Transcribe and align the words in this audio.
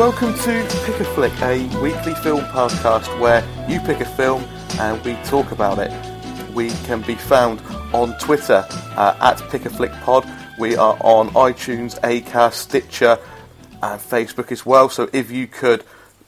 Welcome 0.00 0.32
to 0.32 0.66
Pick 0.86 0.98
a 0.98 1.04
Flick, 1.04 1.42
a 1.42 1.66
weekly 1.82 2.14
film 2.14 2.40
podcast 2.46 3.20
where 3.20 3.46
you 3.68 3.80
pick 3.80 4.00
a 4.00 4.06
film 4.06 4.42
and 4.78 5.04
we 5.04 5.12
talk 5.24 5.52
about 5.52 5.78
it. 5.78 5.92
We 6.54 6.70
can 6.86 7.02
be 7.02 7.16
found 7.16 7.60
on 7.92 8.16
Twitter 8.18 8.64
uh, 8.96 9.18
at 9.20 9.46
Pick 9.50 9.66
a 9.66 9.68
Flick 9.68 9.92
Pod. 10.00 10.26
We 10.58 10.74
are 10.74 10.96
on 11.00 11.28
iTunes, 11.32 12.00
Acast, 12.00 12.54
Stitcher, 12.54 13.18
and 13.82 14.00
Facebook 14.00 14.50
as 14.50 14.64
well. 14.64 14.88
So 14.88 15.10
if 15.12 15.30
you 15.30 15.46
could 15.46 15.84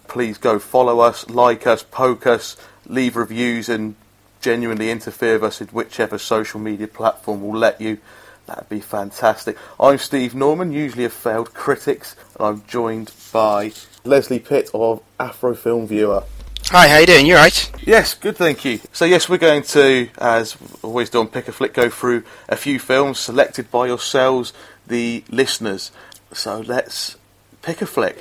please 0.06 0.36
go 0.36 0.58
follow 0.58 1.00
us, 1.00 1.30
like 1.30 1.66
us, 1.66 1.82
poke 1.82 2.26
us, 2.26 2.58
leave 2.86 3.16
reviews, 3.16 3.70
and 3.70 3.94
genuinely 4.42 4.90
interfere 4.90 5.36
with 5.36 5.44
us 5.44 5.62
in 5.62 5.68
whichever 5.68 6.18
social 6.18 6.60
media 6.60 6.88
platform 6.88 7.40
will 7.40 7.58
let 7.58 7.80
you. 7.80 8.00
That'd 8.46 8.68
be 8.68 8.80
fantastic. 8.80 9.56
I'm 9.78 9.98
Steve 9.98 10.34
Norman, 10.34 10.72
usually 10.72 11.04
a 11.04 11.08
failed 11.08 11.54
critics, 11.54 12.16
and 12.38 12.46
I'm 12.46 12.64
joined 12.66 13.12
by 13.32 13.72
Leslie 14.04 14.38
Pitt 14.38 14.70
of 14.74 15.02
Afro 15.18 15.54
Film 15.54 15.86
Viewer. 15.86 16.24
Hi, 16.66 16.88
how 16.88 16.98
you 16.98 17.06
doing? 17.06 17.26
You 17.26 17.34
right? 17.34 17.70
Yes, 17.86 18.14
good, 18.14 18.36
thank 18.36 18.64
you. 18.64 18.80
So 18.92 19.04
yes, 19.04 19.28
we're 19.28 19.38
going 19.38 19.62
to, 19.62 20.08
as 20.18 20.56
always 20.82 21.10
do 21.10 21.20
on 21.20 21.28
Pick 21.28 21.48
a 21.48 21.52
Flick, 21.52 21.74
go 21.74 21.90
through 21.90 22.24
a 22.48 22.56
few 22.56 22.78
films 22.78 23.18
selected 23.18 23.70
by 23.70 23.86
yourselves, 23.86 24.52
the 24.86 25.24
listeners. 25.28 25.90
So 26.32 26.60
let's 26.60 27.16
pick 27.60 27.82
a 27.82 27.86
flick. 27.86 28.18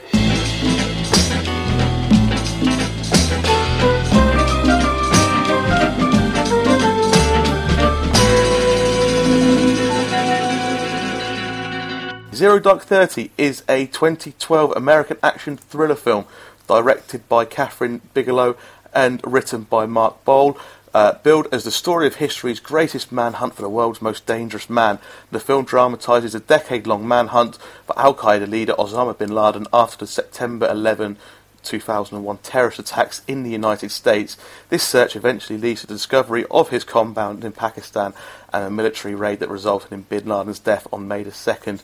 Zero 12.42 12.58
Dark 12.58 12.82
Thirty 12.82 13.30
is 13.38 13.62
a 13.70 13.86
2012 13.86 14.72
American 14.76 15.18
action 15.22 15.58
thriller 15.58 15.94
film 15.94 16.26
directed 16.68 17.30
by 17.30 17.46
Kathryn 17.46 18.02
Bigelow 18.16 18.58
and 18.96 19.22
written 19.24 19.62
by 19.62 19.86
Mark 19.86 20.26
Boal. 20.26 20.60
Uh, 20.92 21.20
billed 21.22 21.48
as 21.52 21.66
the 21.66 21.70
story 21.70 22.08
of 22.08 22.16
history's 22.16 22.60
greatest 22.60 23.12
manhunt 23.12 23.54
for 23.54 23.62
the 23.62 23.70
world's 23.70 24.02
most 24.02 24.26
dangerous 24.26 24.72
man, 24.72 24.98
the 25.30 25.40
film 25.40 25.66
dramatises 25.66 26.34
a 26.34 26.40
decade 26.40 26.88
long 26.88 27.08
manhunt 27.08 27.60
for 27.86 27.98
Al 28.00 28.16
Qaeda 28.16 28.50
leader 28.50 28.74
Osama 28.74 29.16
bin 29.16 29.36
Laden 29.36 29.68
after 29.72 30.06
the 30.06 30.12
September 30.12 30.68
11, 30.68 31.18
2001 31.64 32.38
terrorist 32.40 32.80
attacks 32.80 33.22
in 33.28 33.44
the 33.44 33.52
United 33.52 33.92
States. 33.92 34.38
This 34.70 34.84
search 34.84 35.16
eventually 35.16 35.60
leads 35.60 35.82
to 35.82 35.88
the 35.88 35.94
discovery 35.94 36.46
of 36.50 36.70
his 36.70 36.84
compound 36.84 37.44
in 37.44 37.52
Pakistan 37.52 38.14
and 38.52 38.66
a 38.66 38.72
military 38.72 39.16
raid 39.16 39.40
that 39.40 39.50
resulted 39.50 39.92
in 39.92 40.02
bin 40.04 40.26
Laden's 40.26 40.60
death 40.60 40.88
on 40.92 41.08
May 41.08 41.24
the 41.24 41.32
2nd, 41.32 41.82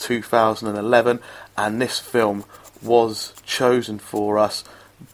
2011. 0.00 1.20
And 1.56 1.80
this 1.80 1.98
film 1.98 2.44
was 2.82 3.34
chosen 3.44 3.98
for 3.98 4.38
us 4.38 4.64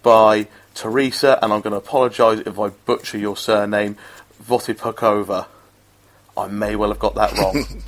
by 0.02 0.48
Teresa, 0.74 1.38
and 1.42 1.52
I'm 1.52 1.60
going 1.60 1.72
to 1.72 1.78
apologise 1.78 2.40
if 2.40 2.58
I 2.58 2.68
butcher 2.68 3.18
your 3.18 3.36
surname, 3.36 3.96
Votipakova. 4.42 5.46
I 6.36 6.46
may 6.48 6.76
well 6.76 6.90
have 6.90 6.98
got 6.98 7.14
that 7.14 7.32
wrong. 7.32 7.82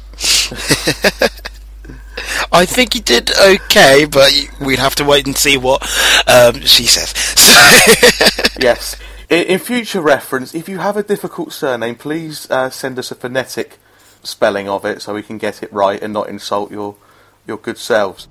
I 2.53 2.65
think 2.67 2.95
you 2.95 3.01
did 3.01 3.31
okay, 3.39 4.07
but 4.07 4.33
we'd 4.61 4.79
have 4.79 4.95
to 4.97 5.05
wait 5.05 5.27
and 5.27 5.37
see 5.37 5.57
what 5.57 5.83
um, 6.27 6.61
she 6.63 6.85
says. 6.85 7.15
yes. 8.59 8.97
In, 9.29 9.45
in, 9.45 9.59
future 9.59 10.01
reference, 10.01 10.55
if 10.55 10.69
you 10.69 10.79
have 10.79 10.97
a 10.97 11.03
difficult 11.03 11.53
surname, 11.53 11.95
please 11.95 12.51
uh, 12.51 12.71
send 12.71 12.99
us 12.99 13.11
a 13.11 13.15
phonetic 13.15 13.79
spelling 14.29 14.69
of 14.69 14.85
it 14.85 15.03
so 15.03 15.15
we 15.15 15.23
can 15.23 15.39
get 15.39 15.63
it 15.63 15.73
right 15.73 16.01
and 16.03 16.13
not 16.13 16.29
insult 16.29 16.71
your 16.71 16.97
your 17.47 17.57
good 17.57 17.79
selves. 17.79 18.29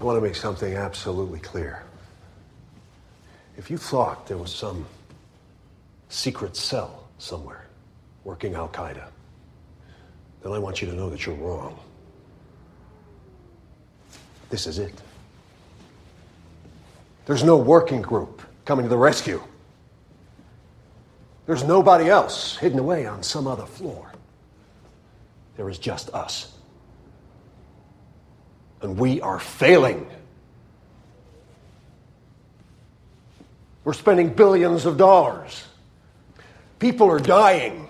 I 0.00 0.04
want 0.04 0.16
to 0.16 0.20
make 0.20 0.34
something 0.34 0.74
absolutely 0.74 1.40
clear. 1.40 1.84
If 3.56 3.70
you 3.70 3.76
thought 3.76 4.26
there 4.26 4.38
was 4.38 4.52
some 4.52 4.86
secret 6.08 6.56
cell 6.56 7.06
somewhere 7.18 7.66
working 8.24 8.54
Al 8.54 8.68
Qaeda, 8.68 9.04
then 10.42 10.52
I 10.52 10.58
want 10.58 10.80
you 10.80 10.88
to 10.88 10.94
know 10.94 11.10
that 11.10 11.26
you're 11.26 11.34
wrong. 11.36 11.78
This 14.48 14.66
is 14.66 14.78
it. 14.78 14.94
There's 17.26 17.44
no 17.44 17.58
working 17.58 18.02
group 18.02 18.42
coming 18.70 18.84
to 18.84 18.88
the 18.88 18.96
rescue. 18.96 19.42
There's 21.46 21.64
nobody 21.64 22.08
else 22.08 22.56
hidden 22.56 22.78
away 22.78 23.04
on 23.04 23.24
some 23.24 23.48
other 23.48 23.66
floor. 23.66 24.12
There 25.56 25.68
is 25.68 25.76
just 25.76 26.08
us. 26.10 26.56
And 28.80 28.96
we 28.96 29.20
are 29.22 29.40
failing. 29.40 30.08
We're 33.82 33.92
spending 33.92 34.28
billions 34.28 34.86
of 34.86 34.96
dollars. 34.96 35.64
People 36.78 37.10
are 37.10 37.18
dying. 37.18 37.88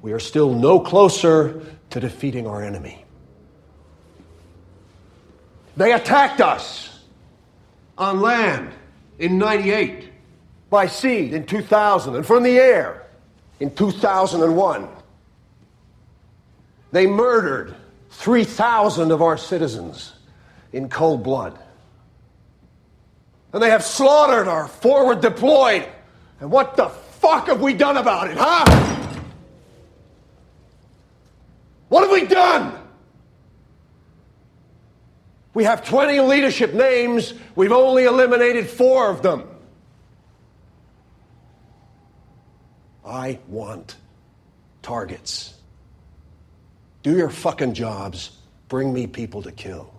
We 0.00 0.14
are 0.14 0.18
still 0.18 0.54
no 0.54 0.80
closer 0.80 1.60
to 1.90 2.00
defeating 2.00 2.46
our 2.46 2.62
enemy. 2.64 3.04
They 5.76 5.92
attacked 5.92 6.40
us 6.40 7.00
on 7.98 8.22
land 8.22 8.72
in 9.18 9.38
98, 9.38 10.12
by 10.70 10.86
sea 10.86 11.32
in 11.32 11.46
2000, 11.46 12.16
and 12.16 12.26
from 12.26 12.42
the 12.42 12.58
air 12.58 13.06
in 13.60 13.74
2001. 13.74 14.88
They 16.92 17.06
murdered 17.06 17.74
3,000 18.10 19.10
of 19.10 19.22
our 19.22 19.36
citizens 19.36 20.14
in 20.72 20.88
cold 20.88 21.22
blood. 21.22 21.58
And 23.52 23.62
they 23.62 23.70
have 23.70 23.84
slaughtered 23.84 24.48
our 24.48 24.68
forward 24.68 25.20
deployed. 25.20 25.86
And 26.40 26.50
what 26.50 26.76
the 26.76 26.88
fuck 26.88 27.46
have 27.46 27.60
we 27.60 27.74
done 27.74 27.96
about 27.96 28.30
it, 28.30 28.36
huh? 28.38 28.64
What 31.88 32.02
have 32.02 32.10
we 32.10 32.26
done? 32.26 32.85
We 35.56 35.64
have 35.64 35.82
20 35.88 36.20
leadership 36.20 36.74
names. 36.74 37.32
We've 37.54 37.72
only 37.72 38.04
eliminated 38.04 38.68
four 38.68 39.08
of 39.08 39.22
them. 39.22 39.44
I 43.02 43.38
want 43.48 43.96
targets. 44.82 45.54
Do 47.02 47.16
your 47.16 47.30
fucking 47.30 47.72
jobs. 47.72 48.32
Bring 48.68 48.92
me 48.92 49.06
people 49.06 49.40
to 49.44 49.50
kill. 49.50 49.94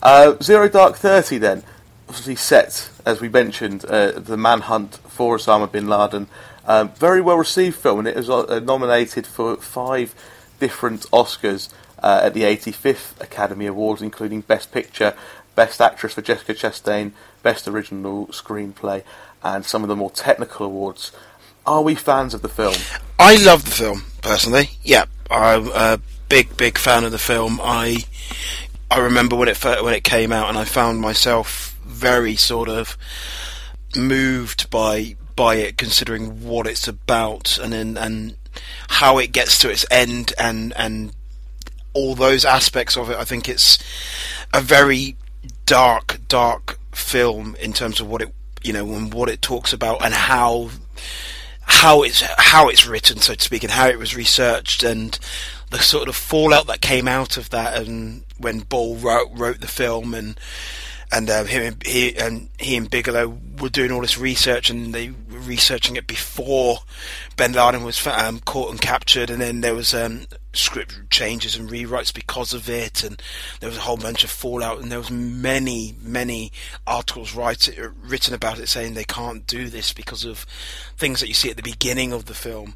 Uh, 0.00 0.36
Zero 0.40 0.68
Dark 0.68 0.94
Thirty, 0.94 1.38
then. 1.38 1.64
obviously 2.08 2.36
set, 2.36 2.90
as 3.04 3.20
we 3.20 3.28
mentioned, 3.28 3.84
uh, 3.86 4.12
the 4.12 4.36
manhunt 4.36 5.00
for 5.08 5.36
Osama 5.36 5.72
bin 5.72 5.88
Laden. 5.88 6.28
Um, 6.64 6.90
very 6.90 7.20
well 7.20 7.38
received 7.38 7.74
film, 7.74 7.98
and 7.98 8.06
it 8.06 8.14
was 8.14 8.30
uh, 8.30 8.60
nominated 8.60 9.26
for 9.26 9.56
five 9.56 10.14
different 10.60 11.10
Oscars 11.10 11.70
uh, 12.02 12.20
at 12.24 12.34
the 12.34 12.42
85th 12.42 13.20
Academy 13.20 13.66
Awards, 13.66 14.02
including 14.02 14.42
Best 14.42 14.72
Picture, 14.72 15.14
Best 15.54 15.80
Actress 15.80 16.14
for 16.14 16.22
Jessica 16.22 16.54
Chastain, 16.54 17.12
Best 17.42 17.66
Original 17.66 18.26
Screenplay, 18.28 19.02
and 19.42 19.64
some 19.64 19.82
of 19.82 19.88
the 19.88 19.96
more 19.96 20.10
technical 20.10 20.66
awards. 20.66 21.12
Are 21.66 21.82
we 21.82 21.94
fans 21.94 22.34
of 22.34 22.42
the 22.42 22.48
film? 22.48 22.76
I 23.18 23.36
love 23.36 23.64
the 23.64 23.70
film 23.70 24.04
personally. 24.22 24.70
Yeah, 24.82 25.04
I'm 25.30 25.68
a 25.68 26.00
big, 26.28 26.56
big 26.56 26.78
fan 26.78 27.04
of 27.04 27.12
the 27.12 27.18
film. 27.18 27.60
I 27.62 28.04
I 28.90 29.00
remember 29.00 29.36
when 29.36 29.48
it 29.48 29.62
when 29.82 29.94
it 29.94 30.04
came 30.04 30.32
out, 30.32 30.48
and 30.48 30.56
I 30.56 30.64
found 30.64 31.00
myself 31.00 31.78
very 31.84 32.36
sort 32.36 32.68
of 32.68 32.96
moved 33.96 34.70
by 34.70 35.16
by 35.36 35.56
it, 35.56 35.76
considering 35.76 36.44
what 36.46 36.66
it's 36.66 36.88
about, 36.88 37.58
and 37.58 37.74
and, 37.74 38.36
how 38.88 39.18
it 39.18 39.30
gets 39.30 39.58
to 39.58 39.70
its 39.70 39.84
end, 39.90 40.32
and 40.38 40.72
and 40.76 41.12
all 41.98 42.14
those 42.14 42.44
aspects 42.44 42.96
of 42.96 43.10
it. 43.10 43.16
I 43.16 43.24
think 43.24 43.48
it's 43.48 43.78
a 44.54 44.60
very 44.60 45.16
dark, 45.66 46.18
dark 46.28 46.78
film 46.92 47.56
in 47.60 47.72
terms 47.72 48.00
of 48.00 48.08
what 48.08 48.22
it 48.22 48.32
you 48.62 48.72
know 48.72 48.92
and 48.92 49.12
what 49.12 49.28
it 49.28 49.40
talks 49.40 49.72
about 49.72 50.04
and 50.04 50.14
how 50.14 50.70
how 51.62 52.02
it's 52.02 52.22
how 52.38 52.68
it's 52.68 52.86
written, 52.86 53.18
so 53.18 53.34
to 53.34 53.44
speak, 53.44 53.62
and 53.62 53.72
how 53.72 53.88
it 53.88 53.98
was 53.98 54.16
researched, 54.16 54.82
and 54.82 55.18
the 55.70 55.78
sort 55.78 56.08
of 56.08 56.16
fallout 56.16 56.66
that 56.66 56.80
came 56.80 57.06
out 57.06 57.36
of 57.36 57.50
that, 57.50 57.76
and 57.80 58.24
when 58.38 58.62
Boal 58.62 59.02
wrote, 59.02 59.28
wrote 59.32 59.60
the 59.60 59.66
film, 59.66 60.14
and 60.14 60.38
and 61.10 61.30
uh, 61.30 61.44
him 61.44 61.78
he 61.84 62.16
and 62.16 62.48
he 62.58 62.76
and 62.76 62.90
Bigelow 62.90 63.38
were 63.60 63.68
doing 63.68 63.90
all 63.90 64.02
this 64.02 64.18
research, 64.18 64.70
and 64.70 64.94
they 64.94 65.10
were 65.10 65.38
researching 65.40 65.96
it 65.96 66.06
before 66.06 66.78
Bin 67.36 67.52
Laden 67.52 67.82
was 67.84 68.06
um, 68.06 68.40
caught 68.40 68.70
and 68.70 68.80
captured, 68.80 69.30
and 69.30 69.40
then 69.40 69.60
there 69.60 69.74
was 69.74 69.94
um, 69.94 70.26
script 70.52 71.10
changes 71.10 71.56
and 71.56 71.70
rewrites 71.70 72.12
because 72.12 72.52
of 72.52 72.68
it, 72.68 73.02
and 73.02 73.22
there 73.60 73.68
was 73.68 73.78
a 73.78 73.82
whole 73.82 73.96
bunch 73.96 74.22
of 74.22 74.30
fallout, 74.30 74.80
and 74.80 74.92
there 74.92 74.98
was 74.98 75.10
many 75.10 75.94
many 76.02 76.52
articles 76.86 77.34
write, 77.34 77.68
written 78.02 78.34
about 78.34 78.58
it 78.58 78.68
saying 78.68 78.94
they 78.94 79.04
can't 79.04 79.46
do 79.46 79.68
this 79.68 79.92
because 79.92 80.24
of 80.24 80.40
things 80.96 81.20
that 81.20 81.28
you 81.28 81.34
see 81.34 81.50
at 81.50 81.56
the 81.56 81.62
beginning 81.62 82.12
of 82.12 82.26
the 82.26 82.34
film. 82.34 82.74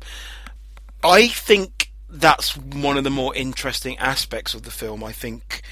I 1.04 1.26
think 1.26 1.92
that's 2.08 2.56
one 2.56 2.98
of 2.98 3.04
the 3.04 3.10
more 3.10 3.34
interesting 3.34 3.96
aspects 3.98 4.54
of 4.54 4.62
the 4.62 4.70
film. 4.70 5.02
I 5.02 5.12
think 5.12 5.62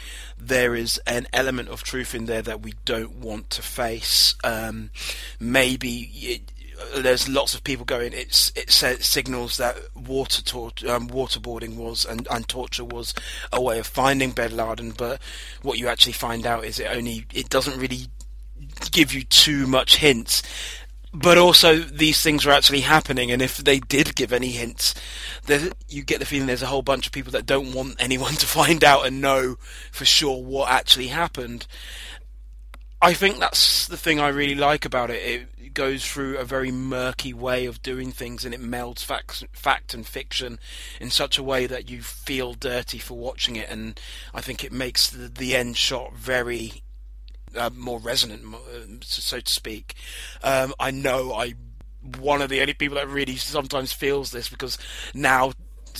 there 0.40 0.74
is 0.74 0.98
an 1.06 1.26
element 1.32 1.68
of 1.68 1.82
truth 1.82 2.14
in 2.14 2.26
there 2.26 2.42
that 2.42 2.62
we 2.62 2.74
don't 2.84 3.16
want 3.16 3.50
to 3.50 3.62
face. 3.62 4.34
Um, 4.42 4.90
maybe 5.38 6.10
it, 6.14 6.52
there's 6.96 7.28
lots 7.28 7.54
of 7.54 7.64
people 7.64 7.84
going. 7.84 8.12
It's 8.12 8.52
it 8.56 8.70
says, 8.70 9.04
signals 9.04 9.56
that 9.58 9.76
water 9.94 10.42
tor- 10.42 10.72
um, 10.88 11.08
waterboarding 11.08 11.76
was 11.76 12.04
and, 12.04 12.26
and 12.30 12.48
torture 12.48 12.84
was 12.84 13.14
a 13.52 13.60
way 13.60 13.78
of 13.78 13.86
finding 13.86 14.30
Bin 14.30 14.56
Laden, 14.56 14.92
but 14.92 15.20
what 15.62 15.78
you 15.78 15.88
actually 15.88 16.12
find 16.12 16.46
out 16.46 16.64
is 16.64 16.78
it 16.78 16.88
only 16.90 17.26
it 17.32 17.48
doesn't 17.48 17.78
really 17.78 18.06
give 18.90 19.12
you 19.12 19.22
too 19.22 19.66
much 19.66 19.96
hints 19.96 20.42
but 21.12 21.38
also 21.38 21.76
these 21.76 22.22
things 22.22 22.46
are 22.46 22.50
actually 22.50 22.80
happening, 22.80 23.30
and 23.30 23.42
if 23.42 23.58
they 23.58 23.80
did 23.80 24.14
give 24.14 24.32
any 24.32 24.50
hints, 24.50 24.94
you 25.88 26.02
get 26.02 26.20
the 26.20 26.26
feeling 26.26 26.46
there's 26.46 26.62
a 26.62 26.66
whole 26.66 26.82
bunch 26.82 27.06
of 27.06 27.12
people 27.12 27.32
that 27.32 27.46
don't 27.46 27.72
want 27.72 27.96
anyone 27.98 28.34
to 28.34 28.46
find 28.46 28.84
out 28.84 29.06
and 29.06 29.20
know 29.20 29.56
for 29.90 30.04
sure 30.04 30.42
what 30.42 30.70
actually 30.70 31.08
happened. 31.08 31.66
I 33.02 33.14
think 33.14 33.38
that's 33.38 33.86
the 33.86 33.96
thing 33.96 34.20
I 34.20 34.28
really 34.28 34.54
like 34.54 34.84
about 34.84 35.10
it. 35.10 35.48
It 35.58 35.72
goes 35.72 36.04
through 36.04 36.36
a 36.36 36.44
very 36.44 36.70
murky 36.70 37.32
way 37.32 37.64
of 37.64 37.82
doing 37.82 38.12
things, 38.12 38.44
and 38.44 38.54
it 38.54 38.60
melds 38.60 39.02
fact, 39.02 39.44
fact 39.52 39.94
and 39.94 40.06
fiction 40.06 40.58
in 41.00 41.10
such 41.10 41.38
a 41.38 41.42
way 41.42 41.66
that 41.66 41.88
you 41.88 42.02
feel 42.02 42.52
dirty 42.52 42.98
for 42.98 43.16
watching 43.16 43.56
it. 43.56 43.70
And 43.70 43.98
I 44.34 44.42
think 44.42 44.62
it 44.62 44.70
makes 44.70 45.08
the, 45.08 45.28
the 45.28 45.56
end 45.56 45.78
shot 45.78 46.14
very 46.14 46.82
uh, 47.56 47.70
more 47.74 47.98
resonant, 47.98 48.42
uh, 48.54 48.58
so 49.02 49.40
to 49.40 49.52
speak. 49.52 49.94
Um, 50.42 50.74
I 50.78 50.90
know 50.90 51.32
I 51.32 51.54
one 52.18 52.40
of 52.40 52.48
the 52.48 52.60
only 52.60 52.72
people 52.72 52.96
that 52.96 53.08
really 53.08 53.36
sometimes 53.36 53.92
feels 53.92 54.30
this 54.30 54.48
because 54.48 54.78
now 55.12 55.52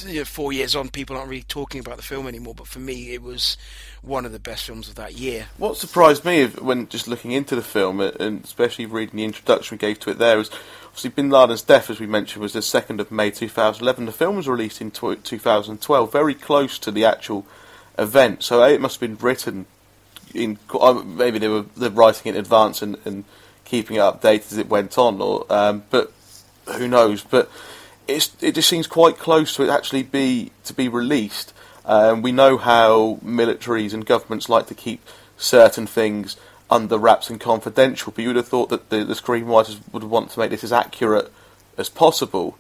you 0.07 0.21
know, 0.21 0.25
four 0.25 0.53
years 0.53 0.75
on, 0.75 0.89
people 0.89 1.17
aren't 1.17 1.29
really 1.29 1.43
talking 1.43 1.81
about 1.81 1.97
the 1.97 2.03
film 2.03 2.27
anymore. 2.27 2.55
But 2.55 2.67
for 2.67 2.79
me, 2.79 3.13
it 3.13 3.23
was 3.23 3.57
one 4.03 4.25
of 4.25 4.33
the 4.33 4.39
best 4.39 4.65
films 4.65 4.89
of 4.89 4.95
that 4.97 5.15
year. 5.15 5.47
What 5.59 5.77
surprised 5.77 6.25
me 6.25 6.47
when 6.47 6.89
just 6.89 7.09
looking 7.09 7.33
into 7.33 7.55
the 7.55 7.63
film, 7.63 8.01
and 8.01 8.45
especially 8.45 8.87
reading 8.87 9.17
the 9.17 9.25
introduction 9.25 9.75
we 9.75 9.79
gave 9.79 10.01
to 10.01 10.11
it, 10.11 10.19
there 10.19 10.39
was 10.39 10.51
obviously 10.87 11.11
Bin 11.11 11.31
Laden's 11.31 11.63
death, 11.63 11.91
as 11.91 12.01
we 12.01 12.07
mentioned, 12.07 12.43
was 12.43 12.53
the 12.53 12.63
second 12.63 13.01
of 13.01 13.11
May 13.11 13.31
2011. 13.31 14.07
The 14.07 14.13
film 14.13 14.37
was 14.37 14.49
released 14.49 14.81
in 14.81 14.91
2012, 14.91 16.13
very 16.13 16.35
close 16.35 16.79
to 16.79 16.91
the 16.91 17.05
actual 17.05 17.47
event. 17.99 18.43
So 18.43 18.63
it 18.63 18.81
must 18.81 19.01
have 19.01 19.09
been 19.09 19.25
written 19.25 19.67
in 20.35 20.59
uh, 20.79 20.95
maybe 21.05 21.39
they 21.39 21.49
were 21.49 21.65
writing 21.77 22.35
in 22.35 22.39
advance 22.39 22.83
and, 22.83 22.97
and 23.05 23.25
keeping 23.65 23.97
it 23.97 24.01
updated 24.01 24.53
as 24.53 24.59
it 24.59 24.69
went 24.69 24.99
on, 24.99 25.21
or 25.21 25.47
um, 25.51 25.85
but 25.91 26.13
who 26.77 26.89
knows? 26.89 27.23
But 27.23 27.51
it's 28.09 28.37
it 28.41 28.55
just 28.55 28.69
seems 28.69 28.87
quite 28.87 29.19
close 29.19 29.55
to 29.57 29.63
it 29.63 29.69
actually 29.69 30.03
be 30.03 30.53
to 30.65 30.75
be 30.75 30.89
released. 30.89 31.53
Um, 31.85 32.23
we 32.23 32.33
know 32.33 32.59
how 32.59 33.19
militaries 33.25 33.93
and 33.93 34.05
governments 34.05 34.49
like 34.49 34.67
to 34.67 34.75
keep 34.75 35.07
certain 35.37 35.87
things 35.87 36.37
under 36.71 36.99
wraps 36.99 37.31
and 37.31 37.41
confidential, 37.41 38.13
but 38.13 38.23
you 38.23 38.29
would 38.29 38.37
have 38.37 38.49
thought 38.49 38.69
that 38.69 38.91
the, 38.91 39.05
the 39.05 39.15
screenwriters 39.15 39.81
would 39.93 40.05
want 40.05 40.31
to 40.31 40.39
make 40.39 40.51
this 40.51 40.63
as 40.63 40.73
accurate 40.73 41.33
as 41.77 41.89
possible 41.89 42.57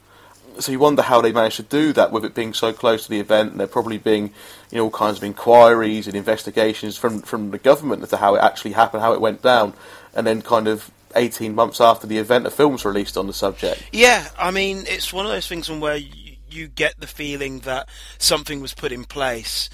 so 0.60 0.72
you 0.72 0.78
wonder 0.78 1.02
how 1.02 1.20
they 1.20 1.32
managed 1.32 1.56
to 1.56 1.62
do 1.62 1.92
that 1.94 2.12
with 2.12 2.24
it 2.24 2.34
being 2.34 2.54
so 2.54 2.72
close 2.72 3.04
to 3.04 3.10
the 3.10 3.20
event, 3.20 3.52
and 3.52 3.60
there 3.60 3.66
probably 3.66 3.98
being 3.98 4.32
you 4.70 4.78
know 4.78 4.84
all 4.84 4.90
kinds 4.90 5.18
of 5.18 5.24
inquiries 5.24 6.06
and 6.06 6.16
investigations 6.16 6.96
from 6.96 7.22
from 7.22 7.50
the 7.50 7.58
government 7.58 8.02
as 8.02 8.10
to 8.10 8.16
how 8.16 8.34
it 8.34 8.40
actually 8.40 8.72
happened, 8.72 9.02
how 9.02 9.12
it 9.12 9.20
went 9.20 9.42
down, 9.42 9.74
and 10.14 10.26
then 10.26 10.42
kind 10.42 10.68
of 10.68 10.90
18 11.16 11.54
months 11.54 11.80
after 11.80 12.06
the 12.06 12.18
event, 12.18 12.46
a 12.46 12.50
film's 12.50 12.84
released 12.84 13.16
on 13.16 13.26
the 13.26 13.32
subject. 13.32 13.82
Yeah, 13.92 14.28
I 14.38 14.50
mean, 14.50 14.84
it's 14.86 15.12
one 15.12 15.26
of 15.26 15.32
those 15.32 15.46
things 15.46 15.70
where 15.70 15.96
you, 15.96 16.68
get 16.74 16.98
the 16.98 17.06
feeling 17.06 17.60
that 17.60 17.88
something 18.18 18.60
was 18.60 18.74
put 18.74 18.90
in 18.90 19.04
place 19.04 19.70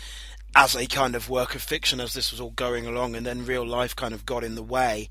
as 0.55 0.77
a 0.77 0.87
kind 0.87 1.15
of 1.15 1.31
work 1.31 1.55
of 1.55 1.63
fiction 1.63 2.01
as 2.01 2.13
this 2.13 2.31
was 2.31 2.41
all 2.41 2.51
going 2.51 2.87
along, 2.87 3.17
and 3.17 3.25
then 3.25 3.47
real 3.47 3.67
life 3.67 3.97
kind 3.97 4.13
of 4.13 4.27
got 4.27 4.45
in 4.45 4.57
the 4.57 4.63
way. 4.63 5.09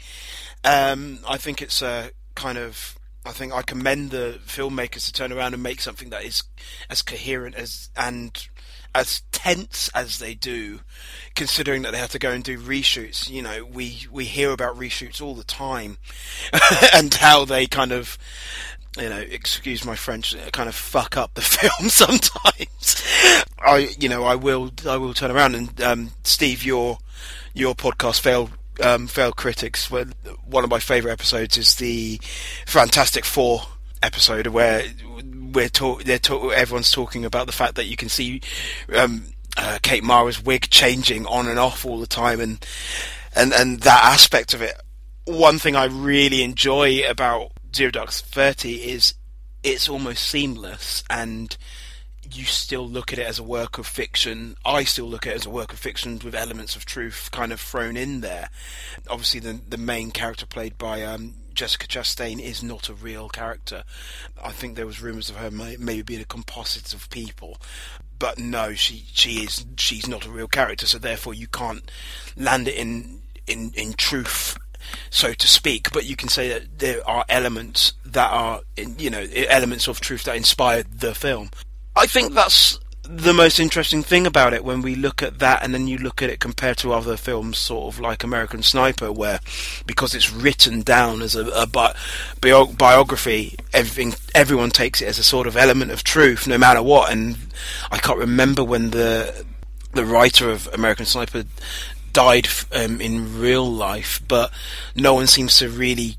Um, 0.63 1.19
I 1.27 1.37
think 1.37 1.63
it's 1.63 1.81
a 1.81 2.11
kind 2.35 2.59
of 2.59 2.94
I 3.25 3.31
think 3.31 3.53
I 3.53 3.63
commend 3.63 4.11
the 4.11 4.39
filmmakers 4.45 5.05
to 5.05 5.13
turn 5.13 5.31
around 5.31 5.53
and 5.53 5.63
make 5.63 5.81
something 5.81 6.09
that 6.11 6.23
is 6.23 6.43
as 6.89 7.01
coherent 7.01 7.55
as 7.55 7.89
and 7.97 8.47
as 8.93 9.23
tense 9.31 9.89
as 9.93 10.19
they 10.19 10.33
do, 10.33 10.79
considering 11.35 11.81
that 11.81 11.91
they 11.91 11.97
have 11.97 12.11
to 12.11 12.19
go 12.19 12.31
and 12.31 12.43
do 12.43 12.57
reshoots. 12.57 13.29
You 13.29 13.41
know, 13.41 13.65
we 13.65 14.07
we 14.11 14.25
hear 14.25 14.51
about 14.51 14.77
reshoots 14.77 15.21
all 15.21 15.35
the 15.35 15.43
time, 15.43 15.97
and 16.93 17.13
how 17.13 17.45
they 17.45 17.65
kind 17.65 17.91
of, 17.91 18.17
you 18.97 19.09
know, 19.09 19.17
excuse 19.17 19.83
my 19.83 19.95
French, 19.95 20.35
kind 20.51 20.69
of 20.69 20.75
fuck 20.75 21.17
up 21.17 21.33
the 21.33 21.41
film 21.41 21.89
sometimes. 21.89 23.03
I, 23.59 23.89
you 23.99 24.07
know, 24.07 24.23
I 24.23 24.35
will 24.35 24.71
I 24.87 24.97
will 24.97 25.13
turn 25.13 25.31
around 25.31 25.55
and 25.55 25.81
um, 25.81 26.11
Steve, 26.23 26.63
your 26.63 26.99
your 27.53 27.73
podcast 27.73 28.21
failed 28.21 28.51
um, 28.81 29.07
failed 29.07 29.35
critics. 29.35 29.89
One 29.89 30.63
of 30.63 30.69
my 30.69 30.79
favourite 30.79 31.13
episodes 31.13 31.57
is 31.57 31.75
the 31.75 32.19
Fantastic 32.65 33.25
Four 33.25 33.63
episode 34.03 34.47
where 34.47 34.83
we're 35.53 35.69
talk- 35.69 36.03
they're 36.03 36.19
talk- 36.19 36.53
everyone's 36.53 36.91
talking 36.91 37.25
about 37.25 37.47
the 37.47 37.53
fact 37.53 37.75
that 37.75 37.85
you 37.85 37.95
can 37.95 38.09
see 38.09 38.41
um, 38.93 39.25
uh, 39.57 39.79
Kate 39.81 40.03
Mara's 40.03 40.43
wig 40.43 40.69
changing 40.69 41.25
on 41.25 41.47
and 41.47 41.57
off 41.59 41.85
all 41.85 41.99
the 41.99 42.07
time, 42.07 42.39
and 42.39 42.65
and 43.35 43.53
and 43.53 43.81
that 43.81 44.03
aspect 44.03 44.53
of 44.53 44.61
it. 44.61 44.75
One 45.25 45.57
thing 45.57 45.75
I 45.75 45.85
really 45.85 46.43
enjoy 46.43 47.01
about 47.09 47.51
Zero 47.75 47.91
Dark 47.91 48.11
Thirty 48.11 48.75
is 48.75 49.13
it's 49.63 49.89
almost 49.89 50.27
seamless 50.27 51.03
and 51.09 51.57
you 52.35 52.45
still 52.45 52.87
look 52.87 53.13
at 53.13 53.19
it 53.19 53.25
as 53.25 53.39
a 53.39 53.43
work 53.43 53.77
of 53.77 53.87
fiction. 53.87 54.55
I 54.65 54.83
still 54.83 55.05
look 55.05 55.25
at 55.25 55.33
it 55.33 55.37
as 55.37 55.45
a 55.45 55.49
work 55.49 55.73
of 55.73 55.79
fiction 55.79 56.19
with 56.23 56.35
elements 56.35 56.75
of 56.75 56.85
truth 56.85 57.29
kind 57.31 57.51
of 57.51 57.59
thrown 57.59 57.97
in 57.97 58.21
there. 58.21 58.49
Obviously, 59.09 59.39
the 59.39 59.59
the 59.67 59.77
main 59.77 60.11
character 60.11 60.45
played 60.45 60.77
by 60.77 61.03
um, 61.03 61.35
Jessica 61.53 61.87
Chastain 61.87 62.39
is 62.39 62.61
not 62.61 62.89
a 62.89 62.93
real 62.93 63.29
character. 63.29 63.83
I 64.43 64.51
think 64.51 64.75
there 64.75 64.85
was 64.85 65.01
rumours 65.01 65.29
of 65.29 65.37
her 65.37 65.51
may, 65.51 65.77
maybe 65.77 66.01
being 66.01 66.21
a 66.21 66.25
composite 66.25 66.93
of 66.93 67.09
people, 67.09 67.57
but 68.19 68.37
no, 68.37 68.73
she 68.73 69.05
she 69.13 69.43
is 69.43 69.65
she's 69.77 70.07
not 70.07 70.25
a 70.25 70.29
real 70.29 70.47
character. 70.47 70.85
So 70.85 70.97
therefore, 70.97 71.33
you 71.33 71.47
can't 71.47 71.89
land 72.35 72.67
it 72.67 72.75
in 72.75 73.21
in 73.47 73.71
in 73.75 73.93
truth 73.93 74.57
so 75.09 75.33
to 75.33 75.47
speak, 75.47 75.91
but 75.91 76.05
you 76.05 76.15
can 76.15 76.29
say 76.29 76.49
that 76.49 76.79
there 76.79 77.07
are 77.07 77.25
elements 77.27 77.93
that 78.05 78.31
are, 78.31 78.61
you 78.75 79.09
know, 79.09 79.25
elements 79.49 79.87
of 79.87 79.99
truth 79.99 80.23
that 80.25 80.35
inspired 80.35 80.99
the 80.99 81.15
film. 81.15 81.49
I 81.95 82.07
think 82.07 82.33
that's 82.33 82.79
the 83.07 83.33
most 83.33 83.59
interesting 83.59 84.01
thing 84.01 84.25
about 84.25 84.53
it 84.53 84.63
when 84.65 84.81
we 84.81 84.95
look 84.95 85.21
at 85.21 85.39
that 85.39 85.63
and 85.63 85.73
then 85.73 85.87
you 85.87 85.97
look 85.97 86.21
at 86.21 86.29
it 86.29 86.39
compared 86.39 86.77
to 86.77 86.91
other 86.91 87.15
films 87.15 87.57
sort 87.57 87.93
of 87.93 87.99
like 87.99 88.23
American 88.23 88.63
Sniper 88.63 89.11
where 89.11 89.39
because 89.85 90.15
it's 90.15 90.33
written 90.33 90.81
down 90.81 91.21
as 91.21 91.35
a, 91.35 91.45
a 91.49 91.67
bi- 91.67 91.95
bio- 92.41 92.65
biography 92.65 93.55
everything 93.73 94.15
everyone 94.33 94.71
takes 94.71 95.01
it 95.01 95.07
as 95.07 95.19
a 95.19 95.23
sort 95.23 95.45
of 95.45 95.55
element 95.55 95.91
of 95.91 96.03
truth 96.03 96.47
no 96.47 96.57
matter 96.57 96.81
what. 96.81 97.11
And 97.11 97.37
I 97.91 97.97
can't 97.99 98.19
remember 98.19 98.63
when 98.63 98.89
the 98.89 99.45
the 99.93 100.05
writer 100.05 100.49
of 100.49 100.67
American 100.73 101.05
Sniper 101.05 101.43
died 102.11 102.47
um, 102.71 102.99
in 102.99 103.39
real 103.39 103.69
life 103.71 104.21
but 104.27 104.51
no 104.95 105.13
one 105.13 105.27
seems 105.27 105.57
to 105.59 105.69
really 105.69 106.17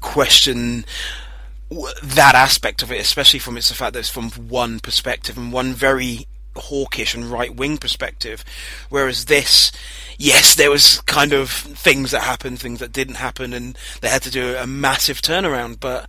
question 0.00 0.84
that 2.02 2.34
aspect 2.34 2.82
of 2.82 2.92
it, 2.92 3.00
especially 3.00 3.40
from 3.40 3.56
it's 3.56 3.68
the 3.68 3.74
fact 3.74 3.94
that 3.94 4.00
it's 4.00 4.08
from 4.08 4.30
one 4.30 4.80
perspective 4.80 5.36
and 5.36 5.52
one 5.52 5.72
very 5.72 6.26
hawkish 6.56 7.14
and 7.14 7.24
right 7.24 7.54
wing 7.54 7.78
perspective. 7.78 8.44
Whereas 8.88 9.26
this, 9.26 9.72
yes, 10.18 10.54
there 10.54 10.70
was 10.70 11.00
kind 11.02 11.32
of 11.32 11.50
things 11.50 12.10
that 12.10 12.22
happened, 12.22 12.60
things 12.60 12.80
that 12.80 12.92
didn't 12.92 13.16
happen, 13.16 13.52
and 13.52 13.76
they 14.00 14.08
had 14.08 14.22
to 14.22 14.30
do 14.30 14.56
a 14.56 14.66
massive 14.66 15.20
turnaround. 15.22 15.80
But 15.80 16.08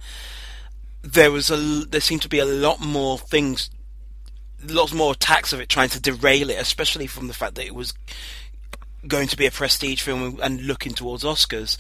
there 1.02 1.32
was 1.32 1.50
a 1.50 1.58
there 1.58 2.02
seemed 2.02 2.22
to 2.24 2.30
be 2.30 2.40
a 2.40 2.46
lot 2.46 2.80
more 2.80 3.18
things, 3.18 3.70
lots 4.66 4.94
more 4.94 5.14
attacks 5.14 5.54
of 5.54 5.60
it 5.60 5.70
trying 5.70 5.90
to 5.90 6.02
derail 6.02 6.50
it, 6.50 6.60
especially 6.60 7.08
from 7.08 7.28
the 7.28 7.34
fact 7.34 7.56
that 7.56 7.66
it 7.66 7.76
was 7.76 7.94
going 9.08 9.28
to 9.28 9.38
be 9.38 9.46
a 9.46 9.52
prestige 9.52 10.02
film 10.02 10.40
and 10.42 10.62
looking 10.62 10.94
towards 10.94 11.24
Oscars. 11.24 11.78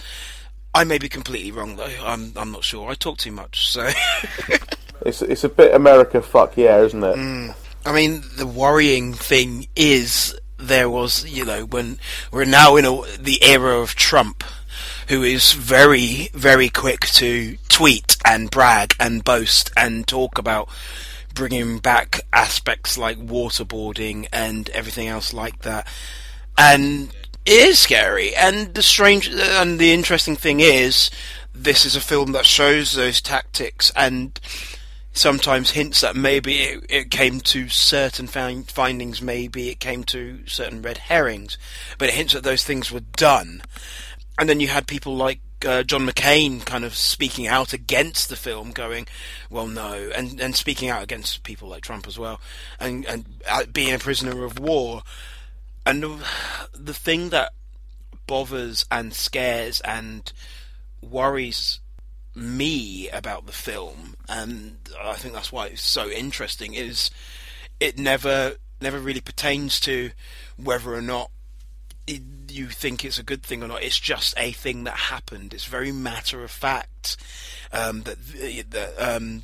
I 0.75 0.83
may 0.83 0.97
be 0.97 1.09
completely 1.09 1.51
wrong 1.51 1.75
though. 1.75 1.91
I'm 2.03 2.33
I'm 2.35 2.51
not 2.51 2.63
sure. 2.63 2.89
I 2.89 2.95
talk 2.95 3.17
too 3.17 3.31
much, 3.31 3.69
so. 3.69 3.89
it's 5.05 5.21
it's 5.21 5.43
a 5.43 5.49
bit 5.49 5.73
America 5.73 6.21
fuck 6.21 6.57
yeah, 6.57 6.79
isn't 6.81 7.03
it? 7.03 7.15
Mm. 7.15 7.55
I 7.85 7.91
mean, 7.91 8.23
the 8.37 8.47
worrying 8.47 9.13
thing 9.13 9.67
is 9.75 10.33
there 10.57 10.89
was, 10.89 11.25
you 11.25 11.43
know, 11.43 11.65
when 11.65 11.99
we're 12.31 12.45
now 12.45 12.77
in 12.77 12.85
a, 12.85 13.01
the 13.17 13.43
era 13.43 13.79
of 13.79 13.95
Trump, 13.95 14.43
who 15.09 15.21
is 15.21 15.51
very, 15.51 16.29
very 16.33 16.69
quick 16.69 17.01
to 17.01 17.57
tweet 17.67 18.17
and 18.25 18.49
brag 18.49 18.95
and 18.99 19.23
boast 19.23 19.71
and 19.75 20.07
talk 20.07 20.37
about 20.37 20.69
bringing 21.33 21.79
back 21.79 22.21
aspects 22.31 22.97
like 22.97 23.17
waterboarding 23.17 24.27
and 24.31 24.69
everything 24.69 25.07
else 25.07 25.33
like 25.33 25.59
that. 25.63 25.87
And 26.57 27.13
is 27.45 27.79
scary. 27.79 28.35
And 28.35 28.73
the 28.73 28.83
strange 28.83 29.27
and 29.29 29.79
the 29.79 29.93
interesting 29.93 30.35
thing 30.35 30.59
is, 30.59 31.09
this 31.53 31.85
is 31.85 31.95
a 31.95 32.01
film 32.01 32.31
that 32.31 32.45
shows 32.45 32.93
those 32.93 33.21
tactics 33.21 33.91
and 33.95 34.39
sometimes 35.13 35.71
hints 35.71 36.01
that 36.01 36.15
maybe 36.15 36.55
it, 36.61 36.85
it 36.89 37.11
came 37.11 37.39
to 37.39 37.69
certain 37.69 38.27
find, 38.27 38.69
findings, 38.69 39.21
maybe 39.21 39.69
it 39.69 39.79
came 39.79 40.03
to 40.03 40.39
certain 40.47 40.81
red 40.81 40.97
herrings, 40.97 41.57
but 41.97 42.09
it 42.09 42.15
hints 42.15 42.33
that 42.33 42.43
those 42.43 42.63
things 42.63 42.91
were 42.91 43.01
done. 43.15 43.61
And 44.39 44.49
then 44.49 44.59
you 44.59 44.67
had 44.69 44.87
people 44.87 45.15
like 45.15 45.39
uh, 45.65 45.83
John 45.83 46.07
McCain 46.07 46.65
kind 46.65 46.83
of 46.83 46.95
speaking 46.95 47.47
out 47.47 47.73
against 47.73 48.29
the 48.29 48.35
film, 48.35 48.71
going, 48.71 49.07
"Well, 49.49 49.67
no," 49.67 50.09
and 50.15 50.39
and 50.41 50.55
speaking 50.55 50.89
out 50.89 51.03
against 51.03 51.43
people 51.43 51.69
like 51.69 51.83
Trump 51.83 52.07
as 52.07 52.19
well, 52.19 52.41
and 52.79 53.05
and 53.05 53.25
uh, 53.49 53.65
being 53.71 53.93
a 53.93 53.99
prisoner 53.99 54.43
of 54.43 54.59
war. 54.59 55.03
And 55.85 56.21
the 56.73 56.93
thing 56.93 57.29
that 57.29 57.53
bothers 58.25 58.85
and 58.89 59.13
scares 59.13 59.81
and 59.81 60.31
worries 61.01 61.79
me 62.35 63.09
about 63.09 63.45
the 63.45 63.51
film, 63.51 64.15
and 64.27 64.77
I 65.01 65.13
think 65.13 65.33
that's 65.33 65.51
why 65.51 65.67
it's 65.67 65.81
so 65.81 66.09
interesting. 66.09 66.73
Is 66.73 67.11
it 67.79 67.97
never 67.97 68.55
never 68.81 68.99
really 68.99 69.21
pertains 69.21 69.79
to 69.79 70.11
whether 70.57 70.93
or 70.93 71.01
not 71.01 71.31
it, 72.05 72.21
you 72.49 72.67
think 72.67 73.03
it's 73.05 73.17
a 73.17 73.23
good 73.23 73.43
thing 73.43 73.63
or 73.63 73.67
not. 73.67 73.81
It's 73.81 73.99
just 73.99 74.33
a 74.37 74.51
thing 74.51 74.83
that 74.83 74.95
happened. 74.95 75.53
It's 75.53 75.65
very 75.65 75.91
matter 75.91 76.43
of 76.43 76.51
fact 76.51 77.17
um, 77.71 78.03
that 78.03 78.17
that 78.71 78.93
um, 78.97 79.43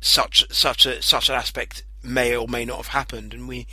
such 0.00 0.46
such 0.52 0.86
a 0.86 1.02
such 1.02 1.28
an 1.28 1.34
aspect 1.34 1.84
may 2.02 2.36
or 2.36 2.48
may 2.48 2.64
not 2.64 2.78
have 2.78 2.88
happened, 2.88 3.34
and 3.34 3.48
we, 3.48 3.66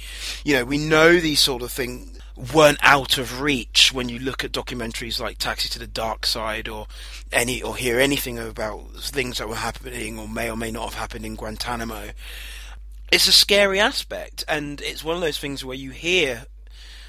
you 0.43 0.55
know, 0.55 0.65
we 0.65 0.77
know 0.77 1.19
these 1.19 1.39
sort 1.39 1.61
of 1.61 1.71
things 1.71 2.19
weren't 2.53 2.79
out 2.81 3.17
of 3.17 3.41
reach 3.41 3.91
when 3.91 4.07
you 4.07 4.17
look 4.17 4.43
at 4.45 4.51
documentaries 4.51 5.19
like 5.19 5.37
Taxi 5.37 5.67
to 5.69 5.79
the 5.79 5.87
Dark 5.87 6.25
Side 6.25 6.69
or 6.69 6.87
any 7.33 7.61
or 7.61 7.75
hear 7.75 7.99
anything 7.99 8.39
about 8.39 8.95
things 8.95 9.39
that 9.39 9.49
were 9.49 9.55
happening 9.55 10.17
or 10.17 10.27
may 10.27 10.49
or 10.49 10.55
may 10.55 10.71
not 10.71 10.85
have 10.85 10.93
happened 10.93 11.25
in 11.25 11.35
Guantanamo. 11.35 12.11
It's 13.11 13.27
a 13.27 13.33
scary 13.33 13.79
aspect, 13.79 14.43
and 14.47 14.79
it's 14.81 15.03
one 15.03 15.15
of 15.15 15.21
those 15.21 15.39
things 15.39 15.65
where 15.65 15.75
you 15.75 15.91
hear 15.91 16.45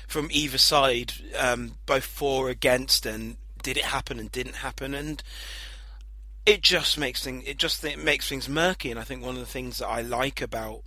from 0.09 0.29
either 0.33 0.59
side, 0.59 1.13
um, 1.39 1.77
both 1.87 2.05
for, 2.05 2.49
against, 2.49 3.07
and 3.07 3.37
did 3.63 3.77
it 3.77 3.85
happen 3.85 4.19
and 4.19 4.33
didn't 4.33 4.57
happen, 4.57 4.95
and 4.95 5.23
it 6.47 6.63
just 6.63 6.99
makes 6.99 7.23
things 7.23 7.45
it 7.47 7.59
just 7.59 7.85
it 7.85 8.03
makes 8.03 8.29
things 8.29 8.49
murky. 8.49 8.91
And 8.91 8.99
I 8.99 9.05
think 9.05 9.23
one 9.23 9.35
of 9.35 9.41
the 9.41 9.47
things 9.47 9.79
that 9.79 9.87
I 9.87 10.01
like 10.01 10.41
about 10.41 10.83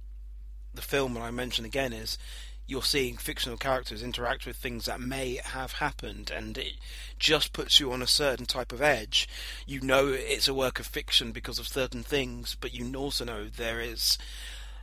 the 0.74 0.82
film, 0.82 1.16
and 1.16 1.24
I 1.24 1.32
mention 1.32 1.66
again, 1.66 1.94
is 1.94 2.18
you're 2.66 2.84
seeing 2.84 3.18
fictional 3.18 3.58
characters 3.58 4.02
interact 4.02 4.46
with 4.46 4.56
things 4.56 4.86
that 4.86 5.02
may 5.02 5.40
have 5.44 5.74
happened, 5.74 6.32
and 6.34 6.58
it 6.58 6.74
just 7.20 7.54
puts 7.54 7.80
you 7.80 7.92
on 7.92 8.02
a 8.02 8.08
certain 8.08 8.46
type 8.46 8.72
of 8.72 8.82
edge. 8.82 9.28
You 9.68 9.82
know 9.82 10.08
it's 10.08 10.48
a 10.48 10.54
work 10.54 10.80
of 10.80 10.86
fiction 10.86 11.32
because 11.32 11.60
of 11.60 11.68
certain 11.68 12.04
things, 12.04 12.56
but 12.60 12.74
you 12.74 12.94
also 12.96 13.26
know 13.26 13.46
there 13.46 13.82
is, 13.82 14.18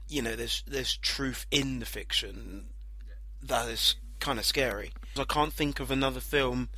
you 0.09 0.21
know, 0.21 0.37
there's 0.37 0.63
there's 0.67 0.97
truth 0.97 1.47
in 1.51 1.79
the 1.79 1.87
fiction 1.87 2.67
that 3.43 3.69
is 3.69 3.97
kind 4.19 4.39
of 4.39 4.45
scary. 4.45 4.93
I 5.19 5.25
can't 5.25 5.53
think 5.53 5.81
of 5.81 5.91
another 5.91 6.21
film 6.21 6.69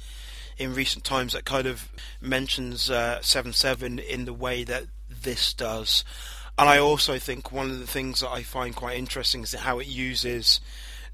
in 0.57 0.75
recent 0.75 1.04
times 1.04 1.33
that 1.33 1.45
kind 1.45 1.66
of 1.66 1.90
mentions 2.21 2.90
uh, 2.90 3.21
Seven 3.23 3.52
Seven 3.52 3.99
in 3.99 4.25
the 4.25 4.33
way 4.33 4.62
that 4.64 4.85
this 5.11 5.52
does. 5.52 6.04
And 6.59 6.68
I 6.68 6.78
also 6.78 7.18
think 7.18 7.50
one 7.50 7.71
of 7.71 7.78
the 7.78 7.87
things 7.87 8.21
that 8.21 8.30
I 8.30 8.42
find 8.42 8.76
quite 8.76 8.99
interesting 8.99 9.42
is 9.42 9.54
how 9.54 9.78
it 9.78 9.87
uses 9.87 10.61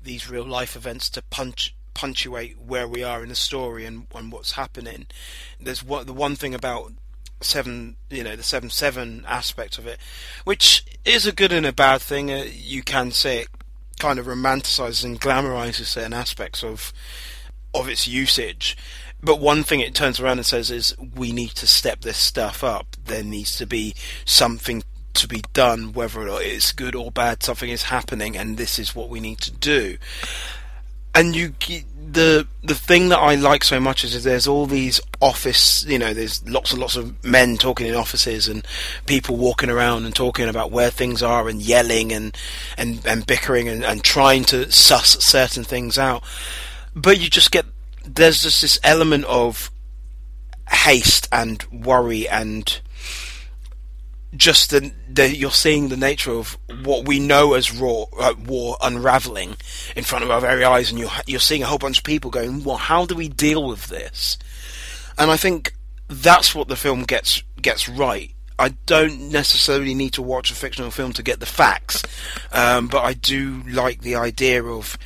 these 0.02 0.30
real 0.30 0.45
life 0.45 0.76
events 0.76 1.09
to 1.11 1.23
punch 1.23 1.75
punctuate 1.95 2.57
where 2.61 2.87
we 2.87 3.02
are 3.02 3.25
in 3.25 3.28
the 3.28 3.35
story 3.35 3.85
and, 3.85 4.07
and 4.14 4.30
what's 4.30 4.52
happening. 4.52 5.07
There's 5.61 5.83
what 5.83 6.07
the 6.07 6.12
one 6.12 6.37
thing 6.37 6.54
about 6.54 6.92
seven, 7.40 7.97
you 8.09 8.23
know, 8.23 8.37
the 8.37 8.42
seven 8.42 8.71
seven 8.71 9.25
aspect 9.26 9.78
of 9.78 9.87
it, 9.87 9.99
which 10.45 10.85
is 11.04 11.26
a 11.26 11.33
good 11.33 11.52
and 11.52 11.66
a 11.66 11.73
bad 11.73 12.00
thing. 12.00 12.30
Uh, 12.30 12.45
you 12.50 12.83
can 12.83 13.11
say 13.11 13.40
it 13.40 13.49
kind 13.99 14.18
of 14.18 14.26
romanticizes 14.26 15.04
and 15.04 15.21
glamorizes 15.21 15.87
certain 15.87 16.12
aspects 16.12 16.62
of 16.62 16.92
of 17.75 17.88
its 17.88 18.07
usage. 18.07 18.76
But 19.21 19.40
one 19.40 19.64
thing 19.64 19.80
it 19.80 19.95
turns 19.95 20.21
around 20.21 20.38
and 20.38 20.47
says 20.47 20.71
is 20.71 20.97
we 21.16 21.33
need 21.33 21.50
to 21.57 21.66
step 21.66 22.02
this 22.02 22.18
stuff 22.18 22.62
up. 22.62 22.97
There 23.04 23.25
needs 23.25 23.57
to 23.57 23.66
be 23.66 23.95
something 24.25 24.85
to 25.18 25.28
be 25.28 25.42
done, 25.52 25.92
whether 25.92 26.26
it's 26.26 26.72
good 26.72 26.94
or 26.94 27.10
bad. 27.10 27.42
Something 27.42 27.70
is 27.70 27.84
happening, 27.84 28.37
and 28.37 28.56
this 28.56 28.78
is 28.78 28.94
what 28.94 29.08
we 29.08 29.20
need 29.20 29.38
to 29.42 29.50
do. 29.50 29.98
And 31.14 31.34
you, 31.34 31.54
the 32.10 32.46
the 32.62 32.75
thing 32.75 33.08
that 33.08 33.18
I 33.18 33.34
like 33.34 33.64
so 33.64 33.80
much 33.80 34.04
is, 34.04 34.14
is 34.14 34.25
there's 34.25 34.46
all 34.46 34.66
these 34.66 35.00
office, 35.20 35.84
you 35.87 35.98
know, 35.98 36.14
there's 36.14 36.46
lots 36.48 36.72
and 36.72 36.80
lots 36.80 36.96
of 36.96 37.22
men 37.25 37.56
talking 37.56 37.87
in 37.87 37.94
offices 37.94 38.48
and 38.48 38.66
people 39.06 39.37
walking 39.37 39.70
around 39.70 40.04
and 40.04 40.14
talking 40.14 40.48
about 40.48 40.70
where 40.70 40.90
things 40.90 41.22
are 41.22 41.48
and 41.48 41.60
yelling 41.60 42.12
and 42.12 42.37
and, 42.76 43.04
and 43.06 43.26
bickering 43.26 43.68
and, 43.68 43.84
and 43.84 44.04
trying 44.04 44.44
to 44.44 44.70
suss 44.70 45.22
certain 45.25 45.64
things 45.64 45.98
out. 45.98 46.22
But 46.94 47.20
you 47.20 47.28
just 47.28 47.50
get 47.50 47.66
there's 48.04 48.42
just 48.42 48.62
this 48.62 48.78
element 48.82 49.25
of 49.25 49.70
haste 50.70 51.28
and 51.32 51.64
worry 51.72 52.28
and 52.28 52.80
just 54.37 54.70
the, 54.70 54.92
the, 55.08 55.35
you're 55.35 55.50
seeing 55.50 55.88
the 55.88 55.97
nature 55.97 56.32
of 56.32 56.58
what 56.82 57.06
we 57.06 57.18
know 57.18 57.54
as 57.54 57.73
raw 57.73 58.04
uh, 58.18 58.35
war 58.47 58.76
unraveling 58.82 59.56
in 59.97 60.04
front 60.04 60.25
of 60.25 60.30
our 60.30 60.40
very 60.40 60.64
eyes, 60.64 60.90
and 60.90 60.99
you're 60.99 61.11
you're 61.26 61.40
seeing 61.40 61.62
a 61.62 61.66
whole 61.66 61.78
bunch 61.78 61.99
of 61.99 62.04
people 62.04 62.30
going, 62.30 62.64
"Well, 62.64 62.76
how 62.76 63.06
do 63.06 63.14
we 63.14 63.28
deal 63.28 63.66
with 63.66 63.87
this?" 63.87 64.38
And 65.16 65.30
I 65.30 65.37
think 65.37 65.75
that's 66.08 66.54
what 66.54 66.68
the 66.68 66.76
film 66.76 67.04
gets 67.04 67.42
gets 67.61 67.88
right. 67.88 68.35
I 68.58 68.70
don't 68.87 69.30
necessarily 69.30 69.94
need 69.94 70.14
to 70.14 70.23
watch 70.23 70.50
a 70.50 70.54
fictional 70.54 70.90
film 70.90 71.12
to 71.14 71.23
get 71.23 71.40
the 71.40 71.47
facts, 71.47 72.02
um, 72.52 72.88
but 72.88 73.04
I 73.04 73.14
do 73.14 73.62
like 73.68 74.02
the 74.02 74.16
idea 74.16 74.62
of 74.64 74.99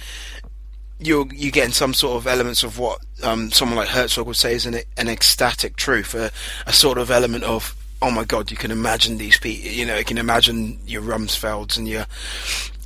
you're 0.98 1.26
you 1.32 1.50
getting 1.50 1.72
some 1.72 1.94
sort 1.94 2.16
of 2.16 2.26
elements 2.26 2.62
of 2.62 2.78
what 2.78 3.00
um, 3.22 3.50
someone 3.50 3.76
like 3.76 3.88
Herzog 3.88 4.26
would 4.26 4.36
say 4.36 4.54
is 4.54 4.66
an, 4.66 4.76
an 4.96 5.08
ecstatic 5.08 5.76
truth, 5.76 6.14
a, 6.14 6.30
a 6.66 6.72
sort 6.72 6.98
of 6.98 7.10
element 7.10 7.44
of 7.44 7.76
oh 8.02 8.10
my 8.10 8.24
god, 8.24 8.50
you 8.50 8.56
can 8.56 8.70
imagine 8.70 9.16
these 9.16 9.38
people. 9.38 9.70
You 9.70 9.86
know, 9.86 9.96
you 9.96 10.04
can 10.04 10.18
imagine 10.18 10.78
your 10.86 11.02
Rumsfelds 11.02 11.78
and 11.78 11.88
your 11.88 12.06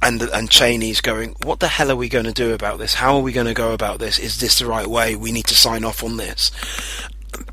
and 0.03 0.23
and 0.23 0.51
Cheneys 0.51 1.01
going, 1.01 1.35
what 1.43 1.61
the 1.61 1.69
hell 1.69 1.91
are 1.91 1.97
we 1.97 2.09
going 2.09 2.27
to 2.27 2.33
do 2.33 2.53
about 2.53 2.79
this? 2.79 2.95
How 2.95 3.17
are 3.17 3.23
we 3.23 3.33
going 3.33 3.47
to 3.47 3.55
go 3.55 3.73
about 3.73 3.99
this? 3.99 4.19
Is 4.19 4.39
this 4.39 4.59
the 4.59 4.67
right 4.67 4.87
way? 4.87 5.17
We 5.17 5.33
need 5.33 5.47
to 5.47 5.55
sign 5.55 5.85
off 5.85 6.05
on 6.05 6.19
this. 6.19 6.53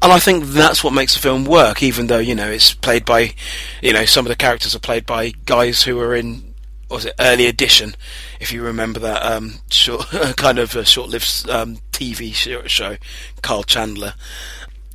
And 0.02 0.14
I 0.14 0.20
think 0.20 0.46
that's 0.46 0.84
what 0.84 0.94
makes 0.94 1.14
the 1.14 1.20
film 1.20 1.46
work, 1.46 1.82
even 1.82 2.08
though 2.08 2.20
you 2.20 2.36
know 2.36 2.50
it's 2.50 2.74
played 2.74 3.06
by, 3.06 3.34
you 3.82 3.94
know, 3.94 4.06
some 4.06 4.26
of 4.26 4.30
the 4.30 4.36
characters 4.36 4.76
are 4.76 4.80
played 4.80 5.06
by 5.06 5.32
guys 5.46 5.84
who 5.84 6.00
are 6.00 6.16
in 6.16 6.54
was 6.90 7.06
it 7.06 7.16
early 7.20 7.48
edition, 7.48 7.96
if 8.40 8.52
you 8.52 8.62
remember 8.62 9.00
that 9.00 9.24
um, 9.24 9.56
short, 9.72 10.08
kind 10.38 10.60
of 10.60 10.72
short-lived 10.88 11.50
um, 11.50 11.78
TV 11.92 12.34
show, 12.34 12.98
Kyle 13.42 13.64
Chandler. 13.64 14.14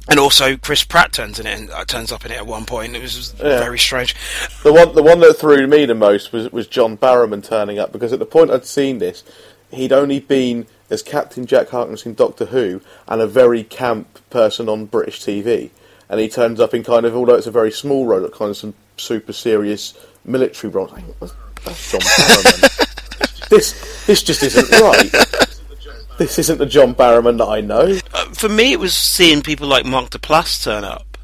And 0.09 0.19
also, 0.19 0.57
Chris 0.57 0.85
Pratt 0.85 1.13
turns 1.13 1.39
in 1.39 1.47
it 1.47 1.59
and 1.59 1.71
uh, 1.71 1.85
turns 1.85 2.13
up 2.13 2.25
in 2.25 2.33
it 2.33 2.39
at 2.39 2.47
one 2.47 2.65
point. 2.65 2.97
It 2.97 3.03
was 3.03 3.35
yeah. 3.39 3.59
very 3.59 3.79
strange. 3.79 4.15
The 4.63 4.73
one, 4.73 4.95
the 4.95 5.03
one 5.03 5.21
that 5.21 5.35
threw 5.35 5.67
me 5.67 5.85
the 5.85 5.95
most 5.95 6.33
was 6.33 6.51
was 6.51 6.67
John 6.67 6.97
Barrowman 6.97 7.45
turning 7.45 7.79
up 7.79 7.93
because 7.93 8.13
at 8.13 8.19
the 8.19 8.27
point 8.27 8.51
I'd 8.51 8.65
seen 8.65 8.99
this, 8.99 9.23
he'd 9.71 9.93
only 9.93 10.21
been 10.21 10.67
as 10.89 11.03
Captain 11.03 11.45
Jack 11.45 11.69
Harkness 11.69 12.07
in 12.07 12.15
Doctor 12.15 12.47
Who 12.47 12.81
and 13.07 13.21
a 13.21 13.27
very 13.27 13.63
camp 13.63 14.21
person 14.31 14.67
on 14.69 14.87
British 14.87 15.21
TV, 15.21 15.71
and 16.09 16.21
he 16.21 16.29
turns 16.29 16.59
up 16.59 16.73
in 16.73 16.83
kind 16.83 17.05
of 17.05 17.15
although 17.15 17.35
it's 17.35 17.47
a 17.47 17.51
very 17.51 17.71
small 17.71 18.07
role, 18.07 18.25
at 18.25 18.33
kind 18.33 18.51
of 18.51 18.57
some 18.57 18.75
super 18.97 19.35
serious 19.35 19.93
military 20.25 20.73
role. 20.73 20.87
That's 21.65 21.93
John 21.93 22.01
Barrowman. 22.01 23.49
this 23.51 24.07
this 24.07 24.23
just 24.23 24.43
isn't 24.43 24.71
right. 24.81 25.48
This 26.19 26.37
isn't 26.41 26.59
the 26.59 26.67
John 26.67 26.97
Barrowman 26.97 27.39
that 27.39 27.47
I 27.47 27.61
know. 27.61 27.97
Uh, 28.13 28.25
for 28.35 28.49
me, 28.49 28.73
it 28.73 28.81
was 28.81 28.95
seeing 28.95 29.41
people 29.41 29.69
like 29.69 29.87
Mark 29.87 30.11
Duplass 30.11 30.65
turn 30.65 30.83
up, 30.83 31.17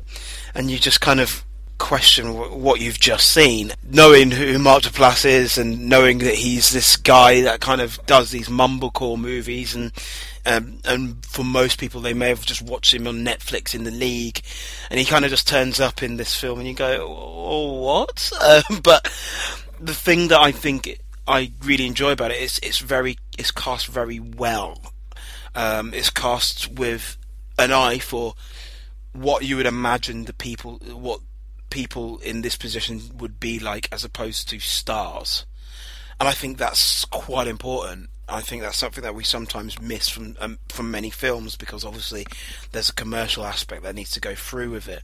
and 0.54 0.70
you 0.70 0.78
just 0.78 1.00
kind 1.00 1.18
of 1.18 1.44
question 1.78 2.26
w- 2.26 2.54
what 2.54 2.80
you've 2.80 3.00
just 3.00 3.32
seen. 3.32 3.72
Knowing 3.82 4.30
who 4.30 4.56
Mark 4.60 4.84
Duplass 4.84 5.24
is, 5.24 5.58
and 5.58 5.88
knowing 5.88 6.18
that 6.18 6.36
he's 6.36 6.70
this 6.70 6.96
guy 6.96 7.40
that 7.42 7.60
kind 7.60 7.80
of 7.80 7.98
does 8.06 8.30
these 8.30 8.48
mumblecore 8.48 9.18
movies, 9.18 9.74
and 9.74 9.90
um, 10.46 10.78
and 10.84 11.26
for 11.26 11.44
most 11.44 11.80
people, 11.80 12.00
they 12.00 12.14
may 12.14 12.28
have 12.28 12.46
just 12.46 12.62
watched 12.62 12.94
him 12.94 13.08
on 13.08 13.24
Netflix 13.24 13.74
in 13.74 13.82
the 13.82 13.90
League, 13.90 14.42
and 14.90 15.00
he 15.00 15.04
kind 15.04 15.24
of 15.24 15.30
just 15.32 15.48
turns 15.48 15.80
up 15.80 16.04
in 16.04 16.18
this 16.18 16.38
film, 16.38 16.60
and 16.60 16.68
you 16.68 16.74
go, 16.74 17.04
"Oh, 17.04 17.80
what?" 17.80 18.30
Uh, 18.40 18.62
but 18.84 19.04
the 19.80 19.94
thing 19.94 20.28
that 20.28 20.40
I 20.40 20.52
think 20.52 21.00
I 21.26 21.50
really 21.64 21.86
enjoy 21.86 22.12
about 22.12 22.30
it 22.30 22.40
is 22.40 22.60
it's 22.62 22.78
very 22.78 23.18
it's 23.38 23.50
cast 23.50 23.86
very 23.86 24.18
well. 24.18 24.80
Um, 25.54 25.94
it's 25.94 26.10
cast 26.10 26.72
with 26.72 27.16
an 27.58 27.72
eye 27.72 27.98
for 27.98 28.34
what 29.12 29.44
you 29.44 29.56
would 29.56 29.66
imagine 29.66 30.24
the 30.24 30.32
people 30.32 30.80
what 30.92 31.20
people 31.70 32.18
in 32.18 32.42
this 32.42 32.56
position 32.56 33.00
would 33.16 33.38
be 33.38 33.58
like 33.58 33.88
as 33.92 34.04
opposed 34.04 34.48
to 34.48 34.58
stars. 34.58 35.46
And 36.18 36.28
I 36.28 36.32
think 36.32 36.58
that's 36.58 37.04
quite 37.06 37.46
important. 37.46 38.10
I 38.28 38.40
think 38.40 38.62
that's 38.62 38.78
something 38.78 39.02
that 39.02 39.14
we 39.14 39.24
sometimes 39.24 39.80
miss 39.80 40.08
from 40.08 40.36
um, 40.40 40.58
from 40.68 40.90
many 40.90 41.10
films 41.10 41.56
because 41.56 41.84
obviously 41.84 42.26
there's 42.72 42.88
a 42.88 42.94
commercial 42.94 43.44
aspect 43.44 43.82
that 43.82 43.94
needs 43.94 44.10
to 44.12 44.20
go 44.20 44.34
through 44.34 44.70
with 44.70 44.88
it. 44.88 45.02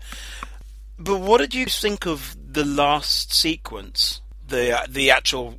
But 0.99 1.21
what 1.21 1.39
did 1.39 1.55
you 1.55 1.67
think 1.67 2.07
of 2.07 2.37
the 2.53 2.65
last 2.65 3.33
sequence? 3.33 4.21
the 4.51 4.87
the 4.89 5.11
actual 5.11 5.57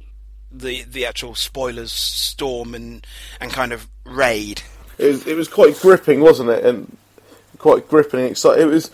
the 0.52 0.84
the 0.84 1.06
actual 1.06 1.36
spoilers 1.36 1.92
storm 1.92 2.76
and 2.76 3.06
and 3.40 3.52
kind 3.52 3.72
of 3.74 3.88
raid. 4.06 4.62
It 4.98 5.08
was 5.08 5.28
it 5.28 5.36
was 5.36 5.48
quite 5.48 5.80
gripping, 5.80 6.22
wasn't 6.22 6.50
it? 6.50 6.66
And 6.66 6.98
quite 7.58 7.88
gripping 7.90 8.22
and 8.22 8.30
exciting. 8.30 8.64
It 8.64 8.72
was. 8.72 8.92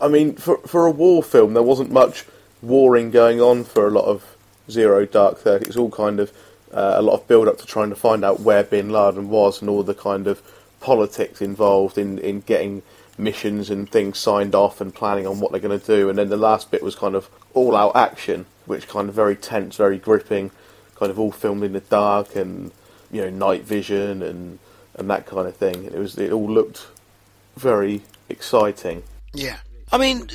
I 0.00 0.08
mean, 0.08 0.34
for 0.34 0.58
for 0.58 0.86
a 0.86 0.90
war 0.90 1.22
film, 1.22 1.54
there 1.54 1.62
wasn't 1.62 1.90
much 1.90 2.24
warring 2.62 3.10
going 3.10 3.40
on 3.40 3.64
for 3.64 3.86
a 3.86 3.90
lot 3.90 4.06
of 4.06 4.36
Zero 4.70 5.06
Dark 5.06 5.38
Thirty. 5.38 5.66
It's 5.66 5.76
all 5.76 5.90
kind 5.90 6.20
of 6.20 6.32
uh, 6.72 6.94
a 6.96 7.02
lot 7.02 7.14
of 7.14 7.28
build 7.28 7.48
up 7.48 7.58
to 7.58 7.66
trying 7.66 7.90
to 7.90 7.96
find 7.96 8.24
out 8.24 8.40
where 8.40 8.64
Bin 8.64 8.90
Laden 8.90 9.28
was 9.28 9.60
and 9.60 9.70
all 9.70 9.82
the 9.82 9.94
kind 9.94 10.26
of 10.26 10.42
politics 10.80 11.40
involved 11.40 11.96
in 11.96 12.18
in 12.18 12.40
getting 12.40 12.82
missions 13.16 13.70
and 13.70 13.88
things 13.88 14.18
signed 14.18 14.56
off 14.56 14.80
and 14.80 14.92
planning 14.92 15.24
on 15.24 15.38
what 15.38 15.52
they're 15.52 15.60
going 15.60 15.78
to 15.78 15.86
do. 15.86 16.08
And 16.08 16.18
then 16.18 16.30
the 16.30 16.36
last 16.36 16.72
bit 16.72 16.82
was 16.82 16.96
kind 16.96 17.14
of 17.14 17.30
all 17.54 17.76
out 17.76 17.94
action 17.94 18.46
which 18.66 18.88
kind 18.88 19.08
of 19.08 19.14
very 19.14 19.36
tense, 19.36 19.76
very 19.76 19.98
gripping, 19.98 20.50
kind 21.04 21.10
of 21.10 21.18
all 21.18 21.30
filmed 21.30 21.62
in 21.62 21.74
the 21.74 21.80
dark 21.80 22.34
and 22.34 22.72
you 23.12 23.20
know 23.20 23.28
night 23.28 23.62
vision 23.62 24.22
and 24.22 24.58
and 24.94 25.10
that 25.10 25.26
kind 25.26 25.46
of 25.46 25.54
thing. 25.54 25.84
It 25.84 25.98
was 25.98 26.16
it 26.16 26.32
all 26.32 26.50
looked 26.50 26.86
very 27.56 28.00
exciting. 28.30 29.02
Yeah, 29.34 29.58
I 29.92 29.98
mean, 29.98 30.28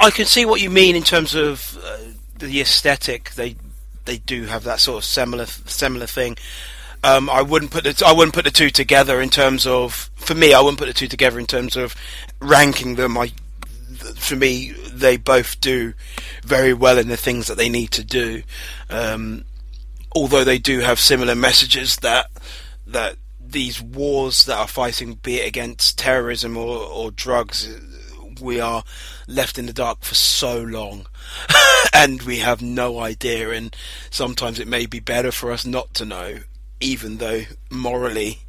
I 0.00 0.10
can 0.10 0.24
see 0.24 0.44
what 0.44 0.60
you 0.60 0.68
mean 0.68 0.96
in 0.96 1.04
terms 1.04 1.36
of 1.36 1.78
uh, 1.80 1.98
the 2.40 2.60
aesthetic. 2.60 3.30
They 3.34 3.54
they 4.04 4.18
do 4.18 4.46
have 4.46 4.64
that 4.64 4.80
sort 4.80 4.98
of 4.98 5.04
similar 5.04 5.46
similar 5.46 6.06
thing. 6.06 6.36
Um, 7.04 7.30
I 7.30 7.42
wouldn't 7.42 7.70
put 7.70 7.84
the 7.84 8.02
I 8.04 8.12
wouldn't 8.12 8.34
put 8.34 8.46
the 8.46 8.50
two 8.50 8.70
together 8.70 9.20
in 9.20 9.30
terms 9.30 9.64
of 9.64 10.10
for 10.16 10.34
me. 10.34 10.54
I 10.54 10.60
wouldn't 10.60 10.78
put 10.78 10.88
the 10.88 10.92
two 10.92 11.06
together 11.06 11.38
in 11.38 11.46
terms 11.46 11.76
of 11.76 11.94
ranking 12.40 12.96
them. 12.96 13.16
I 13.16 13.30
for 14.16 14.34
me, 14.34 14.72
they 14.92 15.16
both 15.18 15.60
do 15.60 15.94
very 16.42 16.74
well 16.74 16.98
in 16.98 17.06
the 17.06 17.16
things 17.16 17.46
that 17.46 17.56
they 17.56 17.68
need 17.68 17.92
to 17.92 18.02
do. 18.02 18.42
Um, 18.90 19.44
although 20.16 20.44
they 20.44 20.58
do 20.58 20.80
have 20.80 20.98
similar 20.98 21.34
messages 21.34 21.96
that 21.96 22.30
that 22.86 23.16
these 23.38 23.80
wars 23.80 24.44
that 24.46 24.56
are 24.56 24.66
fighting, 24.66 25.14
be 25.14 25.36
it 25.36 25.46
against 25.46 25.98
terrorism 25.98 26.56
or, 26.56 26.78
or 26.78 27.10
drugs, 27.10 27.68
we 28.40 28.58
are 28.60 28.82
left 29.28 29.58
in 29.58 29.66
the 29.66 29.72
dark 29.72 30.02
for 30.02 30.14
so 30.14 30.60
long, 30.60 31.06
and 31.92 32.22
we 32.22 32.38
have 32.38 32.62
no 32.62 32.98
idea. 32.98 33.50
And 33.50 33.76
sometimes 34.10 34.58
it 34.58 34.66
may 34.66 34.86
be 34.86 35.00
better 35.00 35.30
for 35.30 35.52
us 35.52 35.64
not 35.66 35.94
to 35.94 36.04
know, 36.04 36.38
even 36.80 37.18
though 37.18 37.42
morally 37.70 38.40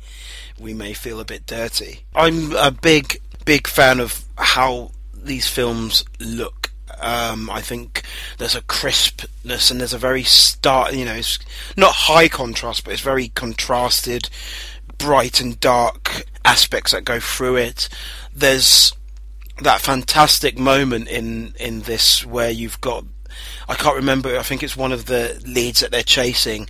we 0.60 0.74
may 0.74 0.94
feel 0.94 1.20
a 1.20 1.26
bit 1.26 1.46
dirty. 1.46 2.06
I'm 2.16 2.56
a 2.56 2.72
big, 2.72 3.22
big 3.46 3.68
fan 3.68 4.00
of 4.00 4.26
how 4.38 4.92
these 5.14 5.48
films 5.48 6.06
look. 6.20 6.57
Um, 7.00 7.50
I 7.50 7.62
think 7.62 8.04
there's 8.38 8.56
a 8.56 8.62
crispness 8.62 9.70
and 9.70 9.80
there's 9.80 9.94
a 9.94 9.98
very 9.98 10.24
start, 10.24 10.94
you 10.94 11.06
know, 11.06 11.14
it's 11.14 11.40
not 11.76 11.94
high 11.94 12.28
contrast, 12.28 12.84
but 12.84 12.94
it's 12.94 13.02
very 13.02 13.30
contrasted, 13.30 14.30
bright 14.98 15.40
and 15.40 15.60
dark 15.60 16.26
aspects 16.44 16.92
that 16.92 17.06
go 17.06 17.20
through 17.20 17.58
it. 17.58 17.90
There's 18.34 18.94
that 19.62 19.82
fantastic 19.82 20.58
moment 20.58 21.08
in 21.08 21.54
in 21.60 21.82
this 21.82 22.26
where 22.26 22.52
you've 22.52 22.80
got 22.82 23.04
I 23.70 23.76
can't 23.76 23.96
remember. 23.96 24.38
I 24.38 24.44
think 24.44 24.64
it's 24.64 24.78
one 24.78 24.92
of 24.92 25.06
the 25.06 25.42
leads 25.46 25.82
that 25.82 25.92
they're 25.92 26.04
chasing, 26.04 26.70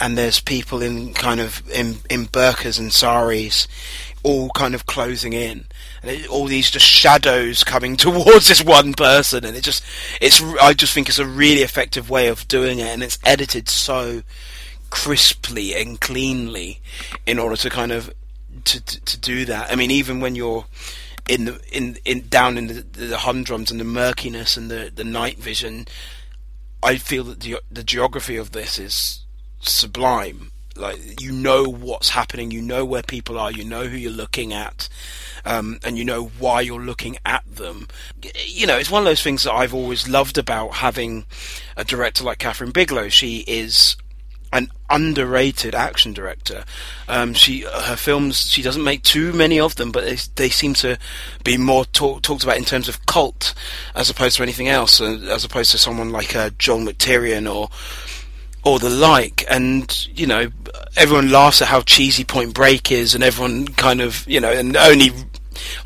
and 0.00 0.16
there's 0.16 0.40
people 0.40 0.80
in 0.80 1.12
kind 1.12 1.40
of 1.40 1.68
in 1.70 1.96
in 2.08 2.26
burqas 2.26 2.78
and 2.78 2.92
saris, 2.92 3.66
all 4.22 4.50
kind 4.50 4.74
of 4.74 4.86
closing 4.86 5.32
in, 5.32 5.66
it, 6.08 6.28
all 6.28 6.46
these 6.46 6.70
just 6.70 6.86
shadows 6.86 7.64
coming 7.64 7.96
towards 7.96 8.48
this 8.48 8.62
one 8.62 8.94
person, 8.94 9.44
and 9.44 9.56
it 9.56 9.64
just 9.64 9.84
it's 10.20 10.42
I 10.60 10.72
just 10.72 10.92
think 10.92 11.08
it's 11.08 11.18
a 11.18 11.26
really 11.26 11.62
effective 11.62 12.10
way 12.10 12.28
of 12.28 12.46
doing 12.48 12.78
it, 12.78 12.88
and 12.88 13.02
it's 13.02 13.18
edited 13.24 13.68
so 13.68 14.22
crisply 14.90 15.74
and 15.74 16.00
cleanly 16.00 16.80
in 17.26 17.38
order 17.38 17.56
to 17.56 17.70
kind 17.70 17.92
of 17.92 18.12
to 18.64 18.80
to, 18.80 19.04
to 19.04 19.18
do 19.18 19.44
that. 19.46 19.70
I 19.70 19.76
mean, 19.76 19.90
even 19.90 20.20
when 20.20 20.34
you're 20.34 20.66
in 21.28 21.44
the 21.44 21.60
in 21.72 21.98
in 22.04 22.28
down 22.28 22.58
in 22.58 22.66
the, 22.68 22.74
the 22.82 23.18
humdrums 23.18 23.70
and 23.70 23.80
the 23.80 23.84
murkiness 23.84 24.56
and 24.56 24.70
the 24.70 24.90
the 24.94 25.04
night 25.04 25.38
vision, 25.38 25.86
I 26.82 26.96
feel 26.96 27.24
that 27.24 27.40
the 27.40 27.58
the 27.70 27.84
geography 27.84 28.36
of 28.36 28.52
this 28.52 28.78
is 28.78 29.24
sublime 29.60 30.52
like 30.76 31.20
you 31.20 31.32
know 31.32 31.64
what's 31.64 32.10
happening, 32.10 32.50
you 32.50 32.62
know 32.62 32.84
where 32.84 33.02
people 33.02 33.38
are, 33.38 33.50
you 33.50 33.64
know 33.64 33.84
who 33.84 33.96
you're 33.96 34.10
looking 34.10 34.52
at, 34.52 34.88
um, 35.44 35.78
and 35.84 35.98
you 35.98 36.04
know 36.04 36.26
why 36.38 36.60
you're 36.60 36.80
looking 36.80 37.16
at 37.24 37.44
them. 37.46 37.88
You 38.44 38.66
know, 38.66 38.76
it's 38.76 38.90
one 38.90 39.02
of 39.02 39.06
those 39.06 39.22
things 39.22 39.44
that 39.44 39.52
I've 39.52 39.74
always 39.74 40.08
loved 40.08 40.38
about 40.38 40.74
having 40.74 41.24
a 41.76 41.84
director 41.84 42.24
like 42.24 42.38
Kathryn 42.38 42.72
Bigelow. 42.72 43.08
She 43.08 43.38
is 43.46 43.96
an 44.52 44.70
underrated 44.88 45.74
action 45.74 46.12
director. 46.12 46.64
Um, 47.08 47.34
she 47.34 47.60
her 47.62 47.96
films 47.96 48.48
she 48.48 48.62
doesn't 48.62 48.84
make 48.84 49.02
too 49.02 49.32
many 49.32 49.58
of 49.58 49.76
them, 49.76 49.90
but 49.90 50.04
they, 50.04 50.16
they 50.36 50.48
seem 50.48 50.74
to 50.74 50.98
be 51.44 51.56
more 51.56 51.84
talk, 51.84 52.22
talked 52.22 52.44
about 52.44 52.56
in 52.56 52.64
terms 52.64 52.88
of 52.88 53.04
cult 53.06 53.54
as 53.94 54.08
opposed 54.08 54.36
to 54.36 54.42
anything 54.42 54.68
else, 54.68 55.00
uh, 55.00 55.18
as 55.30 55.44
opposed 55.44 55.72
to 55.72 55.78
someone 55.78 56.10
like 56.10 56.34
uh, 56.36 56.50
John 56.58 56.86
McTiernan 56.86 57.52
or 57.52 57.68
or 58.66 58.80
the 58.80 58.90
like. 58.90 59.44
And, 59.48 60.08
you 60.08 60.26
know, 60.26 60.50
everyone 60.96 61.30
laughs 61.30 61.62
at 61.62 61.68
how 61.68 61.82
cheesy 61.82 62.24
Point 62.24 62.52
Break 62.52 62.90
is, 62.90 63.14
and 63.14 63.22
everyone 63.22 63.68
kind 63.68 64.00
of, 64.00 64.26
you 64.28 64.40
know, 64.40 64.50
and 64.50 64.76
only 64.76 65.10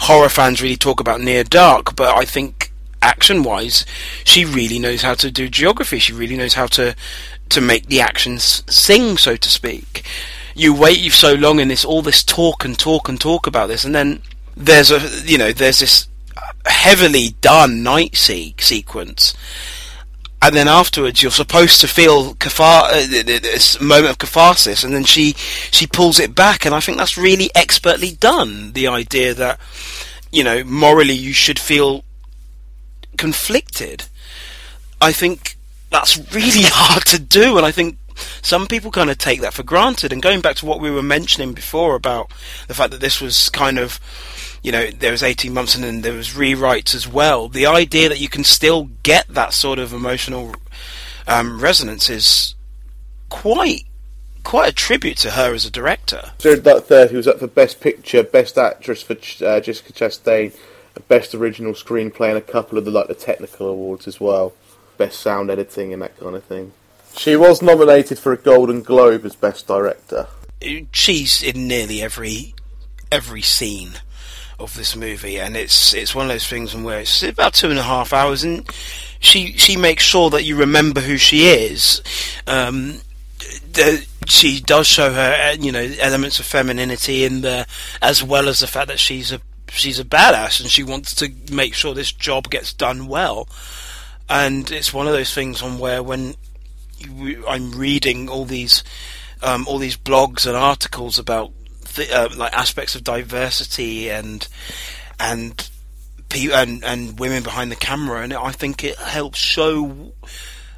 horror 0.00 0.30
fans 0.30 0.62
really 0.62 0.76
talk 0.76 0.98
about 0.98 1.20
Near 1.20 1.44
Dark, 1.44 1.94
but 1.94 2.16
I 2.16 2.24
think 2.24 2.72
action 3.02 3.42
wise, 3.42 3.84
she 4.24 4.44
really 4.44 4.78
knows 4.78 5.02
how 5.02 5.14
to 5.14 5.30
do 5.30 5.48
geography. 5.48 5.98
She 5.98 6.12
really 6.12 6.36
knows 6.36 6.54
how 6.54 6.66
to, 6.68 6.96
to 7.50 7.60
make 7.60 7.86
the 7.86 8.00
actions 8.00 8.64
sing, 8.72 9.18
so 9.18 9.36
to 9.36 9.48
speak. 9.48 10.06
You 10.54 10.74
wait 10.74 10.98
you 10.98 11.10
so 11.10 11.34
long 11.34 11.60
in 11.60 11.68
this, 11.68 11.84
all 11.84 12.02
this 12.02 12.24
talk 12.24 12.64
and 12.64 12.78
talk 12.78 13.08
and 13.08 13.20
talk 13.20 13.46
about 13.46 13.68
this, 13.68 13.84
and 13.84 13.94
then 13.94 14.22
there's 14.56 14.90
a, 14.90 15.00
you 15.24 15.38
know, 15.38 15.52
there's 15.52 15.80
this 15.80 16.08
heavily 16.64 17.30
done 17.40 17.82
night 17.82 18.16
se- 18.16 18.54
sequence 18.58 19.34
and 20.42 20.54
then 20.54 20.68
afterwards 20.68 21.22
you're 21.22 21.30
supposed 21.30 21.80
to 21.80 21.88
feel 21.88 22.34
cathar- 22.34 22.90
uh, 22.90 23.06
this 23.40 23.80
moment 23.80 24.10
of 24.10 24.18
catharsis, 24.18 24.84
and 24.84 24.94
then 24.94 25.04
she 25.04 25.34
she 25.70 25.86
pulls 25.86 26.18
it 26.18 26.34
back, 26.34 26.64
and 26.64 26.74
I 26.74 26.80
think 26.80 26.98
that's 26.98 27.18
really 27.18 27.50
expertly 27.54 28.12
done. 28.12 28.72
The 28.72 28.86
idea 28.86 29.34
that 29.34 29.60
you 30.30 30.42
know 30.44 30.64
morally 30.64 31.14
you 31.14 31.32
should 31.32 31.58
feel 31.58 32.04
conflicted, 33.16 34.04
I 35.00 35.12
think 35.12 35.56
that's 35.90 36.16
really 36.32 36.62
hard 36.72 37.04
to 37.06 37.18
do, 37.18 37.56
and 37.56 37.66
I 37.66 37.72
think 37.72 37.98
some 38.42 38.66
people 38.66 38.90
kind 38.90 39.10
of 39.10 39.18
take 39.18 39.40
that 39.40 39.54
for 39.54 39.62
granted. 39.62 40.12
And 40.12 40.22
going 40.22 40.40
back 40.40 40.56
to 40.56 40.66
what 40.66 40.80
we 40.80 40.90
were 40.90 41.02
mentioning 41.02 41.52
before 41.52 41.94
about 41.94 42.30
the 42.68 42.74
fact 42.74 42.90
that 42.92 43.00
this 43.00 43.20
was 43.20 43.48
kind 43.50 43.78
of, 43.78 44.00
you 44.62 44.72
know, 44.72 44.90
there 44.90 45.12
was 45.12 45.22
18 45.22 45.52
months 45.52 45.74
and 45.74 45.84
then 45.84 46.00
there 46.02 46.14
was 46.14 46.30
rewrites 46.30 46.94
as 46.94 47.08
well. 47.08 47.48
The 47.48 47.66
idea 47.66 48.08
that 48.08 48.20
you 48.20 48.28
can 48.28 48.44
still 48.44 48.90
get 49.02 49.28
that 49.28 49.52
sort 49.52 49.78
of 49.78 49.92
emotional 49.92 50.54
um, 51.26 51.60
resonance 51.60 52.10
is 52.10 52.54
quite 53.28 53.84
quite 54.42 54.68
a 54.68 54.72
tribute 54.72 55.18
to 55.18 55.30
her 55.32 55.54
as 55.54 55.64
a 55.64 55.70
director. 55.70 56.32
Zero 56.40 56.56
Dark 56.56 56.84
Thirty 56.84 57.16
was 57.16 57.28
up 57.28 57.38
for 57.38 57.46
Best 57.46 57.80
Picture, 57.80 58.22
Best 58.22 58.58
Actress 58.58 59.02
for 59.02 59.12
uh, 59.44 59.60
Jessica 59.60 59.92
Chastain, 59.92 60.56
Best 61.08 61.34
Original 61.34 61.72
Screenplay, 61.72 62.28
and 62.28 62.38
a 62.38 62.42
couple 62.42 62.78
of 62.78 62.84
the 62.84 62.90
like 62.90 63.08
the 63.08 63.14
technical 63.14 63.68
awards 63.68 64.06
as 64.08 64.20
well, 64.20 64.52
Best 64.98 65.20
Sound 65.20 65.50
Editing 65.50 65.92
and 65.92 66.02
that 66.02 66.18
kind 66.18 66.34
of 66.34 66.44
thing. 66.44 66.72
She 67.16 67.36
was 67.36 67.62
nominated 67.62 68.18
for 68.18 68.32
a 68.32 68.36
Golden 68.36 68.82
Globe 68.82 69.24
as 69.24 69.36
Best 69.36 69.66
Director. 69.66 70.28
She's 70.92 71.42
in 71.42 71.68
nearly 71.68 72.02
every 72.02 72.54
every 73.10 73.42
scene 73.42 73.92
of 74.58 74.74
this 74.74 74.94
movie, 74.94 75.38
and 75.40 75.56
it's 75.56 75.94
it's 75.94 76.14
one 76.14 76.26
of 76.26 76.32
those 76.32 76.46
things 76.46 76.76
where 76.76 77.00
it's 77.00 77.22
about 77.22 77.54
two 77.54 77.70
and 77.70 77.78
a 77.78 77.82
half 77.82 78.12
hours, 78.12 78.44
and 78.44 78.68
she 79.18 79.52
she 79.56 79.76
makes 79.76 80.02
sure 80.02 80.30
that 80.30 80.44
you 80.44 80.56
remember 80.56 81.00
who 81.00 81.16
she 81.16 81.48
is. 81.48 82.02
Um, 82.46 83.00
the, 83.72 84.06
she 84.26 84.60
does 84.60 84.86
show 84.86 85.12
her, 85.12 85.50
uh, 85.50 85.56
you 85.58 85.72
know, 85.72 85.90
elements 86.00 86.38
of 86.38 86.46
femininity 86.46 87.24
in 87.24 87.40
there, 87.40 87.66
as 88.02 88.22
well 88.22 88.48
as 88.48 88.60
the 88.60 88.66
fact 88.66 88.88
that 88.88 88.98
she's 88.98 89.32
a 89.32 89.40
she's 89.68 90.00
a 90.00 90.04
badass 90.04 90.60
and 90.60 90.70
she 90.70 90.82
wants 90.82 91.14
to 91.14 91.32
make 91.52 91.74
sure 91.74 91.94
this 91.94 92.12
job 92.12 92.50
gets 92.50 92.72
done 92.72 93.06
well. 93.06 93.48
And 94.28 94.70
it's 94.70 94.94
one 94.94 95.06
of 95.06 95.12
those 95.12 95.34
things 95.34 95.62
on 95.62 95.78
where 95.78 96.02
when 96.02 96.34
I'm 97.48 97.72
reading 97.72 98.28
all 98.28 98.44
these 98.44 98.84
um, 99.42 99.66
all 99.66 99.78
these 99.78 99.96
blogs 99.96 100.46
and 100.46 100.56
articles 100.56 101.18
about 101.18 101.52
th- 101.84 102.10
uh, 102.10 102.28
like 102.36 102.52
aspects 102.52 102.94
of 102.94 103.04
diversity 103.04 104.10
and 104.10 104.46
and 105.18 105.68
and 106.34 106.84
and 106.84 107.18
women 107.18 107.42
behind 107.42 107.72
the 107.72 107.76
camera, 107.76 108.22
and 108.22 108.32
I 108.32 108.52
think 108.52 108.84
it 108.84 108.96
helps 108.96 109.38
show 109.38 110.12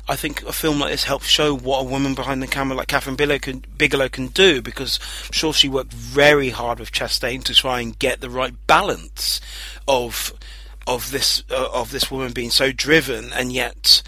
I 0.09 0.17
think 0.17 0.43
a 0.43 0.53
film 0.53 0.81
like 0.81 0.91
this 0.91 1.05
helps 1.05 1.27
show 1.27 1.57
what 1.57 1.81
a 1.81 1.85
woman 1.89 2.15
behind 2.15 2.43
the 2.43 2.49
camera 2.49 2.77
like 2.77 2.89
Kathryn 2.89 3.17
Bigelow 3.17 3.39
can, 3.39 3.65
Bigelow 3.79 4.09
can 4.09 4.27
do 4.29 4.61
because 4.61 4.99
I'm 5.27 5.33
sure 5.33 5.53
she 5.53 5.69
worked 5.69 5.93
very 5.93 6.51
hard 6.51 6.81
with 6.81 6.91
Chastain 6.91 7.45
to 7.45 7.55
try 7.55 7.81
and 7.81 7.99
get 7.99 8.21
the 8.21 8.31
right 8.31 8.55
balance 8.67 9.41
of 9.87 10.35
of 10.87 11.13
this 11.13 11.45
uh, 11.51 11.69
of 11.73 11.93
this 11.93 12.11
woman 12.11 12.33
being 12.33 12.51
so 12.51 12.73
driven 12.73 13.33
and 13.33 13.53
yet 13.53 14.03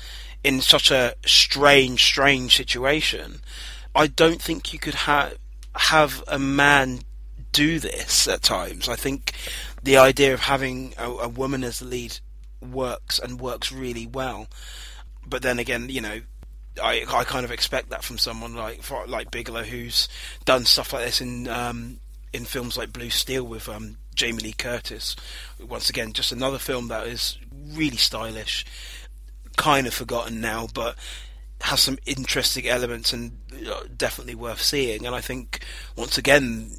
in 0.45 0.61
such 0.61 0.91
a 0.91 1.15
strange 1.27 2.05
strange 2.05 2.57
situation. 2.57 3.41
I 3.95 4.07
don't 4.07 4.41
think 4.41 4.73
you 4.73 4.79
could 4.79 4.95
have 4.95 5.35
have 5.75 6.23
a 6.29 6.39
man 6.39 7.01
do 7.53 7.81
this 7.81 8.29
at 8.29 8.43
times. 8.43 8.89
I 8.89 8.97
think 8.97 9.33
the 9.83 9.97
idea 9.97 10.35
of 10.35 10.41
having 10.41 10.95
a, 10.99 11.09
a 11.11 11.29
woman 11.29 11.65
as 11.65 11.81
the 11.81 11.87
lead 11.87 12.19
works 12.61 13.19
and 13.19 13.41
works 13.41 13.73
really 13.73 14.07
well 14.07 14.49
but 15.27 15.43
then 15.43 15.59
again, 15.59 15.89
you 15.89 16.01
know, 16.01 16.21
I 16.83 17.05
I 17.09 17.25
kind 17.25 17.45
of 17.45 17.51
expect 17.51 17.91
that 17.91 18.05
from 18.05 18.19
someone 18.19 18.55
like 18.55 18.83
like 19.07 19.31
Bigelow, 19.31 19.63
who's 19.63 20.09
done 20.45 20.65
stuff 20.65 20.93
like 20.93 21.05
this 21.05 21.21
in 21.21 21.49
um, 21.49 21.99
in 22.33 22.45
films 22.45 22.77
like 22.77 22.93
Blue 22.93 23.11
Steel 23.11 23.45
with 23.45 23.69
um, 23.69 23.97
Jamie 24.15 24.43
Lee 24.43 24.53
Curtis. 24.53 25.17
Once 25.61 25.89
again, 25.89 26.13
just 26.13 26.33
another 26.33 26.59
film 26.59 26.89
that 26.89 27.07
is 27.07 27.39
really 27.73 27.97
stylish, 27.97 28.65
kind 29.57 29.87
of 29.87 29.95
forgotten 29.95 30.41
now, 30.41 30.69
but 30.73 30.97
has 31.61 31.81
some 31.81 31.99
interesting 32.05 32.69
elements 32.69 33.13
and 33.13 33.39
uh, 33.67 33.85
definitely 33.97 34.35
worth 34.35 34.61
seeing. 34.61 35.07
And 35.07 35.15
I 35.15 35.21
think 35.21 35.65
once 35.97 36.19
again, 36.19 36.73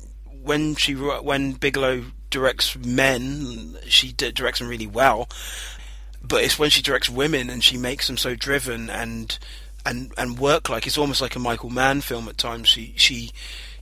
when 0.44 0.76
she 0.76 0.94
when 0.94 1.54
Bigelow 1.54 2.06
directs 2.30 2.76
men, 2.78 3.78
she 3.88 4.12
directs 4.12 4.60
them 4.60 4.68
really 4.68 4.88
well 4.88 5.28
but 6.28 6.44
it's 6.44 6.58
when 6.58 6.70
she 6.70 6.82
directs 6.82 7.10
women 7.10 7.50
and 7.50 7.64
she 7.64 7.78
makes 7.78 8.08
them 8.08 8.18
so 8.18 8.36
driven 8.36 8.90
and 8.90 9.38
and 9.86 10.12
and 10.18 10.40
work 10.40 10.70
like 10.70 10.88
it's 10.88 10.98
almost 10.98 11.22
like 11.22 11.36
a 11.36 11.40
Michael 11.40 11.70
Mann 11.70 12.02
film 12.02 12.28
at 12.28 12.38
times. 12.38 12.68
She 12.68 12.94
she 12.98 13.32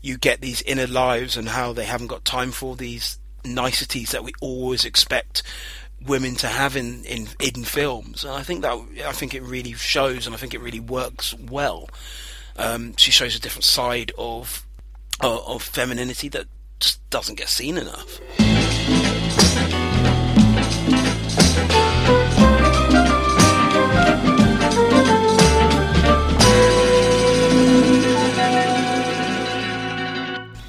you 0.02 0.18
get 0.18 0.42
these 0.42 0.62
inner 0.64 0.88
lives 0.88 1.38
and 1.38 1.50
how 1.50 1.72
they 1.72 1.86
haven't 1.86 2.08
got 2.08 2.26
time 2.26 2.52
for 2.52 2.76
these 2.76 3.18
niceties 3.46 4.12
that 4.12 4.24
we 4.24 4.34
always 4.42 4.86
expect 4.86 5.44
women 6.06 6.36
to 6.36 6.48
have 6.48 6.76
in, 6.76 7.04
in, 7.06 7.28
in 7.40 7.64
films. 7.64 8.24
And 8.24 8.34
I 8.34 8.44
think 8.44 8.62
that 8.62 8.74
I 9.06 9.12
think 9.12 9.34
it 9.34 9.42
really 9.42 9.74
shows 9.74 10.26
and 10.26 10.36
I 10.36 10.38
think 10.38 10.54
it 10.54 10.62
really 10.62 10.80
works 10.80 11.34
well. 11.34 11.90
Um, 12.56 12.96
she 12.98 13.12
shows 13.12 13.36
a 13.36 13.40
different 13.40 13.66
side 13.66 14.12
of 14.18 14.66
of 15.20 15.64
femininity 15.64 16.30
that 16.30 16.48
just 16.80 17.08
doesn't 17.10 17.36
get 17.36 17.48
seen 17.48 17.78
enough. 17.78 18.20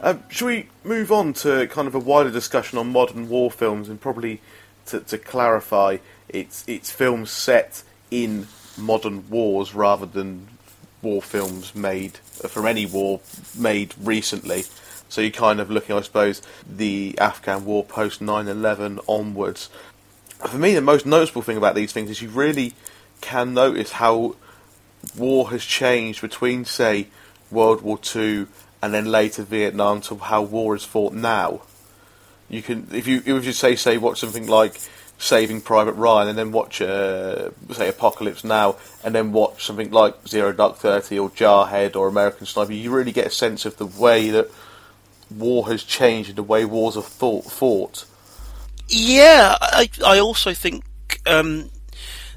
Uh, 0.05 0.19
should 0.29 0.45
we 0.45 0.69
move 0.85 1.11
on 1.11 1.33
to 1.33 1.67
kind 1.69 1.89
of 1.89 1.95
a 1.95 1.99
wider 1.99 2.31
discussion 2.31 2.77
on 2.79 2.93
modern 2.93 3.27
war 3.27 3.51
films 3.51 3.89
and 3.89 3.99
probably 3.99 4.39
to, 4.87 5.01
to 5.01 5.19
clarify 5.19 5.99
it's 6.29 6.65
it's 6.67 6.91
films 6.91 7.31
set 7.31 7.83
in 8.11 8.47
modern 8.77 9.29
wars 9.31 9.75
rather 9.75 10.07
than 10.07 10.49
war 11.03 11.23
films 11.23 11.75
made 11.75 12.13
from 12.49 12.67
any 12.67 12.87
war 12.87 13.21
made 13.57 13.95
recently. 14.01 14.65
So 15.09 15.21
you're 15.21 15.31
kind 15.31 15.61
of 15.61 15.71
looking, 15.71 15.95
I 15.95 16.01
suppose, 16.01 16.43
the 16.69 17.17
Afghan 17.19 17.65
war 17.65 17.85
post 17.85 18.21
9/11 18.21 18.99
onwards. 19.07 19.69
For 20.49 20.59
me, 20.59 20.75
the 20.75 20.81
most 20.81 21.07
noticeable 21.07 21.43
thing 21.43 21.57
about 21.57 21.75
these 21.75 21.93
things 21.93 22.11
is 22.11 22.21
you 22.21 22.31
really 22.31 22.75
can 23.21 23.55
notice 23.55 23.93
how 23.93 24.37
war 25.17 25.51
has 25.51 25.65
changed 25.65 26.21
between, 26.21 26.65
say, 26.65 27.09
World 27.51 27.83
War 27.83 27.99
Two 27.99 28.49
and 28.83 28.93
then 28.93 29.07
later 29.07 29.43
Vietnam 29.43 30.01
to 30.03 30.17
how 30.17 30.43
war 30.43 30.75
is 30.75 30.85
fought 30.85 31.13
now. 31.13 31.63
You 32.55 32.63
can, 32.63 32.89
if 32.93 33.07
you 33.07 33.23
if 33.25 33.45
you 33.45 33.53
say 33.53 33.77
say 33.77 33.99
watch 33.99 34.21
something 34.21 34.47
like 34.47 34.81
Saving 35.19 35.61
Private 35.61 35.93
Ryan, 35.93 36.29
and 36.29 36.39
then 36.39 36.53
watch 36.53 36.81
uh, 36.81 37.51
say 37.73 37.89
Apocalypse 37.89 38.45
Now, 38.45 38.77
and 39.03 39.15
then 39.15 39.33
watch 39.33 39.65
something 39.65 39.91
like 39.91 40.29
Zero 40.29 40.53
Dark 40.53 40.77
Thirty 40.77 41.19
or 41.19 41.31
Jarhead 41.31 41.97
or 41.97 42.09
American 42.09 42.47
Sniper, 42.47 42.73
you 42.73 42.91
really 42.91 43.13
get 43.13 43.27
a 43.27 43.31
sense 43.31 43.65
of 43.65 43.77
the 43.77 43.87
way 43.87 44.31
that 44.31 44.51
war 45.31 45.69
has 45.69 45.83
changed 45.83 46.31
and 46.31 46.39
the 46.39 46.43
way 46.43 46.65
wars 46.65 46.97
are 46.97 47.03
fought. 47.03 47.45
fought. 47.45 48.05
Yeah, 48.89 49.57
I 49.61 49.89
I 50.05 50.19
also 50.19 50.53
think 50.53 50.85
um, 51.27 51.71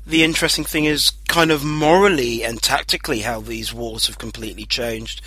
the 0.07 0.23
interesting 0.23 0.63
thing 0.63 0.85
is 0.85 1.11
kind 1.27 1.51
of 1.51 1.65
morally 1.65 2.41
and 2.41 2.61
tactically 2.61 3.19
how 3.19 3.41
these 3.41 3.73
wars 3.73 4.07
have 4.07 4.17
completely 4.17 4.65
changed. 4.65 5.21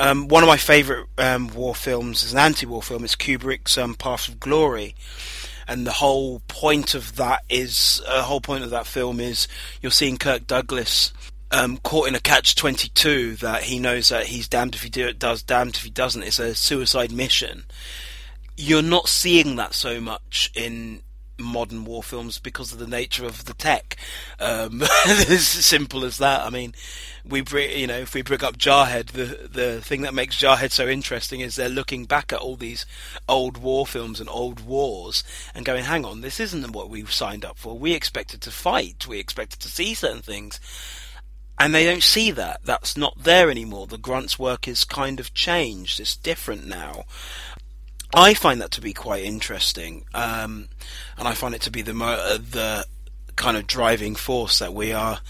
Um, 0.00 0.26
one 0.26 0.42
of 0.42 0.48
my 0.48 0.56
favourite 0.56 1.06
um, 1.16 1.46
war 1.48 1.76
films 1.76 2.24
is 2.24 2.32
an 2.32 2.38
anti-war 2.40 2.82
film. 2.82 3.04
It's 3.04 3.14
Kubrick's 3.14 3.78
um, 3.78 3.94
Path 3.94 4.28
of 4.28 4.40
Glory, 4.40 4.96
and 5.68 5.86
the 5.86 5.92
whole 5.92 6.40
point 6.48 6.94
of 6.94 7.14
that 7.16 7.44
is 7.48 8.02
a 8.08 8.16
uh, 8.16 8.22
whole 8.22 8.40
point 8.40 8.64
of 8.64 8.70
that 8.70 8.86
film 8.86 9.20
is 9.20 9.46
you're 9.80 9.92
seeing 9.92 10.16
Kirk 10.16 10.48
Douglas 10.48 11.12
um, 11.52 11.78
caught 11.78 12.08
in 12.08 12.16
a 12.16 12.20
catch 12.20 12.56
twenty 12.56 12.88
two 12.88 13.36
that 13.36 13.62
he 13.62 13.78
knows 13.78 14.08
that 14.08 14.26
he's 14.26 14.48
damned 14.48 14.74
if 14.74 14.82
he 14.82 14.90
do 14.90 15.06
it, 15.06 15.20
does 15.20 15.44
damned 15.44 15.76
if 15.76 15.84
he 15.84 15.90
doesn't. 15.90 16.24
It's 16.24 16.40
a 16.40 16.54
suicide 16.54 17.12
mission. 17.12 17.64
You're 18.56 18.82
not 18.82 19.08
seeing 19.08 19.54
that 19.56 19.72
so 19.72 20.00
much 20.00 20.50
in 20.54 21.02
modern 21.38 21.84
war 21.84 22.02
films 22.02 22.38
because 22.38 22.72
of 22.72 22.78
the 22.78 22.86
nature 22.86 23.24
of 23.24 23.44
the 23.44 23.54
tech. 23.54 23.96
Um, 24.40 24.82
as 25.06 25.46
simple 25.46 26.04
as 26.04 26.18
that. 26.18 26.42
I 26.42 26.50
mean, 26.50 26.74
we 27.24 27.40
bring, 27.40 27.78
you 27.78 27.86
know, 27.86 27.98
if 27.98 28.14
we 28.14 28.22
bring 28.22 28.44
up 28.44 28.56
Jarhead, 28.56 29.08
the 29.08 29.48
the 29.48 29.80
thing 29.80 30.02
that 30.02 30.14
makes 30.14 30.40
Jarhead 30.40 30.70
so 30.70 30.86
interesting 30.86 31.40
is 31.40 31.56
they're 31.56 31.68
looking 31.68 32.04
back 32.04 32.32
at 32.32 32.40
all 32.40 32.56
these 32.56 32.86
old 33.28 33.58
war 33.58 33.86
films 33.86 34.20
and 34.20 34.28
old 34.28 34.64
wars 34.64 35.24
and 35.54 35.64
going, 35.64 35.84
hang 35.84 36.04
on, 36.04 36.20
this 36.20 36.40
isn't 36.40 36.72
what 36.72 36.90
we 36.90 37.04
signed 37.06 37.44
up 37.44 37.58
for. 37.58 37.78
We 37.78 37.92
expected 37.92 38.40
to 38.42 38.50
fight. 38.50 39.06
We 39.06 39.18
expected 39.18 39.60
to 39.60 39.68
see 39.68 39.94
certain 39.94 40.22
things. 40.22 40.60
And 41.58 41.74
they 41.74 41.86
don't 41.86 42.02
see 42.02 42.30
that. 42.32 42.60
That's 42.64 42.98
not 42.98 43.24
there 43.24 43.50
anymore. 43.50 43.86
The 43.86 43.96
Grunt's 43.96 44.38
work 44.38 44.68
is 44.68 44.84
kind 44.84 45.18
of 45.18 45.32
changed. 45.32 46.00
It's 46.00 46.14
different 46.14 46.66
now. 46.66 47.04
I 48.16 48.32
find 48.32 48.62
that 48.62 48.70
to 48.72 48.80
be 48.80 48.94
quite 48.94 49.24
interesting, 49.24 50.06
um, 50.14 50.68
and 51.18 51.28
I 51.28 51.34
find 51.34 51.54
it 51.54 51.60
to 51.62 51.70
be 51.70 51.82
the 51.82 51.94
uh, 51.94 52.38
the 52.38 52.86
kind 53.36 53.58
of 53.58 53.66
driving 53.66 54.14
force 54.14 54.58
that 54.58 54.72
we 54.72 54.90
are 54.90 55.20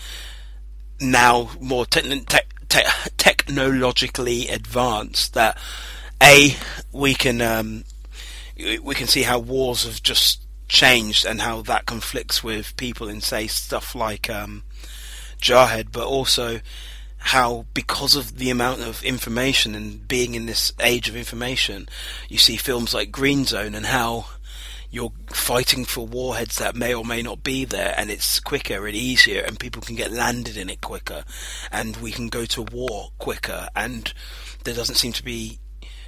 now 1.00 1.50
more 1.60 1.84
te- 1.84 2.20
te- 2.20 3.10
technologically 3.16 4.46
advanced. 4.46 5.34
That 5.34 5.58
a 6.22 6.54
we 6.92 7.14
can 7.14 7.40
um, 7.42 7.82
we 8.56 8.94
can 8.94 9.08
see 9.08 9.22
how 9.22 9.40
wars 9.40 9.82
have 9.84 10.00
just 10.00 10.42
changed 10.68 11.26
and 11.26 11.40
how 11.40 11.62
that 11.62 11.86
conflicts 11.86 12.44
with 12.44 12.76
people 12.76 13.08
in 13.08 13.20
say 13.20 13.48
stuff 13.48 13.96
like 13.96 14.30
um, 14.30 14.62
Jarhead, 15.40 15.88
but 15.90 16.06
also 16.06 16.60
how 17.26 17.66
because 17.74 18.14
of 18.14 18.38
the 18.38 18.50
amount 18.50 18.80
of 18.80 19.02
information 19.02 19.74
and 19.74 20.06
being 20.06 20.36
in 20.36 20.46
this 20.46 20.72
age 20.78 21.08
of 21.08 21.16
information, 21.16 21.88
you 22.28 22.38
see 22.38 22.56
films 22.56 22.94
like 22.94 23.10
Green 23.10 23.44
Zone 23.44 23.74
and 23.74 23.86
how 23.86 24.26
you're 24.92 25.10
fighting 25.30 25.84
for 25.84 26.06
warheads 26.06 26.58
that 26.58 26.76
may 26.76 26.94
or 26.94 27.04
may 27.04 27.22
not 27.22 27.42
be 27.42 27.64
there, 27.64 27.92
and 27.98 28.12
it's 28.12 28.38
quicker 28.38 28.86
and 28.86 28.94
easier, 28.94 29.42
and 29.42 29.58
people 29.58 29.82
can 29.82 29.96
get 29.96 30.12
landed 30.12 30.56
in 30.56 30.70
it 30.70 30.80
quicker, 30.80 31.24
and 31.72 31.96
we 31.96 32.12
can 32.12 32.28
go 32.28 32.44
to 32.44 32.62
war 32.62 33.10
quicker, 33.18 33.68
and 33.74 34.14
there 34.62 34.74
doesn't 34.74 34.94
seem 34.94 35.12
to 35.12 35.24
be 35.24 35.58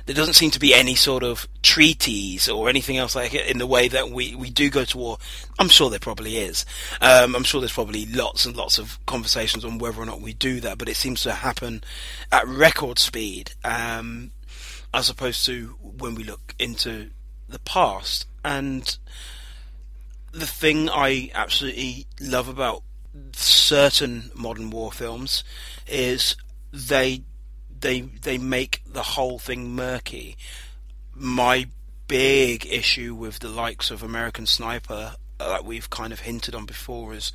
there 0.08 0.14
doesn't 0.14 0.34
seem 0.34 0.50
to 0.50 0.58
be 0.58 0.72
any 0.72 0.94
sort 0.94 1.22
of 1.22 1.46
treaties 1.62 2.48
or 2.48 2.70
anything 2.70 2.96
else 2.96 3.14
like 3.14 3.34
it 3.34 3.46
in 3.46 3.58
the 3.58 3.66
way 3.66 3.88
that 3.88 4.08
we, 4.10 4.34
we 4.34 4.48
do 4.48 4.70
go 4.70 4.82
to 4.82 4.96
war. 4.96 5.18
I'm 5.58 5.68
sure 5.68 5.90
there 5.90 5.98
probably 5.98 6.38
is. 6.38 6.64
Um, 7.02 7.36
I'm 7.36 7.44
sure 7.44 7.60
there's 7.60 7.74
probably 7.74 8.06
lots 8.06 8.46
and 8.46 8.56
lots 8.56 8.78
of 8.78 8.98
conversations 9.04 9.66
on 9.66 9.76
whether 9.76 10.00
or 10.00 10.06
not 10.06 10.22
we 10.22 10.32
do 10.32 10.60
that, 10.60 10.78
but 10.78 10.88
it 10.88 10.96
seems 10.96 11.22
to 11.24 11.32
happen 11.32 11.84
at 12.32 12.48
record 12.48 12.98
speed, 12.98 13.52
um, 13.64 14.30
as 14.94 15.10
opposed 15.10 15.44
to 15.44 15.76
when 15.82 16.14
we 16.14 16.24
look 16.24 16.54
into 16.58 17.10
the 17.46 17.58
past. 17.58 18.24
And 18.42 18.96
the 20.32 20.46
thing 20.46 20.88
I 20.88 21.30
absolutely 21.34 22.06
love 22.18 22.48
about 22.48 22.82
certain 23.34 24.30
modern 24.34 24.70
war 24.70 24.90
films 24.90 25.44
is 25.86 26.34
they 26.72 27.24
they 27.80 28.00
they 28.00 28.38
make 28.38 28.82
the 28.86 29.02
whole 29.02 29.38
thing 29.38 29.74
murky. 29.74 30.36
My 31.14 31.68
big 32.06 32.66
issue 32.66 33.14
with 33.14 33.40
the 33.40 33.48
likes 33.48 33.90
of 33.90 34.02
American 34.02 34.46
Sniper 34.46 35.14
uh, 35.40 35.48
that 35.48 35.64
we've 35.64 35.90
kind 35.90 36.12
of 36.12 36.20
hinted 36.20 36.54
on 36.54 36.64
before 36.64 37.14
is 37.14 37.32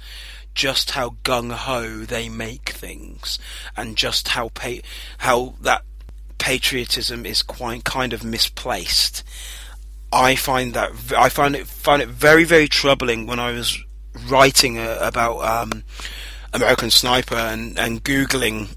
just 0.55 0.91
how 0.91 1.11
gung 1.23 1.51
ho 1.51 2.05
they 2.05 2.29
make 2.29 2.69
things, 2.69 3.39
and 3.75 3.95
just 3.95 4.29
how 4.29 4.49
pa- 4.49 4.83
how 5.19 5.55
that 5.61 5.83
patriotism 6.37 7.25
is 7.25 7.41
quite 7.41 7.83
kind 7.83 8.13
of 8.13 8.23
misplaced. 8.23 9.23
I 10.11 10.35
find 10.35 10.73
that 10.73 10.91
I 11.17 11.29
find 11.29 11.55
it 11.55 11.67
find 11.67 12.01
it 12.01 12.09
very 12.09 12.43
very 12.43 12.67
troubling 12.67 13.25
when 13.25 13.39
I 13.39 13.51
was 13.51 13.77
writing 14.27 14.77
uh, 14.77 14.99
about 15.01 15.39
um, 15.39 15.83
American 16.53 16.89
Sniper 16.89 17.35
and 17.35 17.79
and 17.79 18.03
googling 18.03 18.75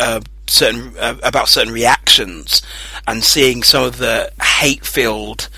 uh, 0.00 0.20
certain 0.48 0.96
uh, 0.98 1.16
about 1.22 1.48
certain 1.48 1.72
reactions 1.72 2.62
and 3.06 3.24
seeing 3.24 3.62
some 3.62 3.84
of 3.84 3.98
the 3.98 4.32
hate-filled 4.42 5.48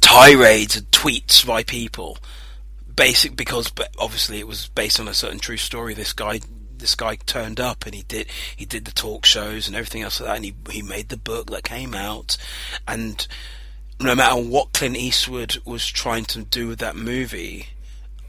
tirades 0.00 0.76
and 0.76 0.90
tweets 0.90 1.46
by 1.46 1.62
people. 1.62 2.18
Basic 2.94 3.36
because 3.36 3.72
obviously 3.98 4.38
it 4.38 4.46
was 4.46 4.68
based 4.68 5.00
on 5.00 5.08
a 5.08 5.14
certain 5.14 5.38
true 5.38 5.56
story. 5.56 5.94
This 5.94 6.12
guy 6.12 6.40
this 6.76 6.94
guy 6.94 7.14
turned 7.14 7.60
up 7.60 7.86
and 7.86 7.94
he 7.94 8.02
did 8.02 8.26
he 8.56 8.64
did 8.64 8.84
the 8.84 8.92
talk 8.92 9.24
shows 9.24 9.66
and 9.66 9.76
everything 9.76 10.02
else 10.02 10.20
like 10.20 10.28
that 10.28 10.36
and 10.36 10.44
he 10.44 10.54
he 10.70 10.82
made 10.82 11.08
the 11.08 11.16
book 11.16 11.50
that 11.50 11.64
came 11.64 11.94
out. 11.94 12.36
And 12.86 13.26
no 14.00 14.14
matter 14.14 14.40
what 14.40 14.72
Clint 14.72 14.96
Eastwood 14.96 15.58
was 15.64 15.86
trying 15.86 16.24
to 16.26 16.42
do 16.42 16.68
with 16.68 16.80
that 16.80 16.96
movie 16.96 17.68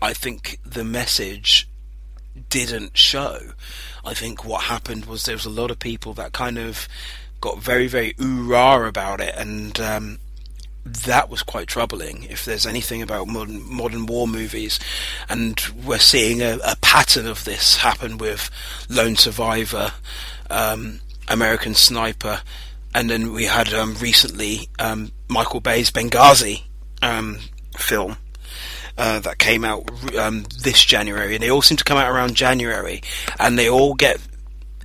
I 0.02 0.14
think 0.14 0.60
the 0.66 0.84
message 0.84 1.68
didn't 2.50 2.98
show 2.98 3.54
I 4.06 4.14
think 4.14 4.44
what 4.44 4.64
happened 4.64 5.06
was 5.06 5.24
there 5.24 5.36
was 5.36 5.46
a 5.46 5.50
lot 5.50 5.72
of 5.72 5.80
people 5.80 6.14
that 6.16 6.34
kind 6.34 6.58
of 6.58 6.88
got 7.40 7.60
very, 7.60 7.88
very 7.88 8.16
ooh 8.22 8.44
rah 8.44 8.86
about 8.86 9.22
it, 9.22 9.34
and 9.38 9.80
um, 9.80 10.20
that 10.86 11.30
was 11.30 11.42
quite 11.42 11.68
troubling. 11.68 12.24
If 12.30 12.44
there's 12.44 12.66
anything 12.66 13.02
about 13.02 13.28
modern 13.28 13.64
modern 13.72 14.06
war 14.06 14.28
movies, 14.28 14.80
and 15.30 15.60
we're 15.86 16.00
seeing 16.00 16.42
a, 16.42 16.58
a 16.66 16.76
pattern 16.82 17.28
of 17.28 17.46
this 17.46 17.78
happen 17.78 18.18
with 18.18 18.50
Lone 18.90 19.16
Survivor, 19.16 19.94
um, 20.50 21.00
American 21.30 21.74
Sniper, 21.74 22.42
and 22.94 23.10
then 23.10 23.32
we 23.32 23.46
had 23.46 23.74
um, 23.74 23.96
recently 23.96 24.68
um, 24.80 25.14
Michael 25.30 25.62
Bay's 25.62 25.92
Benghazi 25.92 26.64
um, 27.02 27.40
film 27.78 28.18
uh, 28.98 29.20
that 29.20 29.38
came 29.38 29.64
out 29.64 29.90
um, 30.16 30.46
this 30.62 30.84
January, 30.84 31.36
and 31.36 31.44
they 31.44 31.50
all 31.50 31.62
seem 31.62 31.78
to 31.78 31.84
come 31.84 31.98
out 31.98 32.12
around 32.12 32.36
January, 32.36 33.02
and 33.40 33.58
they 33.58 33.70
all 33.70 33.94
get 33.94 34.20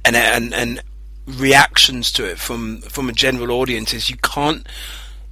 and 0.05 0.17
and 0.17 0.55
and 0.55 0.83
reactions 1.27 2.11
to 2.13 2.25
it 2.25 2.39
from 2.39 2.81
from 2.83 3.09
a 3.09 3.13
general 3.13 3.51
audience 3.53 3.93
is 3.93 4.09
you 4.09 4.17
can't 4.17 4.67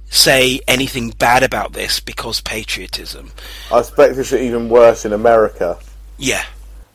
say 0.09 0.59
anything 0.67 1.09
bad 1.09 1.43
about 1.43 1.73
this 1.73 1.99
because 1.99 2.41
patriotism. 2.41 3.31
I 3.71 3.79
expect 3.79 4.15
this 4.15 4.31
is 4.31 4.41
even 4.41 4.69
worse 4.69 5.05
in 5.05 5.13
America. 5.13 5.77
Yeah. 6.17 6.43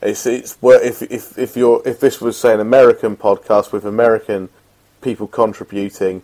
It's 0.00 0.26
it's 0.26 0.56
if 0.62 1.02
if 1.02 1.38
if 1.38 1.56
you're 1.56 1.82
if 1.86 2.00
this 2.00 2.20
was 2.20 2.36
say 2.36 2.54
an 2.54 2.60
American 2.60 3.16
podcast 3.16 3.72
with 3.72 3.84
American 3.84 4.48
people 5.00 5.26
contributing, 5.26 6.22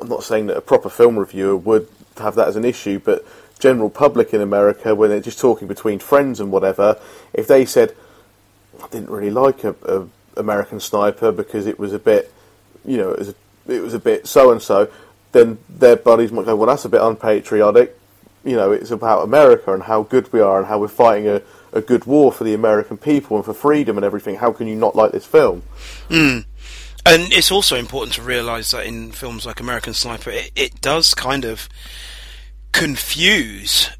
I'm 0.00 0.08
not 0.08 0.22
saying 0.22 0.46
that 0.46 0.56
a 0.56 0.62
proper 0.62 0.88
film 0.88 1.18
reviewer 1.18 1.56
would 1.56 1.88
have 2.16 2.34
that 2.36 2.48
as 2.48 2.56
an 2.56 2.64
issue, 2.64 2.98
but 2.98 3.24
general 3.60 3.90
public 3.90 4.34
in 4.34 4.40
America, 4.40 4.94
when 4.94 5.10
they're 5.10 5.20
just 5.20 5.38
talking 5.38 5.68
between 5.68 5.98
friends 5.98 6.40
and 6.40 6.50
whatever, 6.50 6.98
if 7.32 7.46
they 7.46 7.64
said, 7.64 7.94
I 8.82 8.88
didn't 8.88 9.10
really 9.10 9.30
like 9.30 9.64
a, 9.64 9.74
a 9.84 10.08
American 10.36 10.80
Sniper 10.80 11.30
because 11.32 11.66
it 11.66 11.78
was 11.78 11.92
a 11.92 11.98
bit, 11.98 12.32
you 12.84 12.96
know, 12.96 13.10
it 13.10 13.18
was 13.18 13.28
a, 13.28 13.34
it 13.68 13.80
was 13.80 13.94
a 13.94 13.98
bit 13.98 14.26
so 14.26 14.50
and 14.50 14.60
so, 14.60 14.90
then 15.32 15.58
their 15.68 15.96
buddies 15.96 16.32
might 16.32 16.46
go, 16.46 16.56
well, 16.56 16.66
that's 16.66 16.84
a 16.84 16.88
bit 16.88 17.00
unpatriotic. 17.00 17.96
You 18.44 18.56
know, 18.56 18.72
it's 18.72 18.90
about 18.90 19.22
America 19.22 19.72
and 19.72 19.82
how 19.82 20.02
good 20.02 20.32
we 20.32 20.40
are 20.40 20.58
and 20.58 20.66
how 20.66 20.78
we're 20.78 20.88
fighting 20.88 21.28
a, 21.28 21.42
a 21.72 21.80
good 21.80 22.06
war 22.06 22.32
for 22.32 22.44
the 22.44 22.54
American 22.54 22.96
people 22.96 23.36
and 23.36 23.44
for 23.44 23.52
freedom 23.52 23.96
and 23.96 24.04
everything. 24.04 24.36
How 24.36 24.52
can 24.52 24.66
you 24.66 24.76
not 24.76 24.96
like 24.96 25.12
this 25.12 25.26
film? 25.26 25.62
Mm. 26.08 26.46
And 27.06 27.32
it's 27.32 27.50
also 27.50 27.76
important 27.76 28.14
to 28.14 28.22
realise 28.22 28.70
that 28.72 28.86
in 28.86 29.12
films 29.12 29.46
like 29.46 29.60
American 29.60 29.94
Sniper, 29.94 30.30
it, 30.30 30.52
it 30.56 30.80
does 30.80 31.14
kind 31.14 31.44
of 31.44 31.68
confuse 32.72 33.90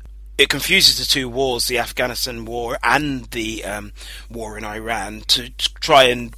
it 0.40 0.48
confuses 0.48 0.98
the 0.98 1.04
two 1.04 1.28
wars, 1.28 1.68
the 1.68 1.78
Afghanistan 1.78 2.46
war 2.46 2.78
and 2.82 3.26
the 3.26 3.62
um, 3.62 3.92
war 4.30 4.56
in 4.56 4.64
Iran, 4.64 5.20
to, 5.28 5.50
try 5.50 6.04
and 6.04 6.34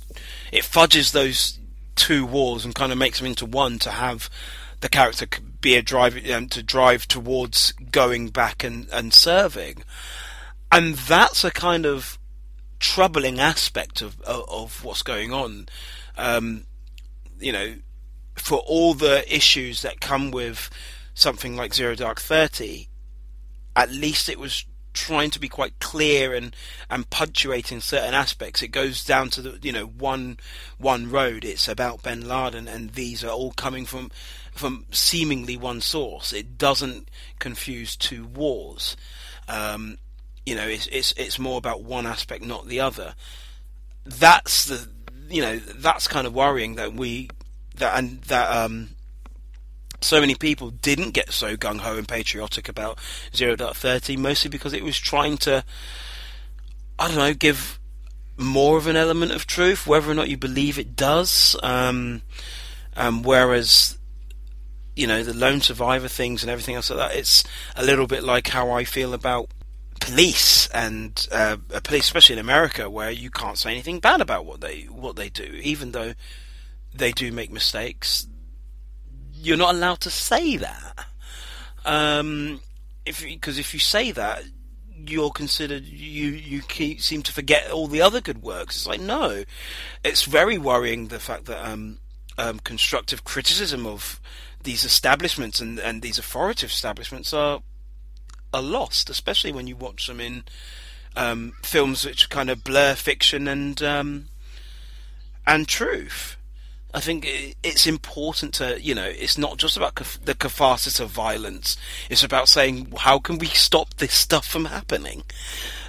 it 0.51 0.65
fudges 0.65 1.13
those 1.13 1.61
two 1.95 2.27
wars 2.27 2.65
and 2.65 2.75
kind 2.75 2.91
of 2.91 2.99
makes 2.99 3.19
them 3.19 3.29
into 3.29 3.47
one 3.47 3.79
to 3.79 3.91
have 3.91 4.29
the 4.81 4.89
character 4.89 5.29
be 5.61 5.77
a 5.77 5.83
drive 5.83 6.29
um, 6.31 6.49
to 6.49 6.65
drive 6.65 7.07
towards 7.07 7.71
going 7.93 8.31
back 8.31 8.65
and, 8.65 8.89
and 8.93 9.15
serving, 9.15 9.85
and 10.73 10.97
that's 10.97 11.45
a 11.45 11.53
kind 11.53 11.87
of 11.87 12.19
troubling 12.81 13.39
aspect 13.39 14.03
of 14.03 14.21
of, 14.23 14.45
of 14.49 14.85
what's 14.85 15.03
going 15.03 15.33
on. 15.33 15.69
Um, 16.19 16.65
you 17.39 17.53
know, 17.53 17.75
for 18.35 18.59
all 18.59 18.95
the 18.95 19.25
issues 19.33 19.83
that 19.83 20.01
come 20.01 20.33
with 20.33 20.69
something 21.15 21.57
like 21.57 21.75
Zero 21.75 21.95
Dark 21.95 22.21
Thirty, 22.21 22.89
at 23.77 23.91
least 23.91 24.29
it 24.29 24.39
was 24.39 24.65
trying 24.93 25.31
to 25.31 25.41
be 25.41 25.49
quite 25.49 25.79
clear 25.79 26.35
and 26.35 26.55
and 26.91 27.09
punctuating 27.09 27.81
certain 27.81 28.15
aspects. 28.15 28.63
It 28.63 28.69
goes 28.69 29.05
down 29.05 29.31
to 29.31 29.43
the 29.43 29.59
you 29.63 29.73
know 29.73 29.87
one 29.87 30.39
one 30.79 31.11
road. 31.11 31.45
It's 31.45 31.69
about 31.69 32.03
Bin 32.03 32.27
Laden, 32.29 32.69
and 32.69 32.91
these 32.91 33.25
are 33.25 33.31
all 33.31 33.53
coming 33.53 33.87
from 33.87 34.11
from 34.53 34.87
seemingly 34.91 35.57
one 35.57 35.81
source. 35.81 36.33
It 36.33 36.59
doesn't 36.59 37.11
confuse 37.39 37.97
two 37.97 38.27
wars. 38.27 38.97
Um, 39.49 39.99
you 40.45 40.55
know, 40.55 40.67
it's 40.67 40.87
it's 40.89 41.13
it's 41.17 41.39
more 41.39 41.59
about 41.59 41.83
one 41.83 42.07
aspect, 42.07 42.45
not 42.45 42.67
the 42.67 42.81
other. 42.81 43.15
That's 44.05 44.67
the 44.67 44.89
you 45.29 45.43
know 45.43 45.59
that's 45.59 46.09
kind 46.09 46.27
of 46.27 46.35
worrying 46.35 46.75
that 46.75 46.93
we 46.93 47.31
that 47.77 47.97
and 47.97 48.21
that 48.23 48.51
um 48.51 48.91
so 50.03 50.21
many 50.21 50.35
people 50.35 50.71
didn't 50.71 51.11
get 51.11 51.33
so 51.33 51.57
gung 51.57 51.79
ho 51.79 51.97
and 51.97 52.09
patriotic 52.09 52.69
about 52.69 52.99
Zero 53.35 53.57
Dark 53.57 53.77
Thirty, 53.77 54.17
mostly 54.17 54.51
because 54.51 54.73
it 54.73 54.85
was 54.85 54.99
trying 54.99 55.37
to, 55.39 55.65
I 56.99 57.09
don't 57.09 57.17
know, 57.17 57.35
give 57.35 57.79
more 58.37 58.79
of 58.79 58.87
an 58.87 58.97
element 58.97 59.33
of 59.33 59.47
truth, 59.47 59.87
whether 59.87 60.11
or 60.11 60.15
not 60.15 60.29
you 60.29 60.37
believe 60.37 60.79
it 60.79 60.97
does. 60.97 61.57
Um, 61.63 62.23
um, 62.97 63.23
whereas, 63.23 63.99
you 64.97 65.07
know, 65.07 65.23
the 65.23 65.35
lone 65.35 65.61
survivor 65.61 66.09
things 66.09 66.43
and 66.43 66.51
everything 66.51 66.75
else 66.75 66.91
like 66.91 66.99
that, 66.99 67.19
it's 67.19 67.45
a 67.77 67.85
little 67.85 68.07
bit 68.07 68.23
like 68.23 68.49
how 68.49 68.71
I 68.71 68.85
feel 68.85 69.15
about 69.15 69.51
police 70.01 70.67
and 70.69 71.29
uh, 71.31 71.57
police, 71.85 72.05
especially 72.05 72.35
in 72.35 72.39
America, 72.41 72.91
where 72.91 73.11
you 73.11 73.31
can't 73.31 73.57
say 73.57 73.71
anything 73.71 74.01
bad 74.01 74.21
about 74.21 74.45
what 74.45 74.61
they 74.61 74.83
what 74.91 75.17
they 75.17 75.29
do, 75.29 75.45
even 75.63 75.93
though 75.93 76.15
they 76.95 77.13
do 77.13 77.33
make 77.33 77.51
mistakes 77.51 78.27
you're 79.43 79.57
not 79.57 79.75
allowed 79.75 80.01
to 80.01 80.11
say 80.11 80.57
that. 80.57 81.07
Um, 81.85 82.61
if 83.05 83.23
because 83.23 83.59
if 83.59 83.75
you 83.75 83.81
say 83.81 84.13
that, 84.13 84.45
you're 84.95 85.31
considered 85.31 85.85
you 85.85 86.29
you 86.29 86.63
keep, 86.63 87.01
seem 87.01 87.23
to 87.23 87.33
forget 87.33 87.71
all 87.71 87.89
the 87.89 88.01
other 88.01 88.21
good 88.21 88.43
works. 88.43 88.77
It's 88.77 88.87
like 88.87 89.01
no, 89.01 89.45
it's 90.05 90.25
very 90.25 90.59
worrying 90.59 91.09
the 91.09 91.19
fact 91.19 91.47
that 91.47 91.67
um, 91.67 91.99
um, 92.39 92.61
constructive 92.61 93.25
criticism 93.25 93.87
of 93.87 94.21
these 94.63 94.85
establishments 94.85 95.61
and, 95.61 95.79
and 95.79 96.03
these 96.03 96.19
authoritative 96.19 96.71
establishments 96.71 97.33
are 97.33 97.63
are 98.55 98.63
lost, 98.63 99.11
especially 99.11 99.53
when 99.53 99.67
you 99.67 99.75
watch 99.75 100.07
them 100.07 100.21
in 100.21 100.45
um, 101.17 101.53
films 101.63 102.05
which 102.05 102.31
kind 102.31 102.51
of 102.51 102.65
blur 102.65 102.95
fiction 102.95 103.49
and 103.49 103.83
um, 103.83 104.27
and 105.47 105.67
truth. 105.67 106.37
I 106.95 107.01
think 107.01 107.27
it's 107.63 107.87
important 107.87 108.55
to, 108.55 108.81
you 108.81 108.95
know, 108.95 109.07
it's 109.07 109.39
not 109.39 109.57
just 109.57 109.77
about 109.77 109.95
the 110.25 110.35
catharsis 110.35 111.01
of 111.01 111.09
violence. 111.09 111.77
It's 112.11 112.23
about 112.23 112.49
saying, 112.49 112.93
how 112.99 113.19
can 113.19 113.39
we 113.39 113.47
stop 113.47 113.95
this 113.95 114.13
stuff 114.13 114.47
from 114.47 114.67
happening? 114.67 115.23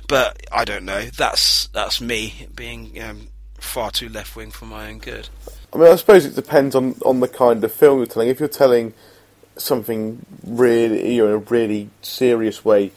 But 0.07 0.41
I 0.51 0.63
don't 0.63 0.85
know. 0.85 1.01
That's 1.03 1.67
that's 1.67 1.99
me 1.99 2.47
being 2.55 3.01
um, 3.01 3.27
far 3.59 3.91
too 3.91 4.09
left 4.09 4.35
wing 4.35 4.51
for 4.51 4.65
my 4.65 4.89
own 4.89 4.99
good. 4.99 5.29
I 5.73 5.77
mean, 5.77 5.87
I 5.87 5.95
suppose 5.95 6.25
it 6.25 6.35
depends 6.35 6.75
on, 6.75 6.95
on 7.05 7.19
the 7.19 7.27
kind 7.27 7.63
of 7.63 7.71
film 7.71 7.97
you're 7.97 8.05
telling. 8.05 8.29
If 8.29 8.39
you're 8.39 8.47
telling 8.47 8.93
something 9.57 10.25
really, 10.45 11.15
you 11.15 11.23
know, 11.23 11.27
in 11.29 11.33
a 11.33 11.37
really 11.37 11.89
serious 12.01 12.63
way, 12.63 12.91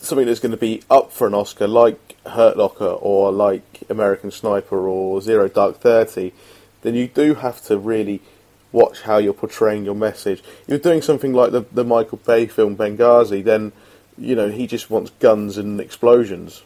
something 0.00 0.26
that's 0.26 0.40
going 0.40 0.52
to 0.52 0.56
be 0.56 0.82
up 0.88 1.12
for 1.12 1.26
an 1.26 1.34
Oscar, 1.34 1.66
like 1.66 2.16
Hurt 2.26 2.56
Locker 2.56 2.84
or 2.84 3.32
like 3.32 3.82
American 3.88 4.30
Sniper 4.30 4.88
or 4.88 5.20
Zero 5.20 5.48
Dark 5.48 5.80
Thirty, 5.80 6.32
then 6.82 6.94
you 6.94 7.08
do 7.08 7.34
have 7.34 7.62
to 7.64 7.78
really 7.78 8.20
watch 8.72 9.02
how 9.02 9.18
you're 9.18 9.32
portraying 9.32 9.84
your 9.84 9.94
message. 9.94 10.40
If 10.40 10.68
you're 10.68 10.78
doing 10.78 11.02
something 11.02 11.32
like 11.32 11.52
the 11.52 11.62
the 11.72 11.84
Michael 11.84 12.18
Bay 12.18 12.46
film 12.46 12.76
Benghazi, 12.76 13.42
then 13.42 13.72
you 14.18 14.34
know 14.34 14.50
he 14.50 14.66
just 14.66 14.90
wants 14.90 15.10
guns 15.18 15.56
and 15.56 15.80
explosions, 15.80 16.62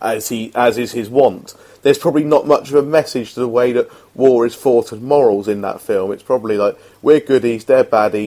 as 0.00 0.28
he 0.28 0.52
as 0.54 0.78
is 0.78 0.92
his 0.92 1.10
wont. 1.10 1.54
There's 1.82 1.98
probably 1.98 2.24
not 2.24 2.46
much 2.46 2.70
of 2.70 2.76
a 2.76 2.82
message 2.82 3.34
to 3.34 3.40
the 3.40 3.48
way 3.48 3.72
that 3.72 3.90
war 4.14 4.46
is 4.46 4.54
fought 4.54 4.92
and 4.92 5.02
morals 5.02 5.48
in 5.48 5.60
that 5.62 5.80
film. 5.80 6.12
It's 6.12 6.22
probably 6.22 6.56
like 6.56 6.78
we're 7.02 7.20
goodies, 7.20 7.64
they're 7.64 7.84
baddies. 7.84 8.26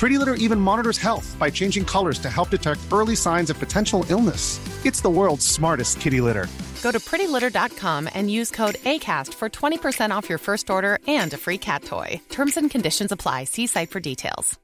Pretty 0.00 0.16
Litter 0.16 0.32
even 0.36 0.58
monitors 0.58 0.96
health 0.96 1.36
by 1.38 1.50
changing 1.50 1.84
colors 1.84 2.18
to 2.20 2.30
help 2.30 2.48
detect 2.48 2.80
early 2.90 3.14
signs 3.14 3.50
of 3.50 3.58
potential 3.58 4.06
illness. 4.08 4.58
It's 4.86 5.02
the 5.02 5.10
world's 5.10 5.46
smartest 5.46 6.00
kitty 6.00 6.22
litter. 6.22 6.46
Go 6.82 6.90
to 6.90 6.98
prettylitter.com 6.98 8.08
and 8.14 8.30
use 8.30 8.50
code 8.50 8.76
ACAST 8.76 9.34
for 9.34 9.50
20% 9.50 10.10
off 10.10 10.26
your 10.26 10.38
first 10.38 10.70
order 10.70 11.00
and 11.06 11.30
a 11.34 11.36
free 11.36 11.58
cat 11.58 11.84
toy. 11.84 12.18
Terms 12.30 12.56
and 12.56 12.70
conditions 12.70 13.12
apply. 13.12 13.44
See 13.44 13.66
site 13.66 13.90
for 13.90 14.00
details. 14.00 14.58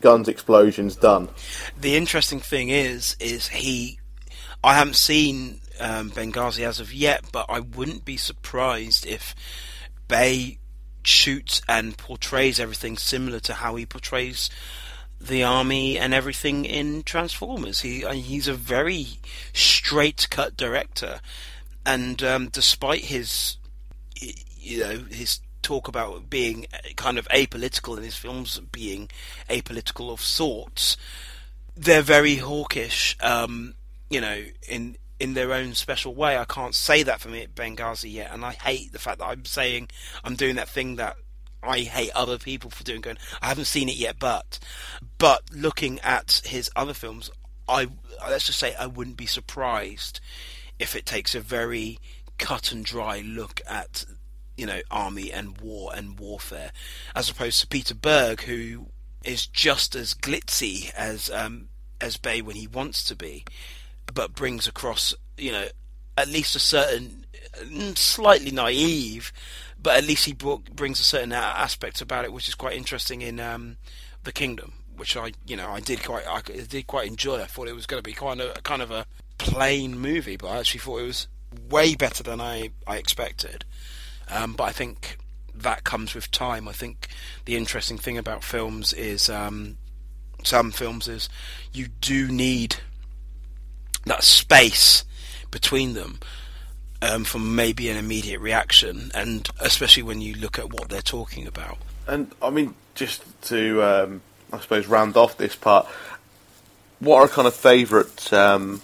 Guns, 0.00 0.26
explosions, 0.26 0.96
done. 0.96 1.28
The 1.78 1.96
interesting 1.96 2.40
thing 2.40 2.70
is, 2.70 3.14
is 3.20 3.48
he. 3.48 4.00
I 4.64 4.72
haven't 4.72 4.96
seen 4.96 5.60
um, 5.78 6.10
Benghazi 6.10 6.66
as 6.66 6.80
of 6.80 6.94
yet, 6.94 7.26
but 7.30 7.44
I 7.50 7.60
wouldn't 7.60 8.06
be 8.06 8.16
surprised 8.16 9.04
if 9.04 9.34
Bay 10.08 10.58
shoots 11.06 11.62
and 11.68 11.96
portrays 11.96 12.60
everything 12.60 12.96
similar 12.96 13.40
to 13.40 13.54
how 13.54 13.76
he 13.76 13.86
portrays 13.86 14.50
the 15.20 15.42
army 15.42 15.98
and 15.98 16.12
everything 16.12 16.64
in 16.64 17.02
Transformers. 17.02 17.80
He 17.80 18.04
uh, 18.04 18.12
he's 18.12 18.48
a 18.48 18.54
very 18.54 19.06
straight 19.52 20.28
cut 20.30 20.56
director, 20.56 21.20
and 21.86 22.22
um, 22.22 22.48
despite 22.48 23.04
his 23.04 23.56
you 24.14 24.80
know 24.80 25.04
his 25.10 25.40
talk 25.62 25.86
about 25.86 26.28
being 26.28 26.66
kind 26.96 27.18
of 27.18 27.28
apolitical 27.28 27.94
and 27.94 28.04
his 28.04 28.16
films 28.16 28.60
being 28.72 29.08
apolitical 29.48 30.12
of 30.12 30.20
sorts, 30.20 30.96
they're 31.76 32.02
very 32.02 32.36
hawkish. 32.36 33.16
Um, 33.20 33.74
you 34.10 34.20
know, 34.20 34.44
in 34.68 34.96
in 35.22 35.34
their 35.34 35.52
own 35.52 35.72
special 35.72 36.16
way. 36.16 36.36
I 36.36 36.44
can't 36.44 36.74
say 36.74 37.04
that 37.04 37.20
for 37.20 37.28
me 37.28 37.42
at 37.42 37.54
Benghazi 37.54 38.12
yet, 38.12 38.32
and 38.32 38.44
I 38.44 38.50
hate 38.50 38.90
the 38.90 38.98
fact 38.98 39.20
that 39.20 39.26
I'm 39.26 39.44
saying 39.44 39.88
I'm 40.24 40.34
doing 40.34 40.56
that 40.56 40.68
thing 40.68 40.96
that 40.96 41.16
I 41.62 41.80
hate 41.80 42.10
other 42.10 42.38
people 42.38 42.70
for 42.70 42.82
doing. 42.82 43.02
Going, 43.02 43.18
I 43.40 43.46
haven't 43.46 43.66
seen 43.66 43.88
it 43.88 43.94
yet, 43.94 44.18
but 44.18 44.58
but 45.18 45.44
looking 45.52 46.00
at 46.00 46.42
his 46.44 46.72
other 46.74 46.92
films, 46.92 47.30
I 47.68 47.86
let's 48.28 48.46
just 48.46 48.58
say 48.58 48.74
I 48.74 48.86
wouldn't 48.86 49.16
be 49.16 49.26
surprised 49.26 50.20
if 50.80 50.96
it 50.96 51.06
takes 51.06 51.36
a 51.36 51.40
very 51.40 52.00
cut 52.38 52.72
and 52.72 52.84
dry 52.84 53.20
look 53.20 53.60
at 53.64 54.04
you 54.56 54.66
know 54.66 54.80
army 54.90 55.30
and 55.30 55.60
war 55.60 55.92
and 55.94 56.18
warfare, 56.18 56.72
as 57.14 57.30
opposed 57.30 57.60
to 57.60 57.68
Peter 57.68 57.94
Berg, 57.94 58.40
who 58.40 58.88
is 59.24 59.46
just 59.46 59.94
as 59.94 60.14
glitzy 60.14 60.92
as 60.94 61.30
um, 61.30 61.68
as 62.00 62.16
Bay 62.16 62.42
when 62.42 62.56
he 62.56 62.66
wants 62.66 63.04
to 63.04 63.14
be 63.14 63.44
but 64.12 64.34
brings 64.34 64.66
across, 64.66 65.14
you 65.36 65.52
know, 65.52 65.66
at 66.16 66.28
least 66.28 66.56
a 66.56 66.58
certain, 66.58 67.24
slightly 67.94 68.50
naive, 68.50 69.32
but 69.82 69.96
at 69.96 70.04
least 70.04 70.26
he 70.26 70.32
brought, 70.32 70.74
brings 70.76 71.00
a 71.00 71.04
certain 71.04 71.32
aspect 71.32 72.00
about 72.00 72.24
it, 72.24 72.32
which 72.32 72.48
is 72.48 72.54
quite 72.54 72.76
interesting 72.76 73.22
in 73.22 73.40
um, 73.40 73.76
the 74.24 74.32
Kingdom, 74.32 74.72
which 74.96 75.16
I, 75.16 75.32
you 75.46 75.56
know, 75.56 75.70
I 75.70 75.80
did 75.80 76.04
quite, 76.04 76.26
I 76.26 76.40
did 76.40 76.86
quite 76.86 77.08
enjoy. 77.08 77.40
I 77.40 77.46
thought 77.46 77.68
it 77.68 77.74
was 77.74 77.86
going 77.86 78.02
to 78.02 78.08
be 78.08 78.14
kind 78.14 78.40
of, 78.40 78.62
kind 78.62 78.82
of 78.82 78.90
a 78.90 79.06
plain 79.38 79.98
movie, 79.98 80.36
but 80.36 80.48
I 80.48 80.58
actually 80.58 80.80
thought 80.80 80.98
it 80.98 81.06
was 81.06 81.28
way 81.68 81.94
better 81.94 82.22
than 82.22 82.40
I, 82.40 82.70
I 82.86 82.96
expected. 82.96 83.64
Um, 84.30 84.54
but 84.54 84.64
I 84.64 84.72
think 84.72 85.18
that 85.54 85.84
comes 85.84 86.14
with 86.14 86.30
time. 86.30 86.68
I 86.68 86.72
think 86.72 87.08
the 87.44 87.56
interesting 87.56 87.98
thing 87.98 88.18
about 88.18 88.44
films 88.44 88.92
is 88.92 89.28
um, 89.28 89.76
some 90.42 90.70
films 90.70 91.08
is 91.08 91.28
you 91.72 91.88
do 92.00 92.28
need 92.28 92.76
that 94.06 94.24
space 94.24 95.04
between 95.50 95.94
them 95.94 96.18
um, 97.02 97.24
for 97.24 97.38
maybe 97.38 97.88
an 97.90 97.96
immediate 97.96 98.40
reaction, 98.40 99.10
and 99.14 99.48
especially 99.60 100.02
when 100.02 100.20
you 100.20 100.34
look 100.34 100.58
at 100.58 100.72
what 100.72 100.88
they're 100.88 101.02
talking 101.02 101.46
about. 101.46 101.78
And 102.06 102.32
I 102.40 102.50
mean, 102.50 102.74
just 102.94 103.22
to 103.48 103.82
um, 103.82 104.22
I 104.52 104.60
suppose 104.60 104.86
round 104.86 105.16
off 105.16 105.36
this 105.36 105.56
part, 105.56 105.86
what 107.00 107.18
are 107.18 107.28
kind 107.28 107.48
of 107.48 107.54
favourite 107.54 108.32
um, 108.32 108.80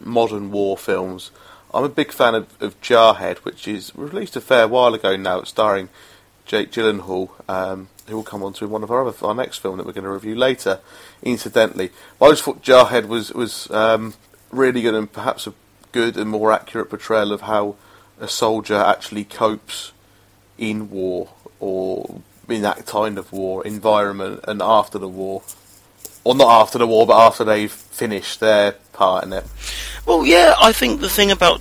modern 0.00 0.50
war 0.50 0.76
films? 0.76 1.30
I'm 1.74 1.84
a 1.84 1.88
big 1.90 2.12
fan 2.12 2.34
of, 2.34 2.62
of, 2.62 2.80
Jarhead, 2.80 3.38
which 3.38 3.68
is 3.68 3.94
released 3.94 4.36
a 4.36 4.40
fair 4.40 4.66
while 4.66 4.94
ago 4.94 5.16
now, 5.16 5.42
starring 5.42 5.90
Jake 6.46 6.72
Gyllenhaal, 6.72 7.28
um, 7.46 7.88
who 8.06 8.16
will 8.16 8.22
come 8.22 8.42
on 8.42 8.54
to 8.54 8.66
one 8.66 8.82
of 8.82 8.90
our 8.90 9.06
other, 9.06 9.26
our 9.26 9.34
next 9.34 9.58
film 9.58 9.76
that 9.76 9.84
we're 9.84 9.92
going 9.92 10.04
to 10.04 10.10
review 10.10 10.34
later. 10.34 10.80
Incidentally, 11.22 11.90
but 12.18 12.26
I 12.26 12.30
just 12.30 12.44
thought 12.44 12.62
Jarhead 12.62 13.06
was 13.06 13.32
was 13.32 13.70
um, 13.70 14.14
really 14.50 14.82
good 14.82 14.94
and 14.94 15.10
perhaps 15.10 15.46
a 15.46 15.54
good 15.92 16.16
and 16.16 16.30
more 16.30 16.52
accurate 16.52 16.90
portrayal 16.90 17.32
of 17.32 17.42
how 17.42 17.76
a 18.20 18.28
soldier 18.28 18.76
actually 18.76 19.24
copes 19.24 19.92
in 20.56 20.90
war 20.90 21.28
or 21.60 22.20
in 22.48 22.62
that 22.62 22.86
kind 22.86 23.18
of 23.18 23.32
war 23.32 23.64
environment 23.66 24.40
and 24.48 24.62
after 24.62 24.98
the 24.98 25.08
war. 25.08 25.42
Or 26.24 26.34
not 26.34 26.60
after 26.62 26.78
the 26.78 26.86
war, 26.86 27.06
but 27.06 27.18
after 27.18 27.44
they've 27.44 27.72
finished 27.72 28.40
their 28.40 28.72
part 28.92 29.24
in 29.24 29.32
it. 29.32 29.46
Well, 30.04 30.26
yeah, 30.26 30.54
I 30.60 30.72
think 30.72 31.00
the 31.00 31.08
thing 31.08 31.30
about 31.30 31.60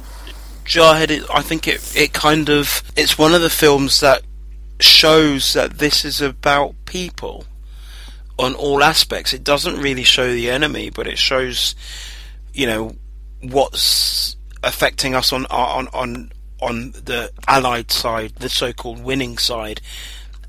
Jarhead, 0.66 1.26
I 1.34 1.42
think 1.42 1.68
it, 1.68 1.96
it 1.96 2.12
kind 2.12 2.50
of, 2.50 2.84
it's 2.98 3.18
one 3.18 3.34
of 3.34 3.42
the 3.42 3.50
films 3.50 4.02
that 4.02 4.24
shows 4.80 5.54
that 5.54 5.78
this 5.78 6.04
is 6.04 6.22
about 6.22 6.76
people 6.86 7.46
on 8.38 8.56
all 8.56 8.84
aspects. 8.84 9.34
It 9.34 9.44
doesn't 9.44 9.80
really 9.80 10.04
show 10.04 10.32
the 10.32 10.50
enemy, 10.50 10.90
but 10.90 11.08
it 11.08 11.18
shows 11.18 11.76
you 12.58 12.66
know, 12.66 12.96
what's 13.44 14.36
affecting 14.64 15.14
us 15.14 15.32
on 15.32 15.46
on 15.46 15.88
on 15.90 16.32
on 16.60 16.92
the 16.92 17.32
allied 17.48 17.92
side, 17.92 18.34
the 18.38 18.50
so-called 18.50 19.02
winning 19.04 19.38
side, 19.38 19.80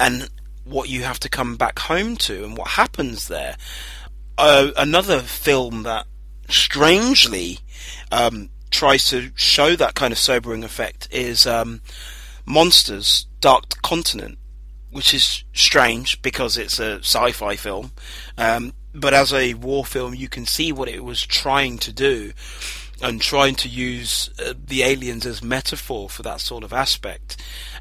and 0.00 0.30
what 0.64 0.88
you 0.88 1.02
have 1.02 1.20
to 1.20 1.28
come 1.28 1.56
back 1.56 1.78
home 1.80 2.16
to 2.16 2.44
and 2.44 2.56
what 2.56 2.68
happens 2.68 3.28
there. 3.28 3.56
Uh, 4.38 4.70
another 4.78 5.20
film 5.20 5.82
that 5.82 6.06
strangely 6.48 7.58
um, 8.10 8.48
tries 8.70 9.06
to 9.10 9.30
show 9.34 9.76
that 9.76 9.94
kind 9.94 10.12
of 10.12 10.18
sobering 10.18 10.64
effect 10.64 11.08
is 11.10 11.46
um, 11.46 11.82
Monsters: 12.46 13.26
Dark 13.40 13.82
Continent, 13.82 14.38
which 14.90 15.12
is 15.12 15.44
strange 15.52 16.22
because 16.22 16.56
it's 16.56 16.78
a 16.78 17.00
sci-fi 17.00 17.54
film, 17.56 17.90
um, 18.38 18.72
but 19.00 19.14
as 19.14 19.32
a 19.32 19.54
war 19.54 19.84
film, 19.84 20.14
you 20.14 20.28
can 20.28 20.46
see 20.46 20.72
what 20.72 20.88
it 20.88 21.04
was 21.04 21.24
trying 21.24 21.78
to 21.78 21.92
do 21.92 22.32
and 23.00 23.20
trying 23.20 23.54
to 23.54 23.68
use 23.68 24.30
uh, 24.44 24.54
the 24.66 24.82
aliens 24.82 25.24
as 25.24 25.42
metaphor 25.42 26.08
for 26.08 26.22
that 26.22 26.40
sort 26.40 26.64
of 26.64 26.72
aspect, 26.72 27.36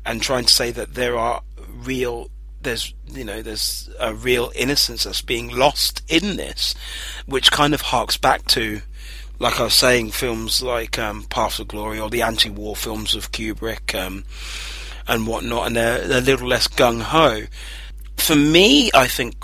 and 0.05 0.22
trying 0.22 0.45
to 0.45 0.53
say 0.53 0.72
that 0.72 0.93
there 0.93 1.18
are 1.18 1.41
real 1.70 2.30
there's 2.61 2.93
you 3.07 3.24
know 3.24 3.41
there's 3.41 3.89
a 3.99 4.13
real 4.13 4.51
innocence 4.55 5.03
that's 5.03 5.22
being 5.22 5.49
lost 5.49 6.01
in 6.07 6.38
this, 6.38 6.76
which 7.26 7.51
kind 7.51 7.74
of 7.74 7.82
harks 7.82 8.18
back 8.18 8.45
to, 8.45 8.82
like 9.39 9.59
I 9.59 9.63
was 9.63 9.74
saying, 9.74 10.11
films 10.11 10.61
like 10.61 10.99
um, 10.99 11.24
Path 11.24 11.59
of 11.59 11.68
Glory 11.68 11.99
or 11.99 12.09
the 12.09 12.22
anti-war 12.22 12.76
films 12.76 13.15
of 13.15 13.32
Kubrick 13.32 13.95
um, 13.95 14.26
and 15.07 15.28
whatnot, 15.28 15.68
and 15.68 15.76
they're, 15.76 16.07
they're 16.07 16.18
a 16.20 16.22
little 16.22 16.47
less 16.47 16.68
gung 16.68 17.01
ho. 17.01 17.43
For 18.18 18.36
me, 18.36 18.91
I 18.93 19.07
think 19.07 19.36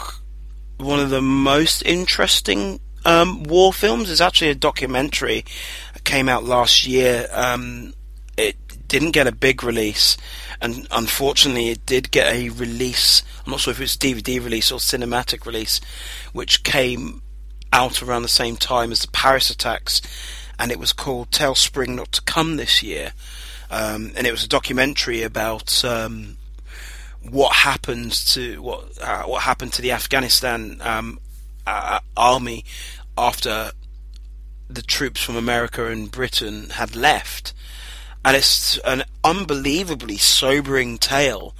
one 0.77 0.99
of 0.99 1.09
the 1.09 1.21
most 1.21 1.81
interesting 1.83 2.79
um, 3.05 3.43
war 3.43 3.73
films 3.73 4.09
is 4.09 4.21
actually 4.21 4.51
a 4.51 4.55
documentary 4.55 5.45
that 5.93 6.03
came 6.03 6.29
out 6.29 6.43
last 6.43 6.85
year. 6.87 7.27
Um, 7.31 7.93
it 8.37 8.55
didn't 8.87 9.11
get 9.11 9.27
a 9.27 9.31
big 9.31 9.63
release, 9.63 10.17
and 10.61 10.87
unfortunately, 10.91 11.69
it 11.69 11.85
did 11.85 12.11
get 12.11 12.33
a 12.33 12.49
release. 12.49 13.23
I'm 13.45 13.51
not 13.51 13.59
sure 13.59 13.71
if 13.71 13.79
it 13.79 13.83
was 13.83 13.97
DVD 13.97 14.43
release 14.43 14.71
or 14.71 14.79
cinematic 14.79 15.45
release, 15.45 15.81
which 16.31 16.63
came 16.63 17.21
out 17.71 18.01
around 18.01 18.21
the 18.21 18.27
same 18.27 18.55
time 18.55 18.91
as 18.91 19.01
the 19.01 19.07
Paris 19.09 19.49
attacks, 19.49 20.01
and 20.57 20.71
it 20.71 20.79
was 20.79 20.93
called 20.93 21.31
"Tell 21.31 21.55
Spring 21.55 21.95
Not 21.95 22.11
to 22.13 22.21
Come" 22.21 22.57
this 22.57 22.81
year. 22.81 23.13
Um, 23.69 24.11
and 24.15 24.27
it 24.27 24.31
was 24.31 24.43
a 24.43 24.47
documentary 24.47 25.23
about 25.23 25.83
um, 25.83 26.37
what 27.29 27.53
happens 27.53 28.33
to 28.33 28.61
what 28.61 29.01
uh, 29.01 29.23
what 29.23 29.43
happened 29.43 29.73
to 29.73 29.81
the 29.81 29.91
Afghanistan 29.91 30.79
um, 30.81 31.19
uh, 31.65 31.99
army 32.17 32.65
after 33.17 33.71
the 34.69 34.81
troops 34.81 35.21
from 35.21 35.35
America 35.35 35.87
and 35.87 36.11
Britain 36.11 36.71
had 36.71 36.95
left. 36.95 37.53
And 38.25 38.35
it's 38.37 38.77
an 38.79 39.03
unbelievably 39.23 40.17
sobering 40.17 40.97
tale 40.97 41.53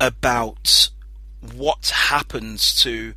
about 0.00 0.90
what 1.54 1.88
happens 1.88 2.74
to 2.82 3.14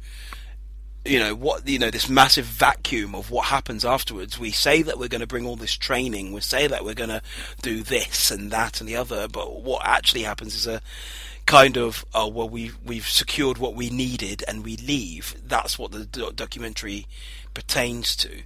you 1.05 1.17
know 1.17 1.33
what 1.33 1.67
you 1.67 1.79
know 1.79 1.89
this 1.89 2.09
massive 2.09 2.45
vacuum 2.45 3.15
of 3.15 3.31
what 3.31 3.45
happens 3.45 3.85
afterwards 3.85 4.37
we 4.37 4.51
say 4.51 4.81
that 4.81 4.99
we're 4.99 5.07
going 5.07 5.21
to 5.21 5.27
bring 5.27 5.45
all 5.45 5.55
this 5.55 5.75
training 5.75 6.33
we 6.33 6.41
say 6.41 6.67
that 6.67 6.83
we're 6.83 6.93
going 6.93 7.09
to 7.09 7.21
do 7.61 7.81
this 7.81 8.29
and 8.29 8.51
that 8.51 8.79
and 8.79 8.87
the 8.87 8.97
other 8.97 9.27
but 9.27 9.61
what 9.61 9.81
actually 9.85 10.23
happens 10.23 10.55
is 10.55 10.67
a 10.67 10.81
kind 11.49 11.77
of 11.77 12.05
oh 12.13 12.27
well 12.27 12.47
we 12.47 12.69
we've 12.85 13.09
secured 13.09 13.57
what 13.57 13.73
we 13.73 13.89
needed 13.89 14.43
and 14.47 14.63
we 14.63 14.77
leave. 14.77 15.35
That's 15.43 15.79
what 15.79 15.91
the 15.91 16.05
do- 16.05 16.31
documentary 16.31 17.07
pertains 17.55 18.15
to. 18.17 18.43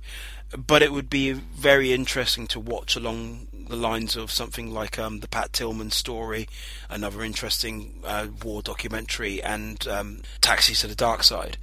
But 0.55 0.81
it 0.81 0.93
would 0.93 1.09
be 1.09 1.33
very 1.33 1.91
interesting 1.91 2.47
to 2.47 2.61
watch 2.61 2.95
along 2.95 3.47
the 3.67 3.75
lines 3.75 4.15
of 4.15 4.31
something 4.31 4.73
like 4.73 4.97
um, 4.97 5.19
the 5.19 5.27
Pat 5.27 5.51
Tillman 5.51 5.91
story, 5.91 6.47
another 6.89 7.23
interesting 7.23 8.01
uh, 8.05 8.27
war 8.41 8.61
documentary, 8.61 9.43
and 9.43 9.85
um, 9.87 10.21
Taxi 10.39 10.73
to 10.75 10.87
the 10.87 10.95
Dark 10.95 11.23
Side. 11.23 11.57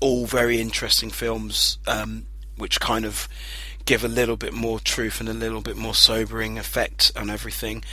All 0.00 0.26
very 0.26 0.60
interesting 0.60 1.10
films, 1.10 1.78
um, 1.86 2.26
which 2.56 2.80
kind 2.80 3.04
of 3.04 3.28
give 3.84 4.02
a 4.02 4.08
little 4.08 4.36
bit 4.36 4.54
more 4.54 4.80
truth 4.80 5.20
and 5.20 5.28
a 5.28 5.34
little 5.34 5.60
bit 5.60 5.76
more 5.76 5.94
sobering 5.94 6.58
effect 6.58 7.12
on 7.14 7.30
everything 7.30 7.84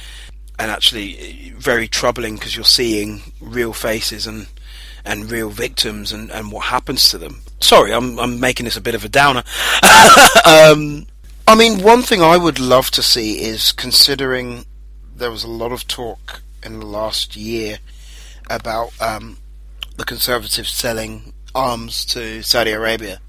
and 0.59 0.71
actually 0.71 1.53
very 1.57 1.87
troubling 1.87 2.35
because 2.35 2.55
you're 2.55 2.65
seeing 2.65 3.33
real 3.41 3.73
faces 3.73 4.27
and 4.27 4.47
and 5.05 5.31
real 5.31 5.49
victims 5.49 6.11
and, 6.11 6.29
and 6.31 6.51
what 6.51 6.65
happens 6.65 7.09
to 7.09 7.17
them. 7.17 7.41
Sorry, 7.59 7.93
I'm 7.93 8.19
I'm 8.19 8.39
making 8.39 8.65
this 8.65 8.77
a 8.77 8.81
bit 8.81 8.95
of 8.95 9.05
a 9.05 9.09
downer. 9.09 9.43
um, 10.45 11.07
I 11.47 11.55
mean, 11.55 11.81
one 11.81 12.01
thing 12.01 12.21
I 12.21 12.37
would 12.37 12.59
love 12.59 12.91
to 12.91 13.01
see 13.01 13.39
is 13.39 13.71
considering 13.71 14.65
there 15.15 15.31
was 15.31 15.43
a 15.43 15.49
lot 15.49 15.71
of 15.71 15.87
talk 15.87 16.41
in 16.63 16.79
the 16.79 16.85
last 16.85 17.35
year 17.35 17.79
about 18.49 18.91
um, 19.01 19.37
the 19.95 20.03
Conservatives 20.03 20.71
selling 20.71 21.33
arms 21.55 22.05
to 22.05 22.41
Saudi 22.43 22.71
Arabia 22.71 23.19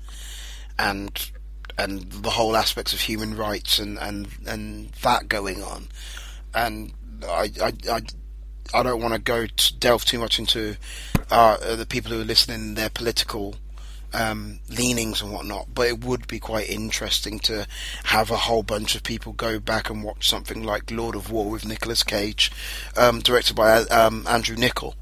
and 0.78 1.30
and 1.78 2.10
the 2.10 2.30
whole 2.30 2.56
aspects 2.56 2.92
of 2.92 3.00
human 3.00 3.36
rights 3.36 3.78
and, 3.78 3.98
and, 4.00 4.26
and 4.46 4.90
that 5.02 5.28
going 5.28 5.62
on. 5.62 5.86
And 6.52 6.92
I, 7.26 7.50
I, 7.62 7.72
I, 7.90 8.00
I 8.74 8.82
don't 8.82 9.00
want 9.00 9.14
to 9.14 9.20
go 9.20 9.46
delve 9.78 10.04
too 10.04 10.18
much 10.18 10.38
into 10.38 10.76
uh, 11.30 11.76
the 11.76 11.86
people 11.86 12.12
who 12.12 12.20
are 12.20 12.24
listening, 12.24 12.74
their 12.74 12.90
political 12.90 13.56
um, 14.12 14.60
leanings 14.68 15.20
and 15.20 15.32
whatnot, 15.32 15.68
but 15.74 15.86
it 15.86 16.04
would 16.04 16.26
be 16.26 16.38
quite 16.38 16.68
interesting 16.68 17.38
to 17.40 17.66
have 18.04 18.30
a 18.30 18.36
whole 18.36 18.62
bunch 18.62 18.94
of 18.94 19.02
people 19.02 19.32
go 19.32 19.58
back 19.58 19.90
and 19.90 20.02
watch 20.02 20.28
something 20.28 20.62
like 20.62 20.90
Lord 20.90 21.14
of 21.14 21.30
War 21.30 21.50
with 21.50 21.66
Nicolas 21.66 22.02
Cage, 22.02 22.50
um, 22.96 23.20
directed 23.20 23.54
by 23.54 23.80
um, 23.84 24.26
Andrew 24.28 24.56
Niccol. 24.56 24.94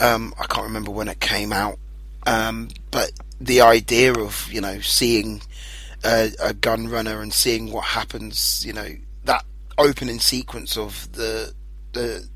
Um, 0.00 0.34
I 0.38 0.46
can't 0.46 0.66
remember 0.66 0.90
when 0.90 1.08
it 1.08 1.20
came 1.20 1.52
out, 1.52 1.78
um, 2.26 2.68
but 2.90 3.12
the 3.40 3.60
idea 3.60 4.12
of 4.12 4.48
you 4.50 4.60
know 4.60 4.80
seeing 4.80 5.42
a, 6.04 6.30
a 6.42 6.54
gun 6.54 6.88
runner 6.88 7.20
and 7.20 7.32
seeing 7.32 7.70
what 7.70 7.84
happens, 7.84 8.64
you 8.66 8.72
know 8.72 8.88
that 9.24 9.44
opening 9.80 10.20
sequence 10.20 10.76
of 10.76 11.10
the 11.12 11.52
the 11.92 12.28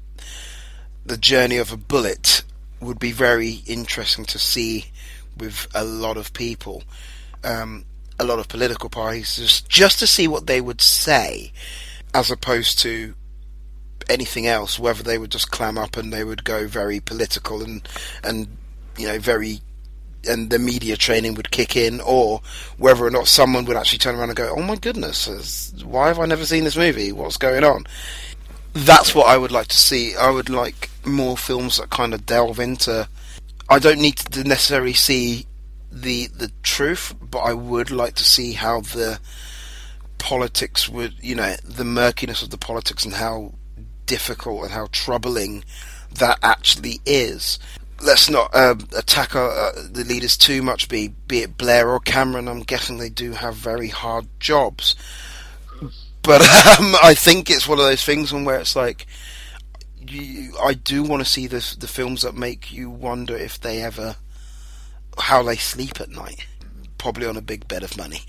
the 1.07 1.17
journey 1.17 1.59
of 1.59 1.73
a 1.73 1.77
bullet 1.77 2.43
would 2.81 2.99
be 2.99 3.13
very 3.13 3.63
interesting 3.67 4.25
to 4.25 4.39
see 4.39 4.87
with 5.37 5.67
a 5.75 5.85
lot 5.85 6.17
of 6.17 6.33
people, 6.33 6.83
um, 7.43 7.85
a 8.19 8.25
lot 8.25 8.39
of 8.39 8.49
political 8.49 8.89
parties, 8.89 9.37
just, 9.37 9.69
just 9.69 9.99
to 9.99 10.07
see 10.07 10.29
what 10.29 10.47
they 10.47 10.61
would 10.61 10.81
say, 10.81 11.53
as 12.15 12.31
opposed 12.31 12.79
to 12.81 13.15
anything 14.09 14.47
else. 14.47 14.79
Whether 14.79 15.03
they 15.03 15.19
would 15.19 15.31
just 15.31 15.51
clam 15.51 15.77
up 15.77 15.97
and 15.97 16.13
they 16.13 16.25
would 16.25 16.45
go 16.45 16.67
very 16.67 17.01
political 17.01 17.63
and 17.63 17.87
and 18.23 18.57
you 18.97 19.09
know 19.09 19.19
very 19.19 19.61
and 20.27 20.51
the 20.51 20.59
media 20.59 20.97
training 20.97 21.35
would 21.35 21.51
kick 21.51 21.77
in, 21.77 22.01
or 22.01 22.41
whether 22.79 23.05
or 23.05 23.11
not 23.11 23.29
someone 23.29 23.65
would 23.65 23.77
actually 23.77 23.99
turn 23.99 24.17
around 24.17 24.31
and 24.31 24.37
go, 24.37 24.55
"Oh 24.57 24.63
my 24.63 24.77
goodness, 24.77 25.73
why 25.85 26.09
have 26.09 26.19
I 26.19 26.27
never 26.27 26.47
seen 26.47 26.65
this 26.65 26.77
movie? 26.77 27.13
What's 27.13 27.37
going 27.37 27.65
on?" 27.65 27.87
That's 28.73 29.15
what 29.15 29.29
I 29.29 29.37
would 29.37 29.53
like 29.53 29.69
to 29.69 29.77
see. 29.77 30.17
I 30.17 30.31
would 30.31 30.49
like 30.49 30.91
more 31.05 31.37
films 31.37 31.77
that 31.77 31.91
kind 31.91 32.13
of 32.13 32.27
delve 32.27 32.59
into. 32.59 33.09
I 33.69 33.79
don't 33.79 34.01
need 34.01 34.17
to 34.17 34.45
necessarily 34.45 34.95
see 34.95 35.47
the 35.91 36.27
the 36.27 36.51
truth, 36.63 37.15
but 37.21 37.41
I 37.41 37.55
would 37.55 37.91
like 37.91 38.15
to 38.17 38.25
see 38.25 38.53
how 38.53 38.81
the 38.81 39.21
politics 40.19 40.89
would, 40.89 41.15
you 41.21 41.35
know, 41.35 41.55
the 41.65 41.85
murkiness 41.85 42.43
of 42.43 42.51
the 42.51 42.59
politics 42.59 43.05
and 43.05 43.15
how 43.15 43.53
difficult 44.07 44.65
and 44.65 44.73
how 44.73 44.89
troubling 44.91 45.65
that 46.15 46.39
actually 46.43 47.01
is 47.05 47.59
let's 48.05 48.31
not 48.31 48.55
uh, 48.55 48.75
attack 48.97 49.35
our, 49.35 49.51
uh, 49.51 49.73
the 49.91 50.05
leaders 50.05 50.37
too 50.37 50.63
much. 50.63 50.89
Be 50.89 51.09
be 51.09 51.43
it 51.43 51.57
Blair 51.57 51.89
or 51.89 52.01
Cameron, 52.01 52.49
I'm 52.49 52.61
guessing 52.61 52.99
they 52.99 53.09
do 53.09 53.33
have 53.33 53.55
very 53.55 53.89
hard 53.89 54.27
jobs. 54.39 54.95
But 56.23 56.41
um, 56.79 56.95
I 57.03 57.15
think 57.15 57.51
it's 57.51 57.69
one 57.69 57.79
of 57.79 57.85
those 57.85 58.05
things 58.05 58.33
where 58.33 58.59
it's 58.59 58.77
like, 58.77 59.07
you, 59.99 60.57
I 60.63 60.75
do 60.75 61.03
want 61.03 61.25
to 61.25 61.31
see 61.31 61.47
the 61.47 61.77
the 61.79 61.89
films 61.89 62.23
that 62.23 62.35
make 62.35 62.73
you 62.73 62.91
wonder 62.91 63.37
if 63.37 63.61
they 63.61 63.83
ever 63.83 64.17
how 65.19 65.43
they 65.43 65.57
sleep 65.57 66.01
at 66.01 66.11
night. 66.11 66.47
Probably 66.99 67.27
on 67.27 67.37
a 67.37 67.43
big 67.43 67.69
bed 67.69 67.83
of 67.83 67.99
money, 67.99 68.21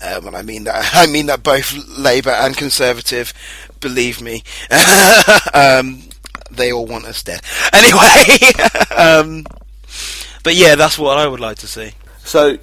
um, 0.00 0.28
and 0.28 0.36
I 0.36 0.42
mean 0.42 0.64
that. 0.64 0.90
I 0.94 1.06
mean 1.06 1.26
that 1.26 1.42
both 1.42 1.74
Labour 1.88 2.30
and 2.30 2.56
Conservative, 2.56 3.34
believe 3.80 4.20
me. 4.20 4.44
um, 5.54 6.02
they 6.50 6.72
all 6.72 6.86
want 6.86 7.04
us 7.06 7.22
dead. 7.22 7.40
Anyway, 7.72 8.52
um, 8.96 9.46
but 10.42 10.54
yeah, 10.54 10.74
that's 10.74 10.98
what 10.98 11.18
I 11.18 11.26
would 11.26 11.40
like 11.40 11.58
to 11.58 11.66
see. 11.66 11.92
So, 12.18 12.58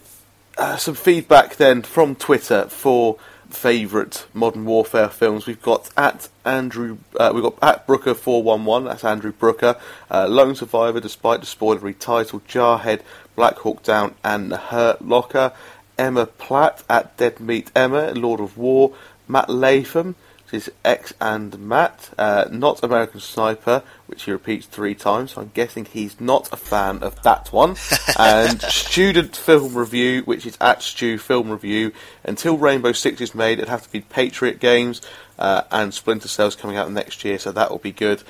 uh, 0.57 0.77
some 0.77 0.95
feedback 0.95 1.55
then 1.55 1.81
from 1.81 2.15
Twitter 2.15 2.67
for 2.67 3.17
favourite 3.49 4.25
modern 4.33 4.65
warfare 4.65 5.09
films. 5.09 5.47
We've 5.47 5.61
got 5.61 5.89
at 5.97 6.29
Andrew, 6.45 6.97
uh, 7.19 7.31
we've 7.33 7.43
got 7.43 7.57
at 7.61 7.87
Brooker 7.87 8.13
four 8.13 8.43
one 8.43 8.65
one. 8.65 8.85
That's 8.85 9.03
Andrew 9.03 9.31
Brooker. 9.31 9.77
Uh, 10.11 10.27
Lone 10.27 10.55
Survivor, 10.55 10.99
despite 10.99 11.39
the 11.41 11.45
spoilery 11.47 11.97
title, 11.97 12.41
Jarhead, 12.41 13.01
Black 13.35 13.57
Hawk 13.59 13.83
Down, 13.83 14.15
and 14.23 14.51
The 14.51 14.57
Hurt 14.57 15.01
Locker. 15.01 15.53
Emma 15.97 16.27
Platt 16.27 16.83
at 16.89 17.17
Dead 17.17 17.39
Meat 17.39 17.71
Emma, 17.75 18.11
Lord 18.11 18.39
of 18.39 18.57
War. 18.57 18.93
Matt 19.27 19.49
Latham, 19.49 20.15
is 20.53 20.71
X 20.85 21.13
and 21.19 21.57
Matt, 21.59 22.09
uh, 22.17 22.45
not 22.49 22.83
American 22.83 23.19
Sniper, 23.19 23.83
which 24.05 24.23
he 24.23 24.31
repeats 24.31 24.65
three 24.65 24.95
times. 24.95 25.31
So 25.31 25.41
I'm 25.41 25.51
guessing 25.53 25.85
he's 25.85 26.19
not 26.21 26.51
a 26.53 26.57
fan 26.57 27.03
of 27.03 27.21
that 27.23 27.51
one. 27.51 27.75
and 28.19 28.61
Student 28.61 29.35
Film 29.35 29.75
Review, 29.75 30.21
which 30.23 30.45
is 30.45 30.57
at 30.61 30.81
Stu 30.81 31.17
Film 31.17 31.49
Review. 31.49 31.91
Until 32.23 32.57
Rainbow 32.57 32.93
Six 32.93 33.19
is 33.21 33.35
made, 33.35 33.59
it'd 33.59 33.69
have 33.69 33.83
to 33.83 33.91
be 33.91 34.01
Patriot 34.01 34.59
Games, 34.59 35.01
uh, 35.37 35.63
and 35.71 35.93
Splinter 35.93 36.27
Cell's 36.27 36.55
coming 36.55 36.77
out 36.77 36.91
next 36.91 37.23
year, 37.23 37.37
so 37.37 37.51
that 37.51 37.69
will 37.69 37.77
be 37.77 37.91
good. 37.91 38.23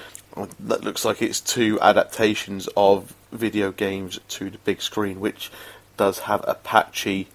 That 0.59 0.83
looks 0.83 1.03
like 1.03 1.21
it's 1.21 1.41
two 1.41 1.79
adaptations 1.81 2.69
of 2.77 3.15
video 3.31 3.71
games 3.71 4.19
to 4.29 4.49
the 4.49 4.57
big 4.59 4.81
screen, 4.81 5.19
which 5.19 5.51
does 5.97 6.19
have 6.19 6.43
a 6.47 6.53
patchy 6.53 7.27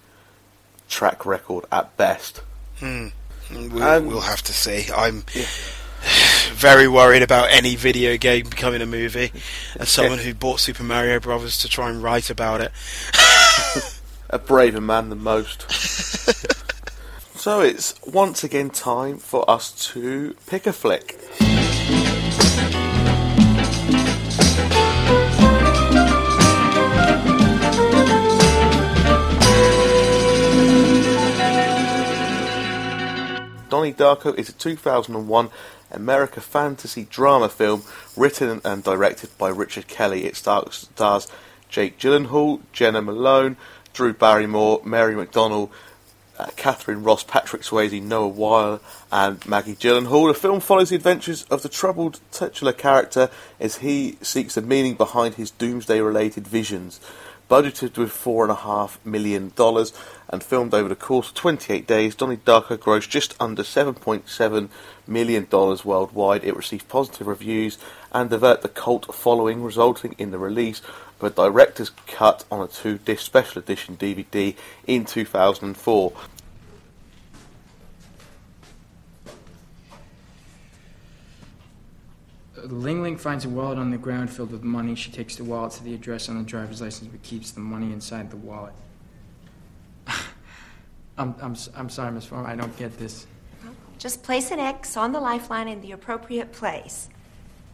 track 0.87 1.25
record 1.25 1.65
at 1.71 1.95
best. 1.97 2.41
Hmm. 2.79 3.07
We'll, 3.53 3.83
um, 3.83 4.07
we'll, 4.07 4.21
have 4.21 4.41
to 4.43 4.53
see. 4.53 4.87
I'm 4.95 5.23
yeah. 5.33 5.45
very 6.53 6.87
worried 6.87 7.21
about 7.21 7.51
any 7.51 7.75
video 7.75 8.17
game 8.17 8.49
becoming 8.49 8.81
a 8.81 8.85
movie, 8.85 9.31
as 9.79 9.89
someone 9.97 10.19
who 10.19 10.33
bought 10.33 10.59
Super 10.59 10.83
Mario 10.83 11.19
Brothers 11.19 11.57
to 11.59 11.69
try 11.69 11.89
and 11.89 12.01
write 12.01 12.29
about 12.29 12.61
it. 12.61 12.71
a 14.29 14.39
braver 14.39 14.81
man 14.81 15.09
than 15.09 15.21
most. 15.21 15.71
so 17.35 17.61
it's 17.61 17.95
once 18.05 18.43
again 18.43 18.69
time 18.69 19.17
for 19.17 19.49
us 19.49 19.71
to 19.93 20.35
pick 20.47 20.65
a 20.67 20.73
flick. 20.73 21.19
Donnie 33.73 33.91
Darko 33.91 34.37
is 34.37 34.49
a 34.49 34.53
2001 34.53 35.49
America 35.89 36.39
fantasy 36.39 37.07
drama 37.09 37.49
film 37.49 37.81
written 38.15 38.61
and 38.63 38.83
directed 38.83 39.35
by 39.39 39.49
Richard 39.49 39.87
Kelly. 39.87 40.25
It 40.25 40.35
stars, 40.35 40.87
Jake 41.69 41.97
Gyllenhaal, 41.97 42.61
Jena 42.71 43.01
Malone, 43.01 43.57
Drew 43.91 44.13
Barrymore, 44.13 44.81
Mary 44.85 45.15
McDonnell, 45.15 45.71
uh, 46.37 46.51
Katharine 46.55 47.01
Ross, 47.01 47.23
Patrick 47.23 47.63
Swayze, 47.63 47.99
Noah 47.99 48.27
Wyle, 48.27 48.79
and 49.11 49.43
Maggie 49.47 49.73
Gyllenhaal. 49.73 50.31
The 50.31 50.39
film 50.39 50.59
follows 50.59 50.91
the 50.91 50.95
adventures 50.95 51.41
of 51.49 51.63
the 51.63 51.69
troubled 51.69 52.19
titular 52.31 52.73
character 52.73 53.31
as 53.59 53.77
he 53.77 54.19
seeks 54.21 54.53
the 54.53 54.61
meaning 54.61 54.93
behind 54.93 55.33
his 55.33 55.49
doomsday-related 55.49 56.47
visions 56.47 56.99
budgeted 57.49 57.97
with 57.97 58.11
$4.5 58.11 59.05
million 59.05 59.51
and 60.29 60.43
filmed 60.43 60.73
over 60.73 60.89
the 60.89 60.95
course 60.95 61.29
of 61.29 61.35
28 61.35 61.85
days. 61.85 62.15
Donnie 62.15 62.37
Darko 62.37 62.77
grossed 62.77 63.09
just 63.09 63.35
under 63.39 63.63
$7.7 63.63 64.69
million 65.07 65.47
worldwide. 65.51 66.43
It 66.43 66.55
received 66.55 66.87
positive 66.87 67.27
reviews 67.27 67.77
and 68.11 68.29
developed 68.29 68.65
a 68.65 68.69
cult 68.69 69.13
following, 69.13 69.63
resulting 69.63 70.15
in 70.17 70.31
the 70.31 70.39
release 70.39 70.81
of 71.19 71.31
a 71.31 71.35
director's 71.35 71.91
cut 72.07 72.45
on 72.51 72.61
a 72.61 72.67
two 72.67 72.97
disc 72.97 73.25
special 73.25 73.61
edition 73.61 73.97
DVD 73.97 74.55
in 74.87 75.05
2004. 75.05 76.13
Ling 82.63 83.01
Ling 83.01 83.17
finds 83.17 83.45
a 83.45 83.49
wallet 83.49 83.77
on 83.77 83.91
the 83.91 83.97
ground 83.97 84.29
filled 84.31 84.51
with 84.51 84.63
money. 84.63 84.95
She 84.95 85.11
takes 85.11 85.35
the 85.35 85.43
wallet 85.43 85.73
to 85.73 85.83
the 85.83 85.93
address 85.93 86.29
on 86.29 86.37
the 86.37 86.43
driver's 86.43 86.81
license 86.81 87.09
but 87.11 87.21
keeps 87.23 87.51
the 87.51 87.59
money 87.59 87.91
inside 87.91 88.29
the 88.31 88.37
wallet. 88.37 88.73
I'm, 91.17 91.35
I'm, 91.41 91.55
I'm 91.75 91.89
sorry, 91.89 92.11
Miss 92.11 92.25
Farmer, 92.25 92.47
I 92.47 92.55
don't 92.55 92.75
get 92.77 92.97
this. 92.97 93.27
Just 93.99 94.23
place 94.23 94.51
an 94.51 94.59
X 94.59 94.97
on 94.97 95.11
the 95.11 95.19
lifeline 95.19 95.67
in 95.67 95.81
the 95.81 95.91
appropriate 95.91 96.51
place. 96.51 97.09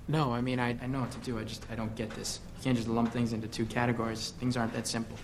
No, 0.08 0.34
I 0.34 0.42
mean, 0.42 0.60
I, 0.60 0.78
I 0.82 0.88
know 0.88 1.02
what 1.02 1.12
to 1.12 1.20
do. 1.20 1.40
I 1.40 1.44
just, 1.44 1.66
I 1.72 1.76
don't 1.76 1.96
get 1.96 2.10
this. 2.12 2.40
You 2.58 2.64
can't 2.64 2.78
just 2.78 2.90
lump 2.90 3.12
things 3.14 3.32
into 3.32 3.48
two 3.48 3.66
categories. 3.66 4.34
Things 4.40 4.58
aren't 4.58 4.74
that 4.74 4.88
simple. 4.88 5.18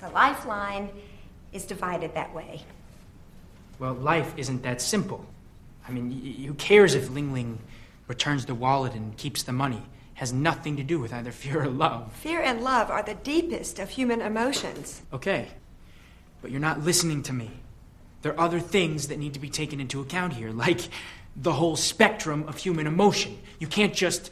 The 0.00 0.08
lifeline 0.10 0.88
is 1.52 1.64
divided 1.64 2.14
that 2.14 2.32
way. 2.34 2.62
Well, 3.78 3.94
life 3.94 4.32
isn't 4.36 4.62
that 4.62 4.80
simple. 4.80 5.24
I 5.86 5.92
mean, 5.92 6.10
y- 6.10 6.46
who 6.46 6.54
cares 6.54 6.94
if 6.94 7.10
Ling 7.10 7.32
Ling 7.32 7.58
returns 8.12 8.44
the 8.44 8.54
wallet 8.54 8.94
and 8.94 9.16
keeps 9.16 9.42
the 9.42 9.52
money 9.52 9.82
has 10.12 10.34
nothing 10.34 10.76
to 10.76 10.82
do 10.82 11.00
with 11.00 11.14
either 11.14 11.32
fear 11.32 11.62
or 11.62 11.66
love. 11.66 12.12
Fear 12.12 12.42
and 12.42 12.62
love 12.62 12.90
are 12.90 13.02
the 13.02 13.14
deepest 13.14 13.78
of 13.78 13.88
human 13.88 14.20
emotions. 14.20 15.00
Okay, 15.14 15.48
but 16.42 16.50
you're 16.50 16.60
not 16.60 16.82
listening 16.82 17.22
to 17.22 17.32
me. 17.32 17.50
There 18.20 18.32
are 18.34 18.40
other 18.40 18.60
things 18.60 19.08
that 19.08 19.18
need 19.18 19.32
to 19.32 19.40
be 19.40 19.48
taken 19.48 19.80
into 19.80 20.02
account 20.02 20.34
here, 20.34 20.50
like 20.50 20.82
the 21.34 21.54
whole 21.54 21.74
spectrum 21.74 22.44
of 22.48 22.58
human 22.58 22.86
emotion. 22.86 23.38
You 23.58 23.66
can't 23.66 23.94
just 23.94 24.30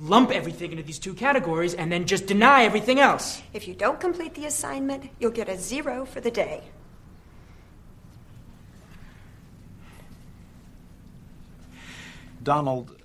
lump 0.00 0.32
everything 0.32 0.72
into 0.72 0.82
these 0.82 0.98
two 0.98 1.14
categories 1.14 1.74
and 1.74 1.92
then 1.92 2.04
just 2.04 2.26
deny 2.26 2.64
everything 2.64 2.98
else. 2.98 3.40
If 3.52 3.68
you 3.68 3.74
don't 3.74 4.00
complete 4.00 4.34
the 4.34 4.46
assignment, 4.46 5.08
you'll 5.20 5.30
get 5.30 5.48
a 5.48 5.56
zero 5.56 6.04
for 6.04 6.20
the 6.20 6.32
day. 6.32 6.64
Donald, 12.42 12.99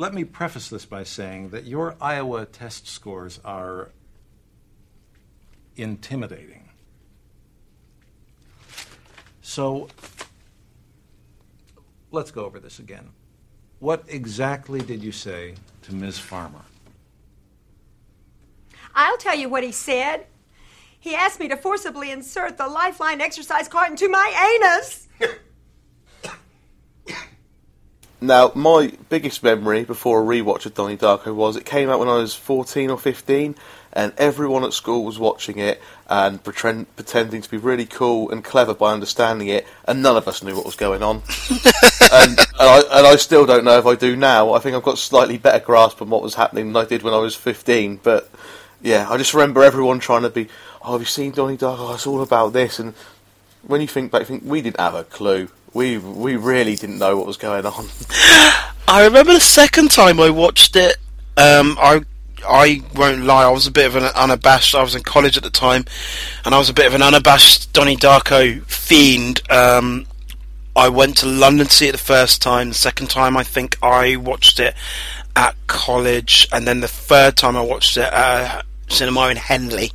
let 0.00 0.14
me 0.14 0.24
preface 0.24 0.70
this 0.70 0.86
by 0.86 1.04
saying 1.04 1.50
that 1.50 1.66
your 1.66 1.94
Iowa 2.00 2.46
test 2.46 2.88
scores 2.88 3.38
are 3.44 3.90
intimidating. 5.76 6.70
So 9.42 9.88
let's 12.10 12.30
go 12.30 12.46
over 12.46 12.58
this 12.58 12.78
again. 12.78 13.10
What 13.78 14.02
exactly 14.08 14.80
did 14.80 15.02
you 15.02 15.12
say 15.12 15.56
to 15.82 15.94
Ms. 15.94 16.18
Farmer? 16.18 16.64
I'll 18.94 19.18
tell 19.18 19.36
you 19.36 19.50
what 19.50 19.64
he 19.64 19.72
said. 19.72 20.26
He 20.98 21.14
asked 21.14 21.38
me 21.38 21.48
to 21.48 21.58
forcibly 21.58 22.10
insert 22.10 22.56
the 22.56 22.68
lifeline 22.68 23.20
exercise 23.20 23.68
card 23.68 23.90
into 23.90 24.08
my 24.08 24.58
anus. 24.62 25.08
Now, 28.22 28.52
my 28.54 28.92
biggest 29.08 29.42
memory 29.42 29.84
before 29.84 30.20
a 30.20 30.24
rewatch 30.24 30.66
of 30.66 30.74
Donnie 30.74 30.98
Darko 30.98 31.34
was 31.34 31.56
it 31.56 31.64
came 31.64 31.88
out 31.88 31.98
when 31.98 32.08
I 32.08 32.16
was 32.16 32.34
14 32.34 32.90
or 32.90 32.98
15, 32.98 33.54
and 33.94 34.12
everyone 34.18 34.62
at 34.62 34.74
school 34.74 35.04
was 35.04 35.18
watching 35.18 35.58
it 35.58 35.80
and 36.06 36.42
pretend, 36.44 36.94
pretending 36.96 37.40
to 37.40 37.50
be 37.50 37.56
really 37.56 37.86
cool 37.86 38.30
and 38.30 38.44
clever 38.44 38.74
by 38.74 38.92
understanding 38.92 39.48
it, 39.48 39.66
and 39.86 40.02
none 40.02 40.18
of 40.18 40.28
us 40.28 40.42
knew 40.42 40.54
what 40.54 40.66
was 40.66 40.76
going 40.76 41.02
on. 41.02 41.16
and, 42.12 42.38
and, 42.38 42.48
I, 42.58 42.82
and 42.92 43.06
I 43.06 43.16
still 43.16 43.46
don't 43.46 43.64
know 43.64 43.78
if 43.78 43.86
I 43.86 43.94
do 43.94 44.14
now. 44.16 44.52
I 44.52 44.58
think 44.58 44.76
I've 44.76 44.82
got 44.82 44.98
slightly 44.98 45.38
better 45.38 45.64
grasp 45.64 46.02
on 46.02 46.10
what 46.10 46.22
was 46.22 46.34
happening 46.34 46.72
than 46.72 46.84
I 46.84 46.86
did 46.86 47.02
when 47.02 47.14
I 47.14 47.18
was 47.18 47.34
15, 47.34 48.00
but 48.02 48.30
yeah, 48.82 49.08
I 49.08 49.16
just 49.16 49.32
remember 49.32 49.62
everyone 49.62 49.98
trying 49.98 50.22
to 50.22 50.30
be, 50.30 50.48
oh, 50.82 50.92
have 50.92 51.00
you 51.00 51.06
seen 51.06 51.30
Donnie 51.32 51.56
Darko? 51.56 51.90
Oh, 51.90 51.94
it's 51.94 52.06
all 52.06 52.20
about 52.20 52.52
this, 52.52 52.78
and 52.78 52.92
when 53.62 53.80
you 53.80 53.86
think 53.86 54.12
back, 54.12 54.20
you 54.20 54.26
think 54.26 54.42
we 54.44 54.60
didn't 54.60 54.80
have 54.80 54.94
a 54.94 55.04
clue 55.04 55.48
we 55.72 55.98
we 55.98 56.36
really 56.36 56.74
didn't 56.76 56.98
know 56.98 57.16
what 57.16 57.26
was 57.26 57.36
going 57.36 57.64
on. 57.66 57.86
I 58.88 59.04
remember 59.04 59.32
the 59.32 59.40
second 59.40 59.90
time 59.90 60.20
I 60.20 60.30
watched 60.30 60.76
it. 60.76 60.96
Um, 61.36 61.76
I 61.80 62.02
I 62.46 62.82
won't 62.94 63.24
lie, 63.24 63.44
I 63.44 63.50
was 63.50 63.66
a 63.66 63.70
bit 63.70 63.86
of 63.86 63.96
an 63.96 64.04
unabashed. 64.14 64.74
I 64.74 64.82
was 64.82 64.94
in 64.94 65.02
college 65.02 65.36
at 65.36 65.42
the 65.42 65.50
time, 65.50 65.84
and 66.44 66.54
I 66.54 66.58
was 66.58 66.68
a 66.68 66.74
bit 66.74 66.86
of 66.86 66.94
an 66.94 67.02
unabashed 67.02 67.72
Donnie 67.72 67.96
Darko 67.96 68.62
fiend. 68.64 69.42
Um, 69.50 70.06
I 70.74 70.88
went 70.88 71.18
to 71.18 71.26
London 71.26 71.66
to 71.66 71.72
see 71.72 71.88
it 71.88 71.92
the 71.92 71.98
first 71.98 72.40
time. 72.40 72.68
The 72.68 72.74
second 72.74 73.10
time, 73.10 73.36
I 73.36 73.44
think 73.44 73.76
I 73.82 74.16
watched 74.16 74.60
it 74.60 74.74
at 75.36 75.54
college, 75.66 76.48
and 76.52 76.66
then 76.66 76.80
the 76.80 76.88
third 76.88 77.36
time 77.36 77.56
I 77.56 77.62
watched 77.62 77.96
it 77.96 78.12
at 78.12 78.64
cinema 78.88 79.28
in 79.28 79.36
Henley. 79.36 79.92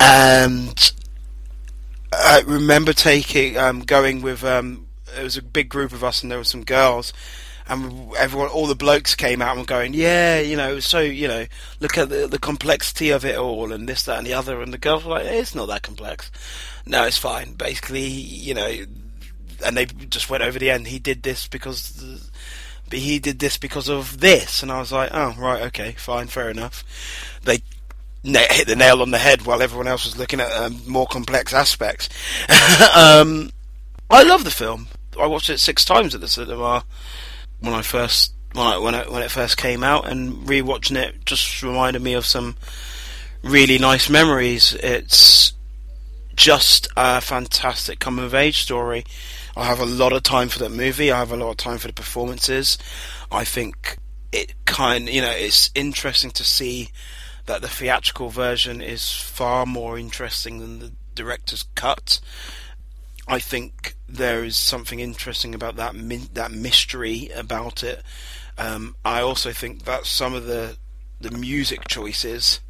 And 0.00 0.92
I 2.12 2.42
remember 2.46 2.92
taking 2.92 3.56
um, 3.56 3.80
going 3.80 4.22
with 4.22 4.44
um, 4.44 4.87
it 5.16 5.22
was 5.22 5.36
a 5.36 5.42
big 5.42 5.68
group 5.68 5.92
of 5.92 6.04
us, 6.04 6.22
and 6.22 6.30
there 6.30 6.38
were 6.38 6.44
some 6.44 6.64
girls, 6.64 7.12
and 7.68 8.14
everyone, 8.16 8.48
all 8.48 8.66
the 8.66 8.74
blokes 8.74 9.14
came 9.14 9.42
out 9.42 9.50
and 9.50 9.60
were 9.60 9.66
going, 9.66 9.94
yeah, 9.94 10.40
you 10.40 10.56
know, 10.56 10.80
so 10.80 11.00
you 11.00 11.28
know, 11.28 11.46
look 11.80 11.98
at 11.98 12.08
the, 12.08 12.26
the 12.26 12.38
complexity 12.38 13.10
of 13.10 13.24
it 13.24 13.36
all, 13.36 13.72
and 13.72 13.88
this, 13.88 14.04
that, 14.04 14.18
and 14.18 14.26
the 14.26 14.34
other, 14.34 14.60
and 14.62 14.72
the 14.72 14.78
girls 14.78 15.04
were 15.04 15.12
like, 15.12 15.26
it's 15.26 15.54
not 15.54 15.68
that 15.68 15.82
complex. 15.82 16.30
No, 16.86 17.04
it's 17.04 17.18
fine. 17.18 17.52
Basically, 17.52 18.06
you 18.06 18.54
know, 18.54 18.72
and 19.64 19.76
they 19.76 19.86
just 19.86 20.30
went 20.30 20.42
over 20.42 20.58
the 20.58 20.70
end. 20.70 20.88
He 20.88 20.98
did 20.98 21.22
this 21.22 21.48
because. 21.48 22.30
But 22.90 23.00
he 23.00 23.18
did 23.18 23.38
this 23.38 23.58
because 23.58 23.90
of 23.90 24.20
this, 24.20 24.62
and 24.62 24.72
I 24.72 24.80
was 24.80 24.90
like, 24.90 25.10
"Oh, 25.12 25.34
right, 25.36 25.60
okay, 25.64 25.92
fine, 25.98 26.26
fair 26.26 26.48
enough." 26.48 26.82
They 27.44 27.60
hit 28.24 28.66
the 28.66 28.76
nail 28.76 29.02
on 29.02 29.10
the 29.10 29.18
head 29.18 29.42
while 29.42 29.62
everyone 29.62 29.86
else 29.86 30.04
was 30.04 30.18
looking 30.18 30.40
at 30.40 30.50
um, 30.52 30.80
more 30.86 31.06
complex 31.06 31.52
aspects. 31.52 32.08
um, 32.96 33.50
I 34.10 34.22
love 34.22 34.44
the 34.44 34.50
film. 34.50 34.88
I 35.18 35.26
watched 35.26 35.50
it 35.50 35.58
six 35.58 35.84
times 35.84 36.14
at 36.14 36.20
the 36.20 36.28
cinema 36.28 36.84
when 37.60 37.74
I 37.74 37.82
first 37.82 38.34
when 38.52 38.66
I, 38.66 38.78
when 38.78 38.94
it, 38.94 39.10
when 39.10 39.22
it 39.22 39.30
first 39.30 39.56
came 39.56 39.84
out, 39.84 40.08
and 40.08 40.46
rewatching 40.46 40.96
it 40.96 41.24
just 41.26 41.62
reminded 41.62 42.02
me 42.02 42.14
of 42.14 42.24
some 42.24 42.56
really 43.42 43.78
nice 43.78 44.08
memories. 44.08 44.74
It's 44.74 45.52
just 46.34 46.88
a 46.96 47.20
fantastic 47.20 47.98
coming 47.98 48.24
of 48.24 48.34
age 48.34 48.62
story. 48.62 49.04
I 49.56 49.64
have 49.64 49.80
a 49.80 49.86
lot 49.86 50.12
of 50.12 50.22
time 50.22 50.48
for 50.48 50.60
that 50.60 50.70
movie. 50.70 51.10
I 51.10 51.18
have 51.18 51.32
a 51.32 51.36
lot 51.36 51.50
of 51.50 51.56
time 51.56 51.78
for 51.78 51.88
the 51.88 51.92
performances. 51.92 52.78
I 53.30 53.44
think 53.44 53.98
it 54.32 54.54
kind, 54.64 55.08
you 55.08 55.20
know, 55.20 55.30
it's 55.30 55.70
interesting 55.74 56.30
to 56.32 56.44
see 56.44 56.90
that 57.46 57.60
the 57.60 57.68
theatrical 57.68 58.28
version 58.28 58.80
is 58.80 59.12
far 59.12 59.66
more 59.66 59.98
interesting 59.98 60.58
than 60.60 60.78
the 60.78 60.92
director's 61.14 61.64
cut. 61.74 62.20
I 63.26 63.40
think 63.40 63.96
there 64.08 64.42
is 64.42 64.56
something 64.56 65.00
interesting 65.00 65.54
about 65.54 65.76
that 65.76 65.94
that 66.34 66.50
mystery 66.50 67.28
about 67.34 67.82
it. 67.82 68.02
Um, 68.56 68.96
I 69.04 69.20
also 69.20 69.52
think 69.52 69.84
that 69.84 70.06
some 70.06 70.34
of 70.34 70.46
the 70.46 70.76
the 71.20 71.30
music 71.30 71.86
choices 71.88 72.60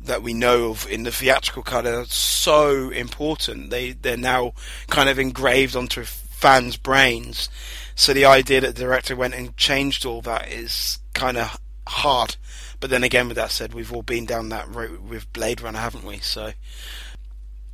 that 0.00 0.22
we 0.22 0.34
know 0.34 0.70
of 0.70 0.86
in 0.88 1.04
the 1.04 1.10
theatrical 1.10 1.62
cut 1.62 1.86
are 1.86 2.04
so 2.04 2.90
important. 2.90 3.70
They 3.70 3.92
they're 3.92 4.16
now 4.16 4.52
kind 4.88 5.08
of 5.08 5.18
engraved 5.18 5.74
onto 5.74 6.04
fans' 6.04 6.76
brains. 6.76 7.48
So 7.94 8.12
the 8.12 8.26
idea 8.26 8.60
that 8.60 8.76
the 8.76 8.82
director 8.82 9.16
went 9.16 9.34
and 9.34 9.56
changed 9.56 10.04
all 10.04 10.20
that 10.22 10.48
is 10.52 10.98
kind 11.14 11.38
of 11.38 11.58
hard. 11.88 12.36
But 12.78 12.90
then 12.90 13.02
again, 13.02 13.28
with 13.28 13.36
that 13.36 13.50
said, 13.50 13.72
we've 13.72 13.92
all 13.92 14.02
been 14.02 14.26
down 14.26 14.50
that 14.50 14.68
route 14.68 15.02
with 15.02 15.32
Blade 15.32 15.62
Runner, 15.62 15.78
haven't 15.78 16.04
we? 16.04 16.18
So 16.18 16.52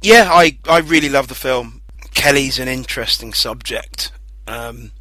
yeah, 0.00 0.28
I 0.30 0.59
I 0.68 0.78
really 0.78 1.09
love 1.09 1.28
the 1.28 1.34
film. 1.34 1.82
Kelly's 2.23 2.61
an 2.61 2.68
interesting 2.68 3.33
subject. 3.33 4.12
Um, 4.47 4.93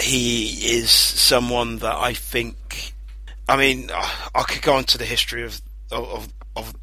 he 0.00 0.48
is 0.76 0.90
someone 0.90 1.78
that 1.78 1.94
I 1.94 2.12
think. 2.12 2.92
I 3.48 3.56
mean, 3.56 3.88
I 3.94 4.42
could 4.42 4.62
go 4.62 4.78
into 4.78 4.98
the 4.98 5.04
history 5.04 5.44
of 5.44 5.62
of 5.92 6.32
of 6.56 6.74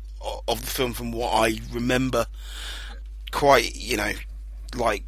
of 0.47 0.61
the 0.61 0.67
film 0.67 0.93
from 0.93 1.11
what 1.11 1.33
I 1.33 1.59
remember 1.73 2.27
quite, 3.31 3.75
you 3.75 3.97
know, 3.97 4.13
like 4.77 5.03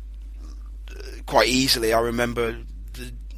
quite 1.25 1.47
easily. 1.47 1.93
I 1.93 2.01
remember 2.01 2.57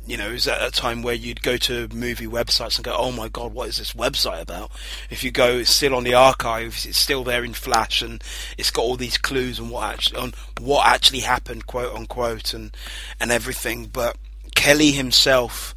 you 0.05 0.17
know, 0.17 0.29
it 0.29 0.33
was 0.33 0.47
at 0.47 0.61
a 0.61 0.71
time 0.71 1.01
where 1.01 1.15
you'd 1.15 1.41
go 1.41 1.55
to 1.57 1.87
movie 1.93 2.27
websites 2.27 2.75
and 2.75 2.83
go, 2.83 2.95
"Oh 2.97 3.11
my 3.11 3.29
god, 3.29 3.53
what 3.53 3.69
is 3.69 3.77
this 3.77 3.93
website 3.93 4.41
about?" 4.41 4.71
If 5.09 5.23
you 5.23 5.31
go, 5.31 5.57
it's 5.59 5.71
still 5.71 5.95
on 5.95 6.03
the 6.03 6.13
archives, 6.13 6.85
it's 6.85 6.97
still 6.97 7.23
there 7.23 7.45
in 7.45 7.53
Flash, 7.53 8.01
and 8.01 8.21
it's 8.57 8.69
got 8.69 8.81
all 8.81 8.97
these 8.97 9.17
clues 9.17 9.59
on 9.59 9.69
what 9.69 9.93
actually 9.93 10.19
on 10.19 10.33
what 10.59 10.85
actually 10.85 11.21
happened, 11.21 11.67
quote 11.67 11.95
unquote, 11.95 12.53
and 12.53 12.75
and 13.19 13.31
everything. 13.31 13.85
But 13.85 14.17
Kelly 14.55 14.91
himself, 14.91 15.73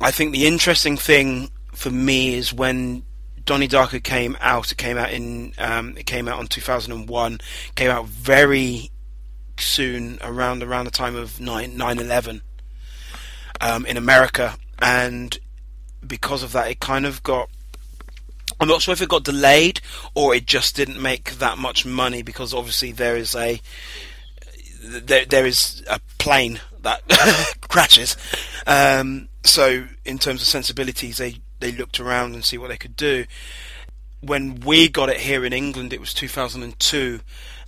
I 0.00 0.10
think 0.10 0.32
the 0.32 0.46
interesting 0.46 0.96
thing 0.96 1.50
for 1.72 1.90
me 1.90 2.34
is 2.34 2.52
when 2.52 3.04
Donnie 3.44 3.68
Darko 3.68 4.02
came 4.02 4.36
out. 4.40 4.72
It 4.72 4.78
came 4.78 4.98
out 4.98 5.12
in 5.12 5.52
um, 5.58 5.96
it 5.96 6.06
came 6.06 6.26
out 6.26 6.40
in 6.40 6.48
2001. 6.48 7.38
Came 7.76 7.90
out 7.90 8.06
very 8.06 8.90
soon 9.56 10.18
around 10.20 10.64
around 10.64 10.86
the 10.86 10.90
time 10.90 11.14
of 11.14 11.40
9 11.40 11.80
11 11.80 12.42
um, 13.60 13.86
in 13.86 13.96
America, 13.96 14.56
and 14.78 15.38
because 16.06 16.42
of 16.42 16.52
that, 16.52 16.70
it 16.70 16.80
kind 16.80 17.06
of 17.06 17.22
got. 17.22 17.48
I'm 18.58 18.68
not 18.68 18.80
sure 18.80 18.92
if 18.92 19.02
it 19.02 19.08
got 19.08 19.24
delayed 19.24 19.80
or 20.14 20.34
it 20.34 20.46
just 20.46 20.76
didn't 20.76 21.02
make 21.02 21.32
that 21.32 21.58
much 21.58 21.84
money 21.84 22.22
because 22.22 22.54
obviously 22.54 22.90
there 22.90 23.16
is 23.16 23.34
a 23.34 23.60
there 24.80 25.24
there 25.24 25.44
is 25.44 25.84
a 25.88 26.00
plane 26.18 26.60
that 26.82 27.02
crashes. 27.68 28.16
Um, 28.66 29.28
so 29.44 29.86
in 30.04 30.18
terms 30.18 30.40
of 30.40 30.48
sensibilities, 30.48 31.18
they 31.18 31.36
they 31.60 31.72
looked 31.72 32.00
around 32.00 32.34
and 32.34 32.44
see 32.44 32.58
what 32.58 32.68
they 32.68 32.76
could 32.76 32.96
do. 32.96 33.26
When 34.20 34.60
we 34.60 34.88
got 34.88 35.08
it 35.08 35.18
here 35.18 35.44
in 35.44 35.52
England, 35.52 35.92
it 35.92 36.00
was 36.00 36.14
2002, 36.14 37.20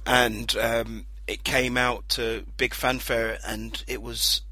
and 0.07 0.57
um, 0.57 1.07
it 1.27 1.45
came 1.45 1.77
out 1.77 2.09
to 2.11 2.45
big 2.57 2.75
fanfare, 2.75 3.39
and 3.47 3.83
it 3.87 4.03
was 4.03 4.43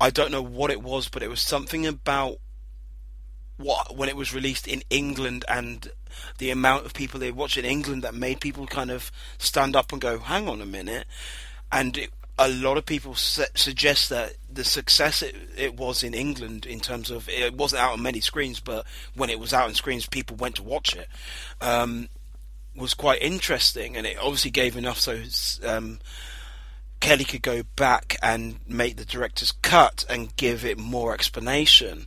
I 0.00 0.10
don't 0.10 0.30
know 0.30 0.42
what 0.42 0.70
it 0.70 0.82
was, 0.82 1.08
but 1.08 1.22
it 1.22 1.30
was 1.30 1.40
something 1.40 1.86
about 1.86 2.38
what 3.56 3.96
when 3.96 4.08
it 4.08 4.16
was 4.16 4.32
released 4.32 4.68
in 4.68 4.82
England 4.88 5.44
and 5.48 5.90
the 6.38 6.50
amount 6.50 6.86
of 6.86 6.94
people 6.94 7.18
they 7.18 7.32
watched 7.32 7.58
in 7.58 7.64
England 7.64 8.04
that 8.04 8.14
made 8.14 8.40
people 8.40 8.66
kind 8.66 8.90
of 8.90 9.10
stand 9.38 9.74
up 9.74 9.92
and 9.92 10.00
go, 10.00 10.18
"Hang 10.18 10.48
on 10.48 10.60
a 10.60 10.66
minute," 10.66 11.06
and 11.72 11.96
it, 11.96 12.10
a 12.38 12.48
lot 12.48 12.78
of 12.78 12.86
people 12.86 13.14
su- 13.16 13.44
suggest 13.54 14.08
that 14.10 14.34
the 14.50 14.64
success 14.64 15.22
it, 15.22 15.34
it, 15.56 15.76
was 15.76 16.04
in 16.04 16.14
England 16.14 16.64
in 16.64 16.78
terms 16.78 17.10
of 17.10 17.28
it 17.28 17.54
wasn't 17.54 17.82
out 17.82 17.92
on 17.92 18.02
many 18.02 18.20
screens, 18.20 18.60
but 18.60 18.86
when 19.14 19.28
it 19.28 19.40
was 19.40 19.52
out 19.52 19.68
on 19.68 19.74
screens, 19.74 20.06
people 20.06 20.36
went 20.36 20.54
to 20.56 20.62
watch 20.62 20.94
it. 20.94 21.08
Um, 21.60 22.08
was 22.76 22.94
quite 22.94 23.20
interesting, 23.20 23.96
and 23.96 24.06
it 24.06 24.16
obviously 24.18 24.52
gave 24.52 24.76
enough 24.76 25.00
so 25.00 25.20
um, 25.66 25.98
Kelly 27.00 27.24
could 27.24 27.42
go 27.42 27.62
back 27.76 28.16
and 28.22 28.60
make 28.66 28.96
the 28.96 29.04
director's 29.04 29.52
cut 29.52 30.04
and 30.08 30.34
give 30.36 30.64
it 30.64 30.78
more 30.78 31.14
explanation. 31.14 32.06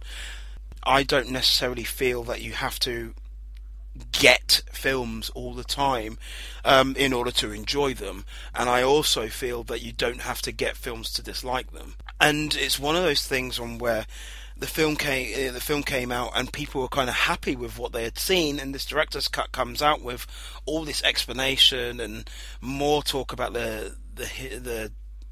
I 0.84 1.04
don't 1.04 1.30
necessarily 1.30 1.84
feel 1.84 2.24
that 2.24 2.42
you 2.42 2.54
have 2.54 2.80
to 2.80 3.14
get 4.12 4.62
films 4.72 5.30
all 5.32 5.54
the 5.54 5.64
time 5.64 6.18
um, 6.64 6.96
in 6.96 7.14
order 7.14 7.32
to 7.32 7.52
enjoy 7.52 7.94
them, 7.94 8.26
and 8.56 8.70
I 8.70 8.82
also 8.82 9.28
feel 9.28 9.64
that 9.66 9.82
you 9.82 9.92
don't 9.92 10.22
have 10.22 10.42
to 10.44 10.52
get 10.52 10.78
films 10.78 11.12
to 11.14 11.22
dislike 11.22 11.72
them. 11.72 11.96
And 12.20 12.56
it's 12.56 12.80
one 12.80 12.96
of 12.96 13.04
those 13.04 13.26
things 13.26 13.60
on 13.60 13.78
where 13.78 14.06
the 14.58 14.68
film 14.68 14.96
came 14.96 15.50
uh, 15.50 15.52
the 15.52 15.60
film 15.60 15.82
came 15.82 16.12
out 16.12 16.32
and 16.36 16.54
people 16.54 16.82
were 16.82 16.88
kind 16.88 17.10
of 17.10 17.16
happy 17.16 17.56
with 17.56 17.80
what 17.80 17.94
they 17.94 18.04
had 18.04 18.20
seen 18.20 18.60
and 18.60 18.76
this 18.76 18.86
director's 18.86 19.28
cut 19.28 19.52
comes 19.52 19.82
out 19.82 20.04
with 20.04 20.28
all 20.68 20.86
this 20.86 21.04
explanation 21.04 22.00
and 22.00 22.30
more 22.62 23.02
talk 23.02 23.34
about 23.34 23.54
the 23.54 23.96
the 24.16 24.24
the 24.57 24.91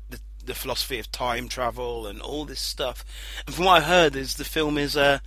the, 0.09 0.19
the 0.45 0.55
philosophy 0.55 0.99
of 0.99 1.11
time 1.11 1.47
travel 1.47 2.07
and 2.07 2.21
all 2.21 2.45
this 2.45 2.59
stuff. 2.59 3.05
And 3.45 3.55
from 3.55 3.65
what 3.65 3.83
I 3.83 3.85
heard 3.85 4.15
is 4.15 4.35
the 4.35 4.45
film 4.45 4.77
is 4.77 4.95
a 4.95 5.21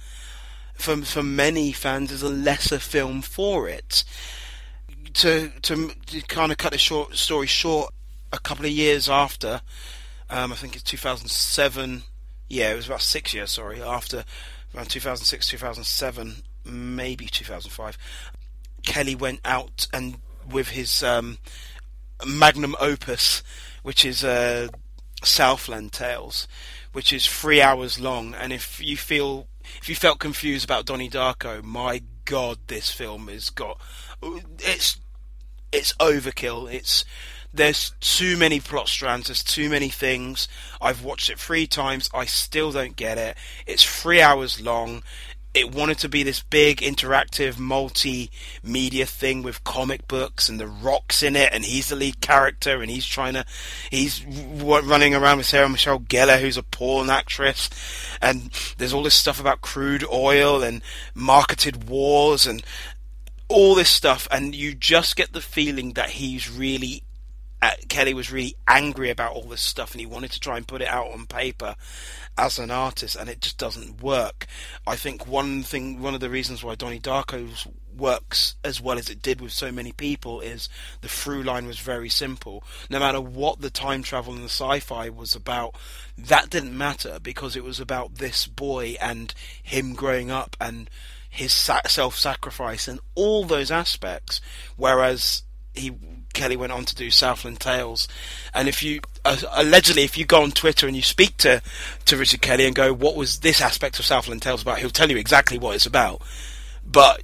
for 0.74 0.96
for 1.02 1.22
many 1.22 1.72
fans 1.72 2.10
is 2.10 2.22
a 2.22 2.28
lesser 2.28 2.78
film 2.78 3.22
for 3.22 3.68
it. 3.68 4.04
To 5.14 5.50
to, 5.62 5.90
to 6.06 6.20
kind 6.22 6.52
of 6.52 6.58
cut 6.58 6.72
the 6.72 6.78
short 6.78 7.16
story 7.16 7.46
short 7.46 7.92
a 8.32 8.38
couple 8.38 8.64
of 8.64 8.72
years 8.72 9.08
after 9.10 9.60
um, 10.30 10.52
I 10.52 10.56
think 10.56 10.74
it's 10.74 10.84
2007 10.84 12.04
yeah, 12.52 12.70
it 12.70 12.76
was 12.76 12.86
about 12.86 13.00
six 13.00 13.32
years, 13.32 13.50
sorry, 13.50 13.82
after 13.82 14.24
around 14.74 14.90
2006, 14.90 15.48
2007, 15.48 16.42
maybe 16.66 17.24
2005. 17.24 17.96
Kelly 18.84 19.14
went 19.14 19.40
out 19.42 19.86
and 19.90 20.18
with 20.50 20.68
his 20.68 21.02
um, 21.02 21.38
magnum 22.26 22.76
opus, 22.80 23.42
which 23.82 24.04
is 24.04 24.24
uh, 24.24 24.68
Southland 25.22 25.92
Tales, 25.92 26.48
which 26.92 27.12
is 27.12 27.26
three 27.26 27.60
hours 27.60 28.00
long. 28.00 28.34
And 28.34 28.52
if 28.52 28.80
you 28.80 28.96
feel, 28.96 29.48
if 29.80 29.88
you 29.88 29.94
felt 29.94 30.18
confused 30.18 30.64
about 30.64 30.86
Donnie 30.86 31.10
Darko, 31.10 31.62
my 31.62 32.02
God, 32.24 32.58
this 32.68 32.90
film 32.90 33.28
has 33.28 33.50
got 33.50 33.80
it's 34.58 34.98
it's 35.72 35.92
overkill. 35.94 36.72
It's 36.72 37.04
there's 37.54 37.92
too 38.00 38.36
many 38.36 38.60
plot 38.60 38.88
strands, 38.88 39.28
there's 39.28 39.44
too 39.44 39.68
many 39.68 39.88
things. 39.88 40.48
I've 40.80 41.04
watched 41.04 41.28
it 41.28 41.38
three 41.38 41.66
times, 41.66 42.08
I 42.14 42.24
still 42.24 42.72
don't 42.72 42.96
get 42.96 43.18
it. 43.18 43.36
It's 43.66 43.84
three 43.84 44.22
hours 44.22 44.60
long. 44.60 45.02
It 45.54 45.74
wanted 45.74 45.98
to 45.98 46.08
be 46.08 46.22
this 46.22 46.42
big 46.42 46.78
interactive 46.78 47.56
multimedia 47.56 49.06
thing 49.06 49.42
with 49.42 49.64
comic 49.64 50.08
books 50.08 50.48
and 50.48 50.58
the 50.58 50.66
rocks 50.66 51.22
in 51.22 51.36
it, 51.36 51.50
and 51.52 51.64
he's 51.64 51.90
the 51.90 51.96
lead 51.96 52.20
character, 52.22 52.80
and 52.80 52.90
he's 52.90 53.06
trying 53.06 53.34
to, 53.34 53.44
he's 53.90 54.24
running 54.24 55.14
around 55.14 55.38
with 55.38 55.46
Sarah 55.46 55.68
Michelle 55.68 56.00
Gellar, 56.00 56.40
who's 56.40 56.56
a 56.56 56.62
porn 56.62 57.10
actress, 57.10 57.68
and 58.22 58.50
there's 58.78 58.94
all 58.94 59.02
this 59.02 59.14
stuff 59.14 59.38
about 59.38 59.60
crude 59.60 60.04
oil 60.10 60.62
and 60.62 60.80
marketed 61.14 61.88
wars 61.88 62.46
and 62.46 62.62
all 63.48 63.74
this 63.74 63.90
stuff, 63.90 64.26
and 64.30 64.54
you 64.54 64.74
just 64.74 65.16
get 65.16 65.34
the 65.34 65.42
feeling 65.42 65.92
that 65.92 66.10
he's 66.10 66.50
really 66.50 67.02
Uh, 67.62 67.70
Kelly 67.88 68.12
was 68.12 68.32
really 68.32 68.56
angry 68.66 69.08
about 69.08 69.32
all 69.32 69.44
this 69.44 69.60
stuff 69.60 69.92
and 69.92 70.00
he 70.00 70.06
wanted 70.06 70.32
to 70.32 70.40
try 70.40 70.56
and 70.56 70.66
put 70.66 70.82
it 70.82 70.88
out 70.88 71.12
on 71.12 71.26
paper 71.26 71.76
as 72.36 72.58
an 72.58 72.72
artist 72.72 73.14
and 73.14 73.30
it 73.30 73.40
just 73.40 73.56
doesn't 73.56 74.02
work. 74.02 74.46
I 74.84 74.96
think 74.96 75.28
one 75.28 75.62
thing, 75.62 76.02
one 76.02 76.14
of 76.14 76.20
the 76.20 76.28
reasons 76.28 76.64
why 76.64 76.74
Donnie 76.74 76.98
Darko 76.98 77.48
works 77.96 78.56
as 78.64 78.80
well 78.80 78.98
as 78.98 79.08
it 79.08 79.22
did 79.22 79.40
with 79.40 79.52
so 79.52 79.70
many 79.70 79.92
people 79.92 80.40
is 80.40 80.68
the 81.02 81.08
through 81.08 81.44
line 81.44 81.66
was 81.66 81.78
very 81.78 82.08
simple. 82.08 82.64
No 82.90 82.98
matter 82.98 83.20
what 83.20 83.60
the 83.60 83.70
time 83.70 84.02
travel 84.02 84.34
and 84.34 84.42
the 84.42 84.48
sci-fi 84.48 85.08
was 85.08 85.36
about, 85.36 85.76
that 86.18 86.50
didn't 86.50 86.76
matter 86.76 87.18
because 87.22 87.54
it 87.54 87.62
was 87.62 87.78
about 87.78 88.16
this 88.16 88.46
boy 88.48 88.96
and 89.00 89.32
him 89.62 89.94
growing 89.94 90.32
up 90.32 90.56
and 90.60 90.90
his 91.30 91.52
self-sacrifice 91.52 92.88
and 92.88 92.98
all 93.14 93.44
those 93.44 93.70
aspects. 93.70 94.40
Whereas 94.76 95.44
he 95.74 95.92
Kelly 96.34 96.56
went 96.56 96.72
on 96.72 96.84
to 96.86 96.94
do 96.94 97.10
Southland 97.10 97.60
Tales. 97.60 98.08
And 98.54 98.68
if 98.68 98.82
you 98.82 99.00
uh, 99.24 99.36
allegedly, 99.52 100.02
if 100.02 100.16
you 100.16 100.24
go 100.24 100.42
on 100.42 100.50
Twitter 100.50 100.86
and 100.86 100.96
you 100.96 101.02
speak 101.02 101.36
to 101.38 101.60
to 102.06 102.16
Richard 102.16 102.40
Kelly 102.42 102.66
and 102.66 102.74
go, 102.74 102.92
"What 102.92 103.16
was 103.16 103.40
this 103.40 103.60
aspect 103.60 103.98
of 103.98 104.04
Southland 104.06 104.42
Tales 104.42 104.62
about?" 104.62 104.78
He'll 104.78 104.90
tell 104.90 105.10
you 105.10 105.16
exactly 105.16 105.58
what 105.58 105.74
it's 105.74 105.86
about. 105.86 106.22
But 106.86 107.22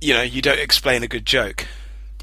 you 0.00 0.14
know, 0.14 0.22
you 0.22 0.40
don't 0.42 0.60
explain 0.60 1.02
a 1.02 1.08
good 1.08 1.26
joke. 1.26 1.66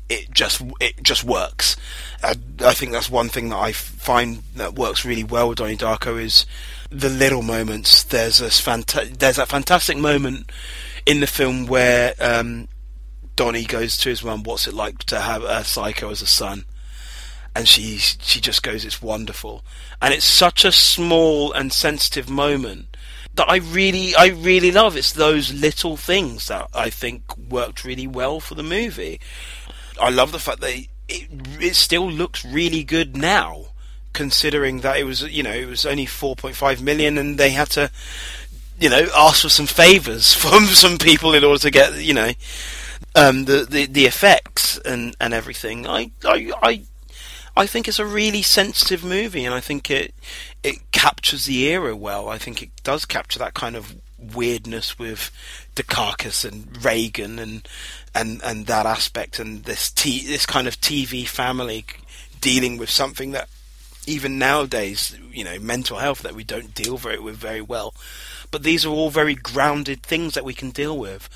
it 0.10 0.30
just 0.32 0.62
it 0.80 1.02
just 1.02 1.24
works. 1.24 1.78
I, 2.22 2.36
I 2.60 2.74
think 2.74 2.92
that's 2.92 3.10
one 3.10 3.30
thing 3.30 3.50
that 3.50 3.58
I 3.58 3.72
find 3.72 4.44
that 4.56 4.76
works 4.76 5.06
really 5.06 5.24
well 5.24 5.50
with 5.50 5.58
Donnie 5.60 5.78
Darko 5.78 6.22
is 6.22 6.46
the 6.90 7.10
little 7.10 7.42
moments. 7.42 8.04
There's 8.04 8.40
this 8.40 8.60
fanta- 8.62 9.18
there's 9.18 9.38
that 9.38 9.48
fantastic 9.48 9.98
moment 9.98 10.50
in 11.06 11.22
the 11.22 11.28
film 11.28 11.66
where 11.66 12.14
um, 12.20 12.68
Donnie 13.42 13.66
goes 13.66 13.98
to 13.98 14.10
his 14.10 14.24
mum, 14.24 14.44
"What's 14.44 14.68
it 14.68 14.74
like 14.76 15.00
to 15.06 15.20
have 15.20 15.42
a 15.42 15.64
psycho 15.64 16.12
as 16.12 16.22
a 16.22 16.28
son?" 16.28 16.66
And 17.56 17.68
she 17.68 17.98
she 17.98 18.40
just 18.40 18.62
goes, 18.62 18.86
"It's 18.86 19.02
wonderful," 19.02 19.66
and 20.00 20.14
it's 20.14 20.26
such 20.26 20.64
a 20.64 20.72
small 20.72 21.52
and 21.52 21.74
sensitive 21.74 22.30
moment 22.30 22.96
that 23.34 23.50
I 23.50 23.56
really 23.56 24.14
I 24.14 24.28
really 24.28 24.72
love. 24.72 24.96
It's 24.96 25.12
those 25.12 25.52
little 25.52 25.98
things 25.98 26.50
that 26.50 26.68
I 26.72 26.92
think 26.92 27.36
worked 27.36 27.84
really 27.84 28.06
well 28.06 28.40
for 28.42 28.54
the 28.54 28.62
movie. 28.62 29.20
I 30.00 30.12
love 30.12 30.32
the 30.32 30.38
fact 30.38 30.62
that 30.62 30.86
it, 31.08 31.28
it 31.60 31.76
still 31.76 32.12
looks 32.12 32.46
really 32.46 32.84
good 32.84 33.18
now, 33.18 33.70
considering 34.14 34.82
that 34.82 34.98
it 34.98 35.06
was 35.06 35.24
you 35.24 35.42
know 35.42 35.50
it 35.50 35.68
was 35.68 35.84
only 35.84 36.06
4.5 36.06 36.80
million 36.80 37.18
and 37.18 37.40
they 37.40 37.50
had 37.50 37.72
to 37.72 37.90
you 38.80 38.92
know 38.92 39.08
ask 39.18 39.42
for 39.42 39.50
some 39.50 39.66
favors 39.66 40.32
from 40.44 40.66
some 40.66 41.00
people 41.00 41.34
in 41.34 41.44
order 41.44 41.62
to 41.62 41.72
get 41.72 41.96
you 41.96 42.14
know 42.14 42.34
um, 43.16 43.46
the, 43.46 43.66
the 43.70 43.86
the 43.86 44.06
effects 44.06 44.78
and 44.80 45.16
and 45.20 45.34
everything. 45.34 45.88
I 45.88 46.12
I 46.24 46.52
I 46.62 46.82
I 47.56 47.68
think 47.68 47.88
it's 47.88 48.00
a 48.00 48.06
really 48.06 48.42
sensitive 48.42 49.04
movie, 49.04 49.46
and 49.46 49.54
I 49.54 49.60
think 49.60 49.92
it 49.92 50.14
it 50.64 50.92
captures 50.92 51.46
the 51.46 51.64
era 51.68 51.96
well. 51.96 52.30
I 52.30 52.38
think 52.38 52.62
it 52.62 52.70
does 52.84 53.06
capture 53.06 53.40
that 53.40 53.54
kind 53.54 53.76
of 53.76 53.96
weirdness 54.18 55.00
with 55.00 55.32
Dukakis 55.76 56.46
and 56.46 56.84
Reagan 56.84 57.40
and 57.40 57.68
and 58.16 58.42
and 58.44 58.68
that 58.68 58.86
aspect, 58.86 59.40
and 59.40 59.64
this 59.66 59.92
t- 59.92 60.26
this 60.26 60.46
kind 60.46 60.68
of 60.68 60.80
TV 60.80 61.28
family 61.28 61.86
dealing 62.40 62.78
with 62.78 62.90
something 62.90 63.32
that 63.32 63.50
even 64.08 64.40
nowadays, 64.40 65.16
you 65.32 65.44
know, 65.44 65.60
mental 65.60 65.98
health 65.98 66.20
that 66.24 66.34
we 66.34 66.44
don't 66.44 66.74
deal 66.74 66.98
very 66.98 67.20
with 67.20 67.36
very 67.36 67.62
well. 67.62 67.94
But 68.50 68.64
these 68.64 68.86
are 68.86 68.90
all 68.90 69.10
very 69.10 69.36
grounded 69.36 70.04
things 70.04 70.34
that 70.34 70.46
we 70.46 70.54
can 70.54 70.72
deal 70.72 70.98
with. 70.98 71.30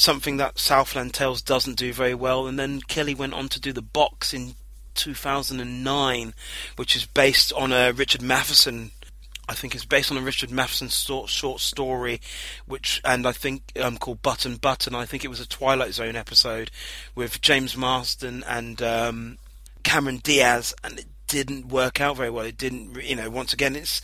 Something 0.00 0.38
that 0.38 0.58
Southland 0.58 1.12
Tales 1.12 1.42
doesn't 1.42 1.76
do 1.76 1.92
very 1.92 2.14
well, 2.14 2.46
and 2.46 2.58
then 2.58 2.80
Kelly 2.80 3.14
went 3.14 3.34
on 3.34 3.50
to 3.50 3.60
do 3.60 3.70
the 3.70 3.82
box 3.82 4.32
in 4.32 4.54
2009, 4.94 6.32
which 6.76 6.96
is 6.96 7.04
based 7.04 7.52
on 7.52 7.70
a 7.70 7.92
Richard 7.92 8.22
Matheson. 8.22 8.92
I 9.46 9.52
think 9.52 9.74
it's 9.74 9.84
based 9.84 10.10
on 10.10 10.16
a 10.16 10.22
Richard 10.22 10.50
Matheson 10.50 10.88
short 10.88 11.60
story, 11.60 12.22
which 12.64 13.02
and 13.04 13.26
I 13.26 13.32
think 13.32 13.72
um, 13.78 13.98
called 13.98 14.22
Button 14.22 14.56
Button. 14.56 14.94
I 14.94 15.04
think 15.04 15.22
it 15.22 15.28
was 15.28 15.38
a 15.38 15.46
Twilight 15.46 15.92
Zone 15.92 16.16
episode 16.16 16.70
with 17.14 17.42
James 17.42 17.76
Marsden 17.76 18.42
and 18.48 18.80
um, 18.80 19.36
Cameron 19.82 20.22
Diaz, 20.22 20.74
and 20.82 20.98
it 20.98 21.08
didn't 21.26 21.68
work 21.68 22.00
out 22.00 22.16
very 22.16 22.30
well. 22.30 22.46
It 22.46 22.56
didn't, 22.56 23.04
you 23.04 23.16
know. 23.16 23.28
Once 23.28 23.52
again, 23.52 23.76
it's 23.76 24.00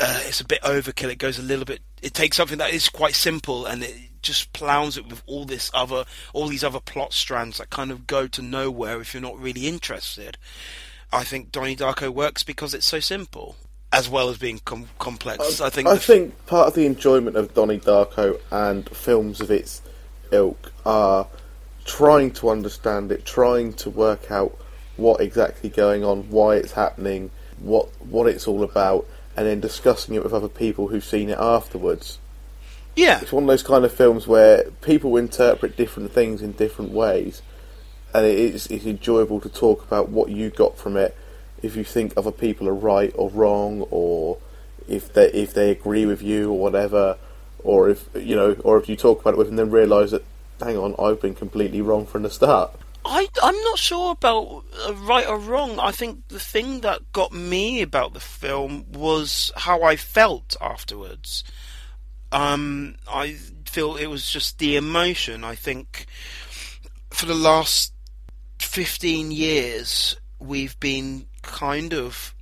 uh, 0.00 0.20
it's 0.24 0.40
a 0.40 0.44
bit 0.44 0.62
overkill. 0.62 1.10
It 1.10 1.18
goes 1.18 1.38
a 1.38 1.42
little 1.42 1.64
bit. 1.64 1.80
It 2.02 2.14
takes 2.14 2.36
something 2.36 2.58
that 2.58 2.72
is 2.72 2.88
quite 2.88 3.14
simple 3.14 3.66
and 3.66 3.82
it 3.82 3.96
just 4.22 4.52
plows 4.52 4.96
it 4.96 5.06
with 5.08 5.22
all 5.26 5.44
this 5.44 5.70
other, 5.74 6.04
all 6.32 6.48
these 6.48 6.64
other 6.64 6.80
plot 6.80 7.12
strands 7.12 7.58
that 7.58 7.70
kind 7.70 7.90
of 7.90 8.06
go 8.06 8.26
to 8.28 8.42
nowhere 8.42 9.00
if 9.00 9.14
you're 9.14 9.22
not 9.22 9.38
really 9.38 9.66
interested. 9.66 10.38
I 11.12 11.24
think 11.24 11.50
Donnie 11.50 11.76
Darko 11.76 12.10
works 12.10 12.42
because 12.42 12.74
it's 12.74 12.86
so 12.86 13.00
simple, 13.00 13.56
as 13.92 14.08
well 14.08 14.28
as 14.28 14.38
being 14.38 14.60
com- 14.64 14.90
complex. 14.98 15.60
I, 15.60 15.66
I 15.66 15.70
think. 15.70 15.88
I 15.88 15.96
think 15.96 16.46
part 16.46 16.68
of 16.68 16.74
the 16.74 16.86
enjoyment 16.86 17.36
of 17.36 17.54
Donnie 17.54 17.78
Darko 17.78 18.40
and 18.50 18.88
films 18.90 19.40
of 19.40 19.50
its 19.50 19.82
ilk 20.30 20.72
are 20.84 21.26
trying 21.84 22.30
to 22.32 22.50
understand 22.50 23.10
it, 23.10 23.24
trying 23.24 23.72
to 23.72 23.90
work 23.90 24.30
out 24.30 24.56
what 24.96 25.20
exactly 25.20 25.70
going 25.70 26.04
on, 26.04 26.28
why 26.28 26.56
it's 26.56 26.72
happening, 26.72 27.30
what 27.60 27.88
what 28.04 28.26
it's 28.26 28.46
all 28.46 28.62
about, 28.62 29.06
and 29.38 29.46
then 29.46 29.60
discussing 29.60 30.16
it 30.16 30.24
with 30.24 30.34
other 30.34 30.48
people 30.48 30.88
who've 30.88 31.04
seen 31.04 31.30
it 31.30 31.38
afterwards. 31.38 32.18
Yeah. 32.96 33.20
It's 33.20 33.30
one 33.30 33.44
of 33.44 33.48
those 33.48 33.62
kind 33.62 33.84
of 33.84 33.92
films 33.92 34.26
where 34.26 34.64
people 34.82 35.16
interpret 35.16 35.76
different 35.76 36.10
things 36.10 36.42
in 36.42 36.50
different 36.52 36.90
ways, 36.90 37.40
and 38.12 38.26
it 38.26 38.36
is 38.36 38.66
it's 38.66 38.84
enjoyable 38.84 39.40
to 39.42 39.48
talk 39.48 39.84
about 39.84 40.08
what 40.08 40.30
you 40.30 40.50
got 40.50 40.76
from 40.76 40.96
it. 40.96 41.16
If 41.62 41.76
you 41.76 41.84
think 41.84 42.14
other 42.16 42.32
people 42.32 42.68
are 42.68 42.74
right 42.74 43.12
or 43.14 43.30
wrong, 43.30 43.86
or 43.92 44.38
if 44.88 45.12
they 45.12 45.30
if 45.30 45.54
they 45.54 45.70
agree 45.70 46.04
with 46.04 46.20
you 46.20 46.50
or 46.50 46.58
whatever, 46.58 47.16
or 47.62 47.90
if 47.90 48.08
you 48.16 48.34
know, 48.34 48.56
or 48.64 48.76
if 48.76 48.88
you 48.88 48.96
talk 48.96 49.20
about 49.20 49.34
it 49.34 49.38
with 49.38 49.46
them, 49.46 49.54
then 49.54 49.70
realise 49.70 50.10
that 50.10 50.24
hang 50.60 50.76
on, 50.76 50.96
I've 50.98 51.20
been 51.20 51.36
completely 51.36 51.80
wrong 51.80 52.06
from 52.06 52.24
the 52.24 52.30
start. 52.30 52.72
I, 53.04 53.28
I'm 53.42 53.60
not 53.62 53.78
sure 53.78 54.12
about 54.12 54.64
uh, 54.86 54.94
right 54.94 55.26
or 55.26 55.38
wrong. 55.38 55.78
I 55.78 55.92
think 55.92 56.28
the 56.28 56.40
thing 56.40 56.80
that 56.80 57.12
got 57.12 57.32
me 57.32 57.80
about 57.82 58.12
the 58.12 58.20
film 58.20 58.86
was 58.92 59.52
how 59.56 59.82
I 59.82 59.96
felt 59.96 60.56
afterwards. 60.60 61.44
Um, 62.32 62.96
I 63.08 63.32
feel 63.64 63.96
it 63.96 64.06
was 64.06 64.30
just 64.30 64.58
the 64.58 64.76
emotion. 64.76 65.44
I 65.44 65.54
think 65.54 66.06
for 67.10 67.26
the 67.26 67.34
last 67.34 67.92
15 68.60 69.30
years, 69.30 70.16
we've 70.38 70.78
been 70.80 71.26
kind 71.42 71.94
of. 71.94 72.34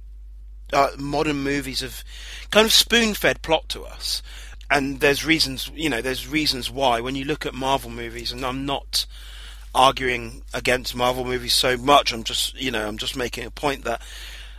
Uh, 0.73 0.89
modern 0.99 1.45
movies 1.45 1.79
have 1.79 2.03
kind 2.51 2.67
of 2.67 2.73
spoon 2.73 3.15
fed 3.15 3.41
plot 3.41 3.69
to 3.69 3.85
us. 3.85 4.21
And 4.69 4.99
there's 4.99 5.25
reasons, 5.25 5.71
you 5.73 5.89
know, 5.89 6.03
there's 6.03 6.27
reasons 6.27 6.69
why. 6.69 7.01
When 7.01 7.15
you 7.15 7.25
look 7.25 7.47
at 7.47 7.55
Marvel 7.55 7.89
movies, 7.89 8.33
and 8.33 8.45
I'm 8.45 8.67
not 8.67 9.07
arguing 9.77 10.43
against 10.55 10.97
Marvel 10.97 11.25
movies 11.25 11.55
so 11.55 11.77
much. 11.77 12.13
I'm 12.13 12.25
just, 12.25 12.61
you 12.61 12.71
know, 12.71 12.89
I'm 12.89 12.99
just 12.99 13.17
making 13.17 13.45
a 13.45 13.51
point 13.51 13.85
that 13.85 14.01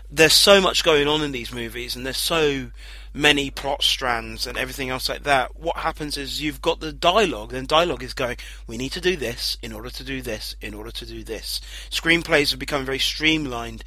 there's 0.10 0.34
so 0.34 0.62
much 0.62 0.84
going 0.84 1.08
on 1.08 1.22
in 1.22 1.34
these 1.34 1.52
movies, 1.52 1.96
and 1.96 2.06
there's 2.06 2.18
so 2.18 2.72
many 3.14 3.50
plot 3.50 3.82
strands 3.82 4.46
and 4.46 4.58
everything 4.58 4.90
else 4.90 5.10
like 5.10 5.24
that. 5.24 5.60
What 5.60 5.78
happens 5.78 6.18
is 6.18 6.42
you've 6.42 6.62
got 6.62 6.80
the 6.80 6.94
dialogue, 6.94 7.52
and 7.54 7.68
dialogue 7.68 8.04
is 8.04 8.14
going, 8.14 8.38
we 8.68 8.78
need 8.78 8.92
to 8.94 9.02
do 9.02 9.18
this 9.18 9.58
in 9.62 9.74
order 9.74 9.90
to 9.90 10.04
do 10.04 10.22
this 10.22 10.56
in 10.62 10.74
order 10.74 10.92
to 10.92 11.06
do 11.06 11.24
this. 11.24 11.60
Screenplays 11.90 12.52
have 12.52 12.60
become 12.60 12.86
very 12.86 13.00
streamlined, 13.00 13.84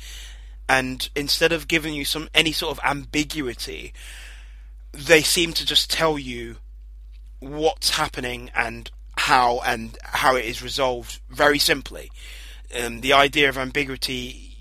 and 0.68 1.08
instead 1.16 1.52
of 1.52 1.68
giving 1.68 1.94
you 1.94 2.04
some 2.04 2.28
any 2.34 2.52
sort 2.52 2.76
of 2.76 2.84
ambiguity, 2.84 3.94
they 4.92 5.22
seem 5.22 5.52
to 5.54 5.64
just 5.64 5.90
tell 5.90 6.18
you 6.18 6.56
what's 7.38 7.90
happening 7.90 8.50
and 8.54 8.90
how 9.20 9.60
and 9.66 9.98
how 10.02 10.34
it 10.34 10.46
is 10.46 10.62
resolved 10.62 11.20
very 11.28 11.58
simply. 11.58 12.10
Um, 12.80 13.02
the 13.02 13.12
idea 13.12 13.50
of 13.50 13.58
ambiguity 13.58 14.56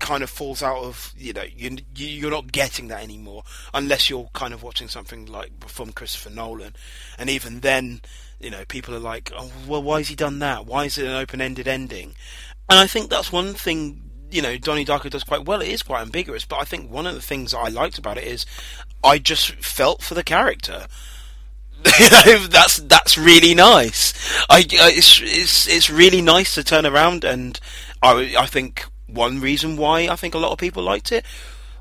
kind 0.00 0.24
of 0.24 0.28
falls 0.28 0.60
out 0.64 0.78
of 0.78 1.14
you 1.16 1.32
know 1.32 1.44
you 1.54 1.78
you're 1.94 2.30
not 2.32 2.50
getting 2.50 2.88
that 2.88 3.04
anymore 3.04 3.44
unless 3.72 4.10
you're 4.10 4.28
kind 4.32 4.52
of 4.52 4.60
watching 4.60 4.88
something 4.88 5.26
like 5.26 5.52
from 5.68 5.92
Christopher 5.92 6.30
Nolan, 6.30 6.74
and 7.16 7.30
even 7.30 7.60
then 7.60 8.00
you 8.40 8.50
know 8.50 8.64
people 8.66 8.92
are 8.92 9.06
like 9.12 9.30
oh 9.36 9.52
well 9.68 9.82
why 9.82 9.98
has 9.98 10.08
he 10.08 10.16
done 10.16 10.40
that 10.40 10.66
why 10.66 10.86
is 10.86 10.98
it 10.98 11.06
an 11.06 11.14
open 11.14 11.40
ended 11.40 11.68
ending, 11.68 12.16
and 12.68 12.80
I 12.80 12.88
think 12.88 13.08
that's 13.08 13.30
one 13.30 13.54
thing 13.54 14.10
you 14.32 14.42
know 14.42 14.58
Donnie 14.58 14.84
Darko 14.84 15.10
does 15.10 15.22
quite 15.22 15.44
well. 15.44 15.62
It 15.62 15.68
is 15.68 15.84
quite 15.84 16.02
ambiguous, 16.02 16.44
but 16.44 16.58
I 16.58 16.64
think 16.64 16.90
one 16.90 17.06
of 17.06 17.14
the 17.14 17.22
things 17.22 17.54
I 17.54 17.68
liked 17.68 17.98
about 17.98 18.18
it 18.18 18.24
is 18.24 18.44
I 19.04 19.18
just 19.18 19.52
felt 19.64 20.02
for 20.02 20.14
the 20.14 20.24
character. 20.24 20.88
that's 22.48 22.78
that's 22.78 23.18
really 23.18 23.54
nice. 23.54 24.12
I, 24.48 24.64
it's 24.70 25.20
it's 25.22 25.68
it's 25.68 25.90
really 25.90 26.22
nice 26.22 26.54
to 26.54 26.64
turn 26.64 26.86
around 26.86 27.24
and 27.24 27.58
I 28.02 28.34
I 28.38 28.46
think 28.46 28.84
one 29.06 29.40
reason 29.40 29.76
why 29.76 30.08
I 30.08 30.16
think 30.16 30.34
a 30.34 30.38
lot 30.38 30.52
of 30.52 30.58
people 30.58 30.82
liked 30.82 31.12
it. 31.12 31.24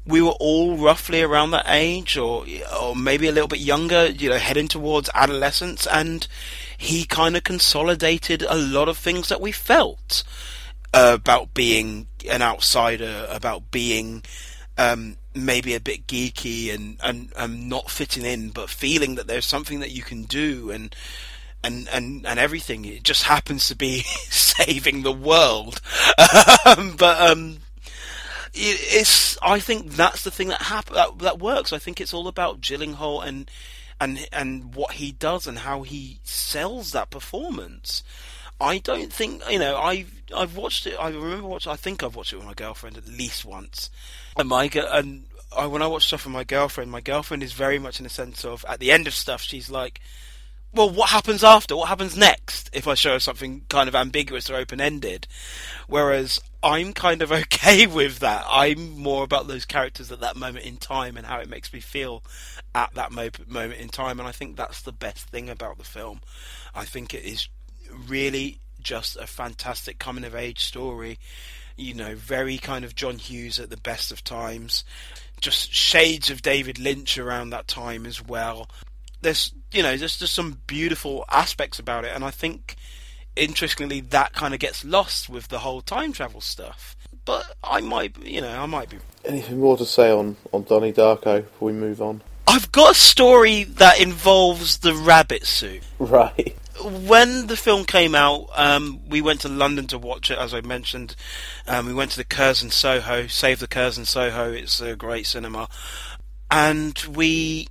We 0.06 0.22
were 0.22 0.36
all 0.40 0.78
roughly 0.78 1.22
around 1.22 1.52
that 1.52 1.66
age, 1.68 2.18
or 2.18 2.46
or 2.82 2.96
maybe 2.96 3.28
a 3.28 3.32
little 3.32 3.48
bit 3.48 3.60
younger, 3.60 4.08
you 4.08 4.30
know, 4.30 4.38
heading 4.38 4.68
towards 4.68 5.10
adolescence, 5.14 5.86
and 5.86 6.28
he 6.78 7.06
kind 7.06 7.38
of 7.38 7.44
consolidated 7.44 8.42
a 8.42 8.56
lot 8.56 8.90
of 8.90 8.98
things 8.98 9.30
that 9.30 9.40
we 9.40 9.52
felt 9.52 10.24
uh, 10.94 11.12
about 11.14 11.54
being 11.54 12.08
an 12.30 12.42
outsider, 12.42 13.28
about 13.30 13.70
being 13.70 14.24
um, 14.78 15.18
maybe 15.34 15.74
a 15.76 15.80
bit 15.80 16.08
geeky 16.08 16.74
and, 16.74 16.98
and, 17.04 17.32
and 17.38 17.70
not 17.70 17.90
fitting 17.90 18.26
in, 18.26 18.50
but 18.50 18.70
feeling 18.70 19.16
that 19.16 19.28
there's 19.28 19.46
something 19.46 19.80
that 19.80 19.92
you 19.92 20.04
can 20.04 20.24
do 20.24 20.72
and 20.72 20.96
and 21.64 21.88
and 21.90 22.26
and 22.26 22.40
everything. 22.40 22.86
It 22.86 23.04
just 23.04 23.24
happens 23.24 23.68
to 23.68 23.76
be 23.76 24.00
saving 24.30 25.04
the 25.04 25.12
world, 25.12 25.82
um, 26.66 26.96
but 26.98 27.22
um, 27.22 27.60
it, 28.54 28.80
it's. 28.82 29.38
I 29.42 29.60
think 29.60 29.92
that's 29.92 30.24
the 30.24 30.32
thing 30.32 30.50
that 30.50 30.64
happen 30.64 30.96
that, 30.96 31.20
that 31.20 31.40
works. 31.40 31.74
I 31.74 31.78
think 31.78 32.02
it's 32.02 32.14
all 32.14 32.28
about 32.28 32.62
Gyllenhaal 32.62 33.26
and 33.26 33.50
and 34.00 34.28
and 34.34 34.76
what 34.76 34.94
he 34.94 35.12
does 35.12 35.48
and 35.48 35.60
how 35.60 35.84
he 35.84 36.20
sells 36.24 36.92
that 36.92 37.10
performance. 37.10 38.04
I 38.60 38.78
don't 38.78 39.12
think 39.12 39.42
you 39.50 39.60
know. 39.60 39.78
I've 39.78 40.12
I've 40.36 40.56
watched 40.56 40.88
it. 40.88 40.96
I 41.00 41.10
remember 41.10 41.48
watching. 41.48 41.72
I 41.72 41.76
think 41.76 42.04
I've 42.04 42.16
watched 42.16 42.34
it 42.34 42.38
with 42.38 42.46
my 42.46 42.54
girlfriend 42.54 42.98
at 42.98 43.08
least 43.08 43.46
once. 43.46 43.90
And 44.38 44.48
my 44.48 44.70
and 44.74 45.26
I, 45.56 45.68
when 45.68 45.82
I 45.82 45.88
watch 45.88 46.08
stuff 46.08 46.26
with 46.26 46.34
my 46.34 46.44
girlfriend, 46.44 46.92
my 46.92 47.02
girlfriend 47.02 47.44
is 47.44 47.54
very 47.54 47.80
much 47.80 48.00
in 48.00 48.04
the 48.04 48.10
sense 48.10 48.46
of 48.46 48.66
at 48.68 48.80
the 48.80 48.92
end 48.92 49.08
of 49.08 49.14
stuff, 49.14 49.42
she's 49.42 49.70
like, 49.70 50.00
well, 50.74 50.90
what 50.90 51.10
happens 51.10 51.44
after? 51.44 51.76
What 51.76 51.90
happens 51.90 52.16
next 52.16 52.70
if 52.72 52.88
I 52.88 52.94
show 52.94 53.14
her 53.14 53.20
something 53.20 53.66
kind 53.68 53.90
of 53.90 53.96
ambiguous 53.96 54.50
or 54.50 54.56
open 54.56 54.80
ended? 54.80 55.28
Whereas 55.88 56.40
I'm 56.64 56.94
kind 56.94 57.22
of 57.22 57.32
okay 57.32 57.88
with 57.88 58.20
that. 58.20 58.46
I'm 58.48 58.98
more 58.98 59.24
about 59.24 59.48
those 59.48 59.66
characters 59.66 60.12
at 60.12 60.22
that 60.22 60.38
moment 60.38 60.66
in 60.66 60.78
time 60.78 61.18
and 61.18 61.26
how 61.26 61.40
it 61.40 61.50
makes 61.50 61.74
me 61.74 61.82
feel 61.82 62.24
at 62.74 62.94
that 62.94 63.12
mo- 63.12 63.30
moment 63.48 63.82
in 63.82 63.90
time. 63.90 64.20
And 64.20 64.28
I 64.28 64.32
think 64.32 64.56
that's 64.56 64.82
the 64.82 64.94
best 64.94 65.28
thing 65.28 65.50
about 65.50 65.78
the 65.78 65.84
film. 65.84 66.22
I 66.74 66.86
think 66.86 67.14
it 67.14 67.26
is 67.26 67.50
really 68.08 68.60
just 68.82 69.18
a 69.18 69.28
fantastic 69.28 70.00
coming 70.00 70.24
of 70.24 70.36
age 70.36 70.64
story. 70.64 71.20
You 71.82 71.96
know, 71.96 72.16
very 72.16 72.60
kind 72.60 72.86
of 72.86 72.94
John 72.94 73.18
Hughes 73.18 73.60
at 73.60 73.72
the 73.72 73.78
best 73.78 74.12
of 74.12 74.24
times. 74.24 74.84
Just 75.40 75.74
shades 75.74 76.30
of 76.30 76.44
David 76.44 76.78
Lynch 76.78 77.18
around 77.18 77.50
that 77.50 77.68
time 77.68 78.06
as 78.06 78.24
well. 78.24 78.70
There's, 79.22 79.52
you 79.72 79.82
know, 79.82 79.98
there's 79.98 80.20
just 80.20 80.34
some 80.34 80.60
beautiful 80.68 81.26
aspects 81.30 81.80
about 81.80 82.06
it, 82.06 82.12
and 82.14 82.24
I 82.24 82.30
think, 82.30 82.76
interestingly, 83.36 84.02
that 84.02 84.34
kind 84.34 84.54
of 84.54 84.60
gets 84.60 84.86
lost 84.86 85.28
with 85.28 85.48
the 85.48 85.60
whole 85.60 85.82
time 85.82 86.14
travel 86.14 86.42
stuff. 86.42 86.96
But 87.26 87.46
I 87.64 87.82
might, 87.82 88.18
you 88.24 88.42
know, 88.42 88.62
I 88.62 88.66
might 88.68 88.90
be. 88.90 88.98
Anything 89.26 89.60
more 89.60 89.78
to 89.78 89.86
say 89.86 90.12
on, 90.12 90.38
on 90.52 90.64
Donnie 90.64 90.94
Darko 90.94 91.44
before 91.44 91.68
we 91.68 91.74
move 91.74 92.02
on? 92.02 92.22
I've 92.48 92.72
got 92.72 92.92
a 92.92 93.00
story 93.00 93.64
that 93.64 94.00
involves 94.00 94.80
the 94.80 94.94
rabbit 94.94 95.46
suit. 95.46 95.84
Right. 96.00 96.58
When 96.84 97.48
the 97.48 97.58
film 97.58 97.86
came 97.86 98.16
out, 98.16 98.48
um, 98.56 99.02
we 99.08 99.22
went 99.22 99.42
to 99.42 99.50
London 99.50 99.88
to 99.88 99.98
watch 99.98 100.32
it, 100.32 100.38
as 100.38 100.54
I 100.54 100.62
mentioned. 100.62 101.16
Um, 101.68 101.86
we 101.86 101.94
went 101.94 102.12
to 102.12 102.18
the 102.18 102.24
Curzon 102.24 102.72
Soho, 102.72 103.28
Save 103.28 103.60
the 103.60 103.68
Curzon 103.68 104.06
Soho. 104.06 104.52
It's 104.52 104.80
a 104.82 104.96
great 104.96 105.26
cinema, 105.26 105.68
and 106.50 106.98
we. 107.10 107.68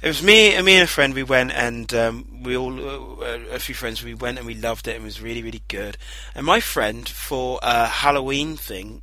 It 0.00 0.06
was 0.06 0.22
me 0.22 0.54
and 0.54 0.64
me 0.64 0.74
and 0.74 0.84
a 0.84 0.86
friend. 0.86 1.12
We 1.12 1.24
went 1.24 1.50
and 1.50 1.92
um, 1.92 2.42
we 2.44 2.56
all 2.56 3.20
uh, 3.20 3.38
a 3.50 3.58
few 3.58 3.74
friends. 3.74 4.04
We 4.04 4.14
went 4.14 4.38
and 4.38 4.46
we 4.46 4.54
loved 4.54 4.86
it. 4.86 4.94
and 4.94 5.02
It 5.02 5.04
was 5.04 5.20
really 5.20 5.42
really 5.42 5.62
good. 5.66 5.96
And 6.36 6.46
my 6.46 6.60
friend 6.60 7.08
for 7.08 7.58
a 7.62 7.86
Halloween 7.86 8.56
thing 8.56 9.02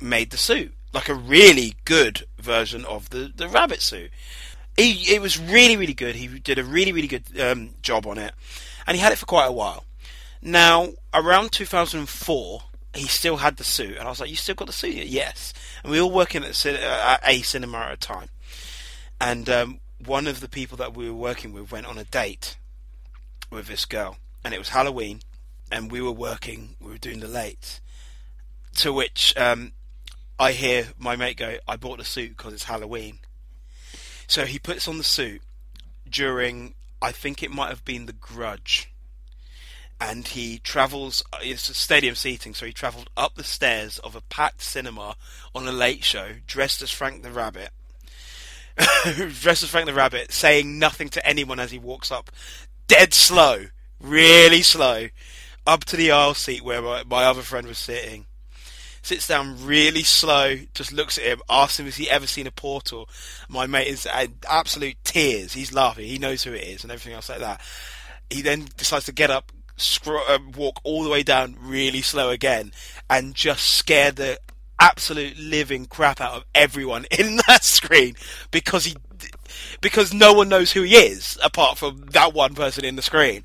made 0.00 0.30
the 0.30 0.38
suit 0.38 0.74
like 0.94 1.08
a 1.08 1.14
really 1.14 1.74
good 1.84 2.24
version 2.38 2.84
of 2.86 3.10
the 3.10 3.32
the 3.34 3.48
rabbit 3.48 3.82
suit 3.82 4.10
he, 4.76 5.14
it 5.14 5.20
was 5.20 5.38
really, 5.38 5.76
really 5.76 5.94
good. 5.94 6.14
He 6.14 6.26
did 6.26 6.58
a 6.58 6.64
really, 6.64 6.92
really 6.92 7.08
good 7.08 7.24
um, 7.40 7.70
job 7.82 8.06
on 8.06 8.18
it, 8.18 8.34
and 8.86 8.96
he 8.96 9.02
had 9.02 9.12
it 9.12 9.18
for 9.18 9.26
quite 9.26 9.46
a 9.46 9.52
while. 9.52 9.84
Now, 10.42 10.88
around 11.12 11.52
2004, 11.52 12.62
he 12.94 13.06
still 13.06 13.38
had 13.38 13.56
the 13.56 13.64
suit, 13.64 13.96
and 13.96 14.06
I 14.06 14.10
was 14.10 14.20
like, 14.20 14.30
"You 14.30 14.36
still 14.36 14.54
got 14.54 14.66
the 14.66 14.72
suit?" 14.72 14.94
Yes. 14.94 15.52
And 15.82 15.92
we 15.92 15.98
were 15.98 16.04
all 16.04 16.12
working 16.12 16.44
at, 16.44 16.66
at 16.66 17.20
a 17.24 17.42
cinema 17.42 17.78
at 17.78 17.92
a 17.92 17.96
time, 17.96 18.28
and 19.20 19.48
um, 19.48 19.80
one 20.04 20.26
of 20.26 20.40
the 20.40 20.48
people 20.48 20.76
that 20.78 20.94
we 20.94 21.08
were 21.08 21.16
working 21.16 21.52
with 21.52 21.72
went 21.72 21.86
on 21.86 21.98
a 21.98 22.04
date 22.04 22.56
with 23.50 23.66
this 23.66 23.84
girl, 23.84 24.18
and 24.44 24.54
it 24.54 24.58
was 24.58 24.70
Halloween, 24.70 25.20
and 25.70 25.90
we 25.90 26.00
were 26.00 26.12
working, 26.12 26.76
we 26.80 26.90
were 26.90 26.98
doing 26.98 27.20
the 27.20 27.28
late. 27.28 27.80
To 28.78 28.92
which 28.92 29.32
um, 29.36 29.72
I 30.38 30.52
hear 30.52 30.88
my 30.98 31.16
mate 31.16 31.36
go, 31.36 31.58
"I 31.66 31.76
bought 31.76 31.98
the 31.98 32.04
suit 32.04 32.36
because 32.36 32.52
it's 32.52 32.64
Halloween." 32.64 33.20
So 34.26 34.46
he 34.46 34.58
puts 34.58 34.88
on 34.88 34.98
the 34.98 35.04
suit 35.04 35.42
during, 36.08 36.74
I 37.00 37.12
think 37.12 37.42
it 37.42 37.50
might 37.50 37.68
have 37.68 37.84
been 37.84 38.06
The 38.06 38.12
Grudge. 38.12 38.90
And 40.00 40.26
he 40.26 40.58
travels, 40.58 41.22
uh, 41.32 41.38
it's 41.42 41.68
a 41.68 41.74
stadium 41.74 42.14
seating, 42.14 42.52
so 42.52 42.66
he 42.66 42.72
travelled 42.72 43.10
up 43.16 43.34
the 43.34 43.44
stairs 43.44 43.98
of 44.00 44.16
a 44.16 44.20
packed 44.22 44.62
cinema 44.62 45.16
on 45.54 45.66
a 45.66 45.72
late 45.72 46.04
show, 46.04 46.32
dressed 46.46 46.82
as 46.82 46.90
Frank 46.90 47.22
the 47.22 47.30
Rabbit. 47.30 47.70
dressed 49.04 49.62
as 49.62 49.70
Frank 49.70 49.86
the 49.86 49.94
Rabbit, 49.94 50.32
saying 50.32 50.78
nothing 50.78 51.08
to 51.10 51.26
anyone 51.26 51.60
as 51.60 51.70
he 51.70 51.78
walks 51.78 52.10
up. 52.10 52.30
Dead 52.88 53.14
slow, 53.14 53.66
really 54.00 54.62
slow, 54.62 55.08
up 55.66 55.84
to 55.84 55.96
the 55.96 56.10
aisle 56.10 56.34
seat 56.34 56.62
where 56.62 56.82
my, 56.82 57.04
my 57.04 57.24
other 57.24 57.42
friend 57.42 57.66
was 57.66 57.78
sitting 57.78 58.26
sits 59.04 59.28
down 59.28 59.64
really 59.64 60.02
slow, 60.02 60.56
just 60.74 60.92
looks 60.92 61.18
at 61.18 61.24
him, 61.24 61.40
asks 61.48 61.78
him 61.78 61.86
if 61.86 61.96
he 61.96 62.10
ever 62.10 62.26
seen 62.26 62.46
a 62.46 62.50
portal. 62.50 63.08
My 63.48 63.66
mate 63.66 63.88
is 63.88 64.06
in 64.06 64.34
absolute 64.48 64.96
tears. 65.04 65.52
He's 65.52 65.72
laughing. 65.72 66.06
He 66.06 66.18
knows 66.18 66.42
who 66.42 66.52
it 66.52 66.64
is 66.64 66.82
and 66.82 66.90
everything 66.90 67.12
else 67.12 67.28
like 67.28 67.40
that. 67.40 67.60
He 68.30 68.42
then 68.42 68.68
decides 68.76 69.04
to 69.06 69.12
get 69.12 69.30
up, 69.30 69.52
scro- 69.76 70.26
uh, 70.26 70.38
walk 70.56 70.80
all 70.84 71.04
the 71.04 71.10
way 71.10 71.22
down 71.22 71.56
really 71.60 72.00
slow 72.00 72.30
again, 72.30 72.72
and 73.10 73.34
just 73.34 73.64
scare 73.64 74.10
the 74.10 74.38
absolute 74.80 75.38
living 75.38 75.86
crap 75.86 76.20
out 76.20 76.34
of 76.34 76.44
everyone 76.54 77.06
in 77.18 77.36
that 77.46 77.62
screen 77.62 78.14
because 78.50 78.84
he 78.86 78.96
because 79.80 80.12
no 80.12 80.32
one 80.32 80.48
knows 80.48 80.72
who 80.72 80.82
he 80.82 80.96
is 80.96 81.38
apart 81.42 81.78
from 81.78 82.06
that 82.06 82.34
one 82.34 82.54
person 82.54 82.84
in 82.84 82.96
the 82.96 83.02
screen. 83.02 83.44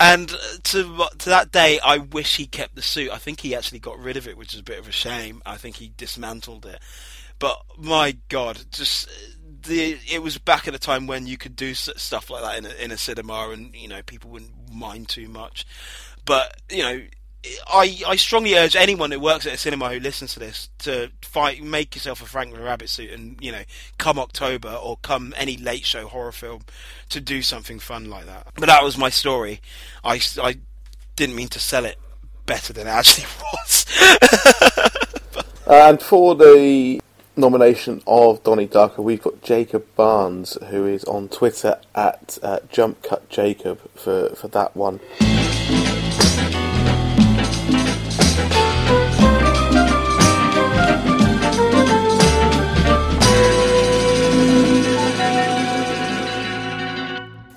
And 0.00 0.30
to 0.64 1.08
to 1.18 1.28
that 1.28 1.52
day, 1.52 1.78
I 1.84 1.98
wish 1.98 2.38
he 2.38 2.46
kept 2.46 2.74
the 2.74 2.80
suit. 2.82 3.10
I 3.10 3.18
think 3.18 3.40
he 3.40 3.54
actually 3.54 3.80
got 3.80 3.98
rid 3.98 4.16
of 4.16 4.26
it, 4.26 4.38
which 4.38 4.54
is 4.54 4.60
a 4.60 4.64
bit 4.64 4.78
of 4.78 4.88
a 4.88 4.92
shame. 4.92 5.42
I 5.44 5.58
think 5.58 5.76
he 5.76 5.92
dismantled 5.94 6.64
it. 6.64 6.80
But 7.38 7.60
my 7.76 8.16
God, 8.30 8.62
just 8.70 9.08
uh, 9.08 9.12
the 9.62 9.98
it 10.10 10.22
was 10.22 10.38
back 10.38 10.66
at 10.66 10.74
a 10.74 10.78
time 10.78 11.06
when 11.06 11.26
you 11.26 11.36
could 11.36 11.54
do 11.54 11.74
stuff 11.74 12.30
like 12.30 12.42
that 12.42 12.58
in 12.58 12.64
a, 12.64 12.84
in 12.84 12.90
a 12.92 12.96
cinema, 12.96 13.50
and 13.50 13.74
you 13.74 13.88
know 13.88 14.00
people 14.02 14.30
wouldn't 14.30 14.72
mind 14.72 15.10
too 15.10 15.28
much. 15.28 15.66
But 16.24 16.56
you 16.70 16.82
know, 16.82 17.02
I, 17.66 18.02
I 18.06 18.16
strongly 18.16 18.54
urge 18.54 18.76
anyone 18.76 19.10
who 19.10 19.18
works 19.18 19.46
at 19.46 19.54
a 19.54 19.56
cinema 19.56 19.88
who 19.88 20.00
listens 20.00 20.34
to 20.34 20.40
this 20.40 20.68
to 20.80 21.10
fight, 21.22 21.62
make 21.62 21.94
yourself 21.94 22.20
a 22.20 22.26
Frank 22.26 22.54
the 22.54 22.60
Rabbit 22.60 22.90
suit, 22.90 23.10
and 23.10 23.38
you 23.40 23.50
know, 23.50 23.62
come 23.96 24.18
October 24.18 24.68
or 24.70 24.98
come 25.02 25.32
any 25.36 25.56
late 25.56 25.86
show 25.86 26.06
horror 26.06 26.32
film, 26.32 26.62
to 27.08 27.20
do 27.20 27.40
something 27.40 27.78
fun 27.78 28.10
like 28.10 28.26
that. 28.26 28.48
But 28.56 28.66
that 28.66 28.84
was 28.84 28.98
my 28.98 29.08
story. 29.08 29.62
I, 30.04 30.20
I 30.42 30.56
didn't 31.16 31.34
mean 31.36 31.48
to 31.48 31.58
sell 31.58 31.86
it 31.86 31.98
better 32.44 32.72
than 32.72 32.86
it 32.86 32.90
actually 32.90 33.26
was. 33.52 33.86
and 35.66 36.00
for 36.02 36.34
the 36.34 37.00
nomination 37.36 38.02
of 38.06 38.42
Donnie 38.42 38.68
Darko, 38.68 38.98
we've 38.98 39.22
got 39.22 39.42
Jacob 39.42 39.86
Barnes, 39.96 40.58
who 40.68 40.84
is 40.86 41.04
on 41.04 41.30
Twitter 41.30 41.80
at 41.94 42.38
uh, 42.42 42.58
JumpCutJacob 42.70 43.78
for 43.94 44.28
for 44.34 44.48
that 44.48 44.76
one. 44.76 45.00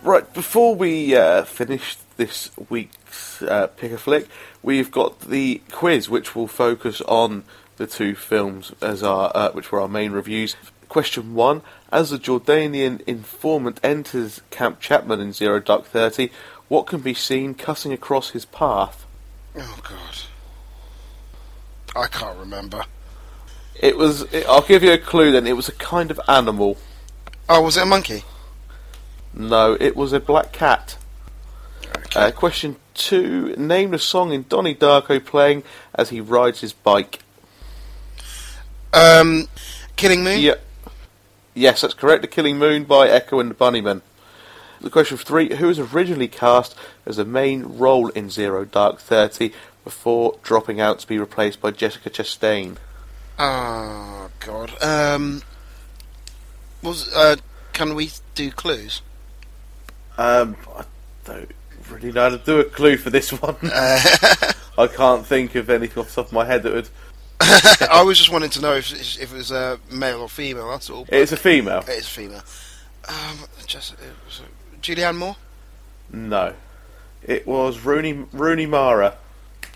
Right, 0.04 0.34
before 0.34 0.76
we 0.76 1.16
uh, 1.16 1.45
finish 1.45 1.95
this 2.18 2.51
week's 2.70 3.41
uh, 3.41 3.68
Pick 3.68 3.93
a 3.93 3.97
Flick, 3.97 4.28
we've 4.62 4.91
got 4.91 5.22
the 5.22 5.62
quiz, 5.72 6.10
which 6.10 6.36
will 6.36 6.49
focus 6.49 6.99
on 7.08 7.45
the 7.78 7.88
two 7.88 8.14
films 8.14 8.74
as 8.82 9.01
our, 9.01 9.32
uh, 9.34 9.51
which 9.51 9.72
were 9.72 9.80
our 9.80 9.88
main 9.88 10.12
reviews. 10.12 10.58
Question 10.89 11.36
one: 11.36 11.62
As 11.89 12.10
the 12.10 12.18
Jordanian 12.18 12.99
informant 13.08 13.80
enters 13.82 14.41
Camp 14.49 14.82
Chapman 14.82 15.22
in 15.22 15.32
Zero 15.32 15.62
Dark 15.62 15.86
Thirty, 15.86 16.32
what 16.68 16.86
can 16.86 16.99
be 16.99 17.14
seen 17.14 17.54
cutting 17.54 17.93
across 17.93 18.32
his 18.32 18.43
path? 18.43 19.06
Oh 19.56 19.80
God, 19.84 20.18
I 21.95 22.08
can't 22.08 22.38
remember. 22.38 22.84
It 23.80 23.95
was. 23.95 24.24
It, 24.34 24.45
I'll 24.47 24.68
give 24.68 24.84
you 24.84 24.91
a 24.91 24.97
clue. 24.97 25.32
Then 25.32 25.47
it 25.47 25.56
was 25.56 25.70
a 25.70 25.76
kind 25.76 26.12
of 26.12 26.20
animal. 26.28 26.76
Oh, 27.47 27.62
was 27.62 27.78
it 27.78 27.84
a 27.84 27.86
monkey? 27.86 28.24
No, 29.34 29.77
it 29.79 29.95
was 29.95 30.13
a 30.13 30.19
black 30.19 30.51
cat. 30.51 30.97
Okay. 31.95 32.19
Uh, 32.27 32.31
question 32.31 32.75
two: 32.93 33.55
Name 33.57 33.91
the 33.91 33.99
song 33.99 34.31
in 34.31 34.45
Donnie 34.47 34.75
Darko 34.75 35.23
playing 35.23 35.63
as 35.95 36.09
he 36.09 36.21
rides 36.21 36.61
his 36.61 36.73
bike. 36.73 37.19
Um, 38.93 39.47
Killing 39.95 40.23
Moon. 40.23 40.39
Yeah. 40.39 40.55
Yes, 41.55 41.81
that's 41.81 41.93
correct. 41.93 42.21
The 42.21 42.27
Killing 42.27 42.57
Moon 42.57 42.84
by 42.84 43.09
Echo 43.09 43.39
and 43.39 43.49
the 43.49 43.55
Bunnymen. 43.55 44.01
The 44.81 44.89
question 44.89 45.17
three: 45.17 45.55
Who 45.55 45.67
was 45.67 45.79
originally 45.79 46.27
cast 46.27 46.75
as 47.05 47.17
the 47.17 47.25
main 47.25 47.77
role 47.77 48.09
in 48.09 48.29
Zero 48.29 48.65
Dark 48.65 48.99
Thirty 48.99 49.53
before 49.84 50.38
dropping 50.43 50.79
out 50.79 50.99
to 50.99 51.07
be 51.07 51.17
replaced 51.17 51.61
by 51.61 51.71
Jessica 51.71 52.09
Chastain? 52.09 52.77
Oh 53.39 54.29
God. 54.39 54.81
Um, 54.84 55.41
was 56.81 57.11
uh, 57.13 57.38
can 57.71 57.95
we 57.95 58.11
do 58.36 58.51
clues? 58.51 59.01
Um, 60.18 60.55
I 60.76 60.84
don't 61.26 61.51
really 61.89 62.11
know 62.11 62.30
how 62.30 62.30
to 62.30 62.38
do 62.38 62.59
a 62.59 62.64
clue 62.64 62.97
for 62.97 63.09
this 63.09 63.32
one. 63.41 63.55
I 63.64 64.88
can't 64.88 65.26
think 65.26 65.55
of 65.55 65.70
anything 65.70 66.01
off 66.01 66.09
the 66.09 66.16
top 66.16 66.28
of 66.28 66.34
my 66.34 66.45
head 66.45 66.64
that 66.64 66.74
would. 66.74 66.89
I 67.89 68.03
was 68.03 68.18
just 68.18 68.32
wanting 68.32 68.49
to 68.51 68.61
know 68.61 68.74
if 68.74 68.91
if 68.91 69.34
it 69.34 69.36
was 69.36 69.51
a 69.51 69.80
male 69.91 70.22
or 70.22 70.30
female. 70.30 70.70
That's 70.70 70.89
all. 70.89 71.05
It's 71.09 71.32
a 71.32 71.38
female. 71.38 71.80
It 71.80 71.89
is 71.89 72.07
female. 72.07 72.43
Um, 73.07 73.39
just 73.68 73.93
it 73.93 73.99
was, 74.26 74.41
uh, 74.41 74.78
Julianne 74.82 75.18
Moore. 75.18 75.36
No, 76.11 76.53
it 77.22 77.45
was 77.45 77.80
Rooney 77.80 78.26
Rooney 78.32 78.66
Mara. 78.66 79.18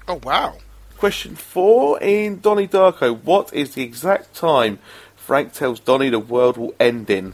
Oh 0.08 0.20
wow! 0.24 0.56
Question 0.98 1.36
four 1.36 2.00
in 2.02 2.40
Donnie 2.40 2.68
Darko. 2.68 3.22
What 3.22 3.54
is 3.54 3.76
the 3.76 3.84
exact 3.84 4.34
time 4.36 4.80
Frank 5.16 5.54
tells 5.54 5.80
Donnie 5.80 6.10
the 6.10 6.20
world 6.20 6.58
will 6.58 6.74
end 6.80 7.10
in? 7.10 7.34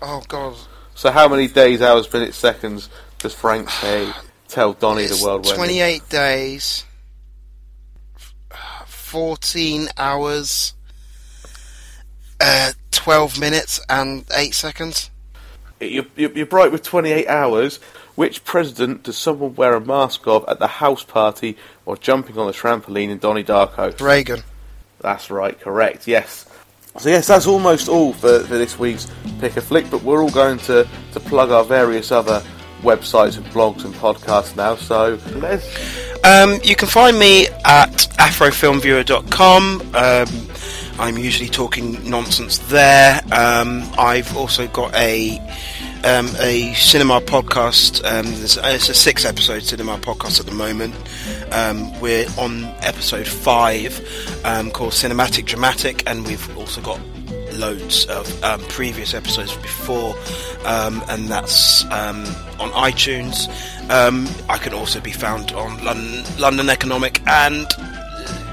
Oh 0.00 0.22
god! 0.28 0.56
So 0.98 1.12
how 1.12 1.28
many 1.28 1.46
days, 1.46 1.80
hours, 1.80 2.12
minutes, 2.12 2.36
seconds 2.36 2.88
does 3.20 3.32
Frank 3.32 3.70
say 3.70 4.12
tell 4.48 4.72
Donnie 4.72 5.06
the 5.06 5.20
world? 5.22 5.44
28 5.44 6.08
days, 6.08 6.84
14 8.84 9.90
hours, 9.96 10.74
uh, 12.40 12.72
12 12.90 13.38
minutes, 13.38 13.78
and 13.88 14.24
8 14.34 14.52
seconds. 14.52 15.10
You're, 15.78 16.06
you're 16.16 16.46
bright 16.46 16.72
with 16.72 16.82
28 16.82 17.28
hours. 17.28 17.76
Which 18.16 18.44
president 18.44 19.04
does 19.04 19.16
someone 19.16 19.54
wear 19.54 19.74
a 19.74 19.80
mask 19.80 20.26
of 20.26 20.44
at 20.48 20.58
the 20.58 20.66
house 20.66 21.04
party 21.04 21.56
while 21.84 21.96
jumping 21.96 22.36
on 22.38 22.48
the 22.48 22.52
trampoline 22.52 23.10
in 23.10 23.18
Donnie 23.18 23.44
Darko? 23.44 24.00
Reagan. 24.00 24.42
That's 24.98 25.30
right, 25.30 25.58
correct, 25.60 26.08
yes. 26.08 26.47
So 26.98 27.10
yes, 27.10 27.28
that's 27.28 27.46
almost 27.46 27.88
all 27.88 28.12
for, 28.12 28.40
for 28.40 28.58
this 28.58 28.78
week's 28.78 29.10
Pick 29.38 29.56
a 29.56 29.60
Flick, 29.60 29.88
but 29.88 30.02
we're 30.02 30.20
all 30.20 30.30
going 30.30 30.58
to, 30.58 30.86
to 31.12 31.20
plug 31.20 31.50
our 31.50 31.62
various 31.62 32.10
other 32.10 32.42
websites 32.82 33.36
and 33.36 33.46
blogs 33.46 33.84
and 33.84 33.94
podcasts 33.94 34.56
now, 34.56 34.74
so 34.74 35.18
let's... 35.36 35.64
Um, 36.24 36.58
you 36.64 36.74
can 36.74 36.88
find 36.88 37.16
me 37.16 37.46
at 37.64 37.92
afrofilmviewer.com. 38.18 39.94
Um, 39.94 40.48
I'm 40.98 41.16
usually 41.16 41.48
talking 41.48 42.10
nonsense 42.10 42.58
there. 42.58 43.20
Um, 43.30 43.88
I've 43.96 44.36
also 44.36 44.66
got 44.66 44.92
a 44.96 45.38
um, 46.04 46.28
a 46.38 46.72
cinema 46.74 47.20
podcast. 47.20 48.04
Um, 48.04 48.26
it's 48.26 48.56
a 48.56 48.94
six 48.94 49.24
episode 49.24 49.62
cinema 49.62 49.98
podcast 49.98 50.40
at 50.40 50.46
the 50.46 50.52
moment. 50.52 50.94
Um, 51.52 51.98
we're 52.00 52.26
on 52.38 52.64
episode 52.82 53.26
five 53.26 53.98
um, 54.44 54.70
called 54.70 54.92
Cinematic 54.92 55.46
Dramatic, 55.46 56.08
and 56.08 56.24
we've 56.26 56.56
also 56.56 56.80
got 56.80 57.00
loads 57.54 58.06
of 58.06 58.44
um, 58.44 58.60
previous 58.68 59.14
episodes 59.14 59.56
before, 59.56 60.14
um, 60.64 61.02
and 61.08 61.26
that's 61.28 61.84
on 61.86 62.24
iTunes. 62.74 63.48
I 64.48 64.58
can 64.58 64.74
also 64.74 65.00
be 65.00 65.12
found 65.12 65.52
on 65.52 65.82
London, 65.84 66.24
London 66.38 66.70
Economic 66.70 67.20
and 67.26 67.66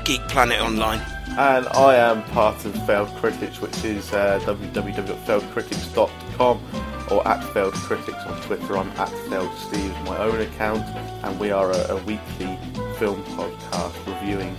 Geek 0.03 0.21
Planet 0.29 0.59
Online. 0.61 0.99
And 1.37 1.67
I 1.67 1.95
am 1.95 2.23
part 2.23 2.63
of 2.65 2.73
Failed 2.85 3.09
Critics, 3.17 3.59
which 3.59 3.83
is 3.83 4.13
uh, 4.13 4.39
www.failedcritics.com 4.45 6.94
or 7.11 7.27
at 7.27 7.43
Failed 7.53 7.73
Critics 7.73 8.23
on 8.25 8.41
Twitter. 8.41 8.77
I'm 8.77 8.89
at 8.91 9.09
Failed 9.29 9.55
Steve, 9.57 9.93
my 10.05 10.17
own 10.17 10.41
account, 10.41 10.83
and 11.23 11.39
we 11.39 11.51
are 11.51 11.71
a, 11.71 11.95
a 11.95 11.97
weekly 12.03 12.57
film 12.97 13.23
podcast 13.35 13.95
reviewing 14.05 14.55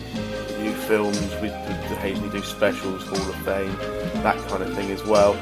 new 0.63 0.73
films. 0.73 1.19
We, 1.41 1.51
occasionally 1.97 2.31
do 2.31 2.43
specials, 2.43 3.03
Hall 3.05 3.19
of 3.19 3.37
Fame, 3.37 3.77
that 4.23 4.37
kind 4.49 4.63
of 4.63 4.75
thing 4.75 4.91
as 4.91 5.03
well. 5.05 5.35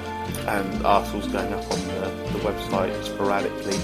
And 0.47 0.87
articles 0.87 1.29
going 1.29 1.53
up 1.53 1.65
on 1.71 1.81
the, 1.89 2.33
the 2.33 2.39
website 2.41 3.05
sporadically. 3.05 3.77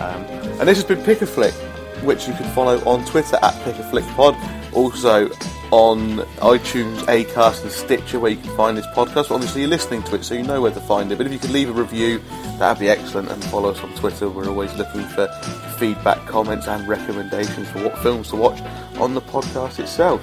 Um, 0.00 0.24
and 0.58 0.68
this 0.68 0.78
has 0.78 0.84
been 0.84 1.02
Pick 1.04 1.22
a 1.22 1.26
Flick, 1.26 1.54
which 2.02 2.26
you 2.26 2.34
can 2.34 2.50
follow 2.54 2.78
on 2.84 3.04
Twitter 3.04 3.38
at 3.42 3.54
Pick 3.64 3.76
a 3.76 3.90
Flick 3.90 4.04
Pod. 4.08 4.36
Also 4.72 5.28
on 5.74 6.18
iTunes, 6.38 6.98
Acast, 7.06 7.62
and 7.62 7.70
Stitcher, 7.72 8.20
where 8.20 8.30
you 8.30 8.36
can 8.36 8.56
find 8.56 8.78
this 8.78 8.86
podcast. 8.88 9.28
But 9.28 9.32
obviously, 9.32 9.62
you're 9.62 9.70
listening 9.70 10.04
to 10.04 10.14
it, 10.14 10.24
so 10.24 10.34
you 10.34 10.44
know 10.44 10.60
where 10.60 10.70
to 10.70 10.80
find 10.80 11.10
it. 11.10 11.18
But 11.18 11.26
if 11.26 11.32
you 11.32 11.38
could 11.40 11.50
leave 11.50 11.68
a 11.68 11.72
review, 11.72 12.22
that'd 12.60 12.78
be 12.78 12.88
excellent. 12.88 13.28
And 13.28 13.42
follow 13.46 13.70
us 13.70 13.80
on 13.80 13.92
Twitter. 13.96 14.28
We're 14.28 14.48
always 14.48 14.72
looking 14.74 15.02
for 15.02 15.26
feedback, 15.76 16.24
comments, 16.28 16.68
and 16.68 16.86
recommendations 16.86 17.68
for 17.70 17.82
what 17.82 17.98
films 17.98 18.28
to 18.28 18.36
watch 18.36 18.62
on 19.00 19.14
the 19.14 19.20
podcast 19.20 19.80
itself. 19.80 20.22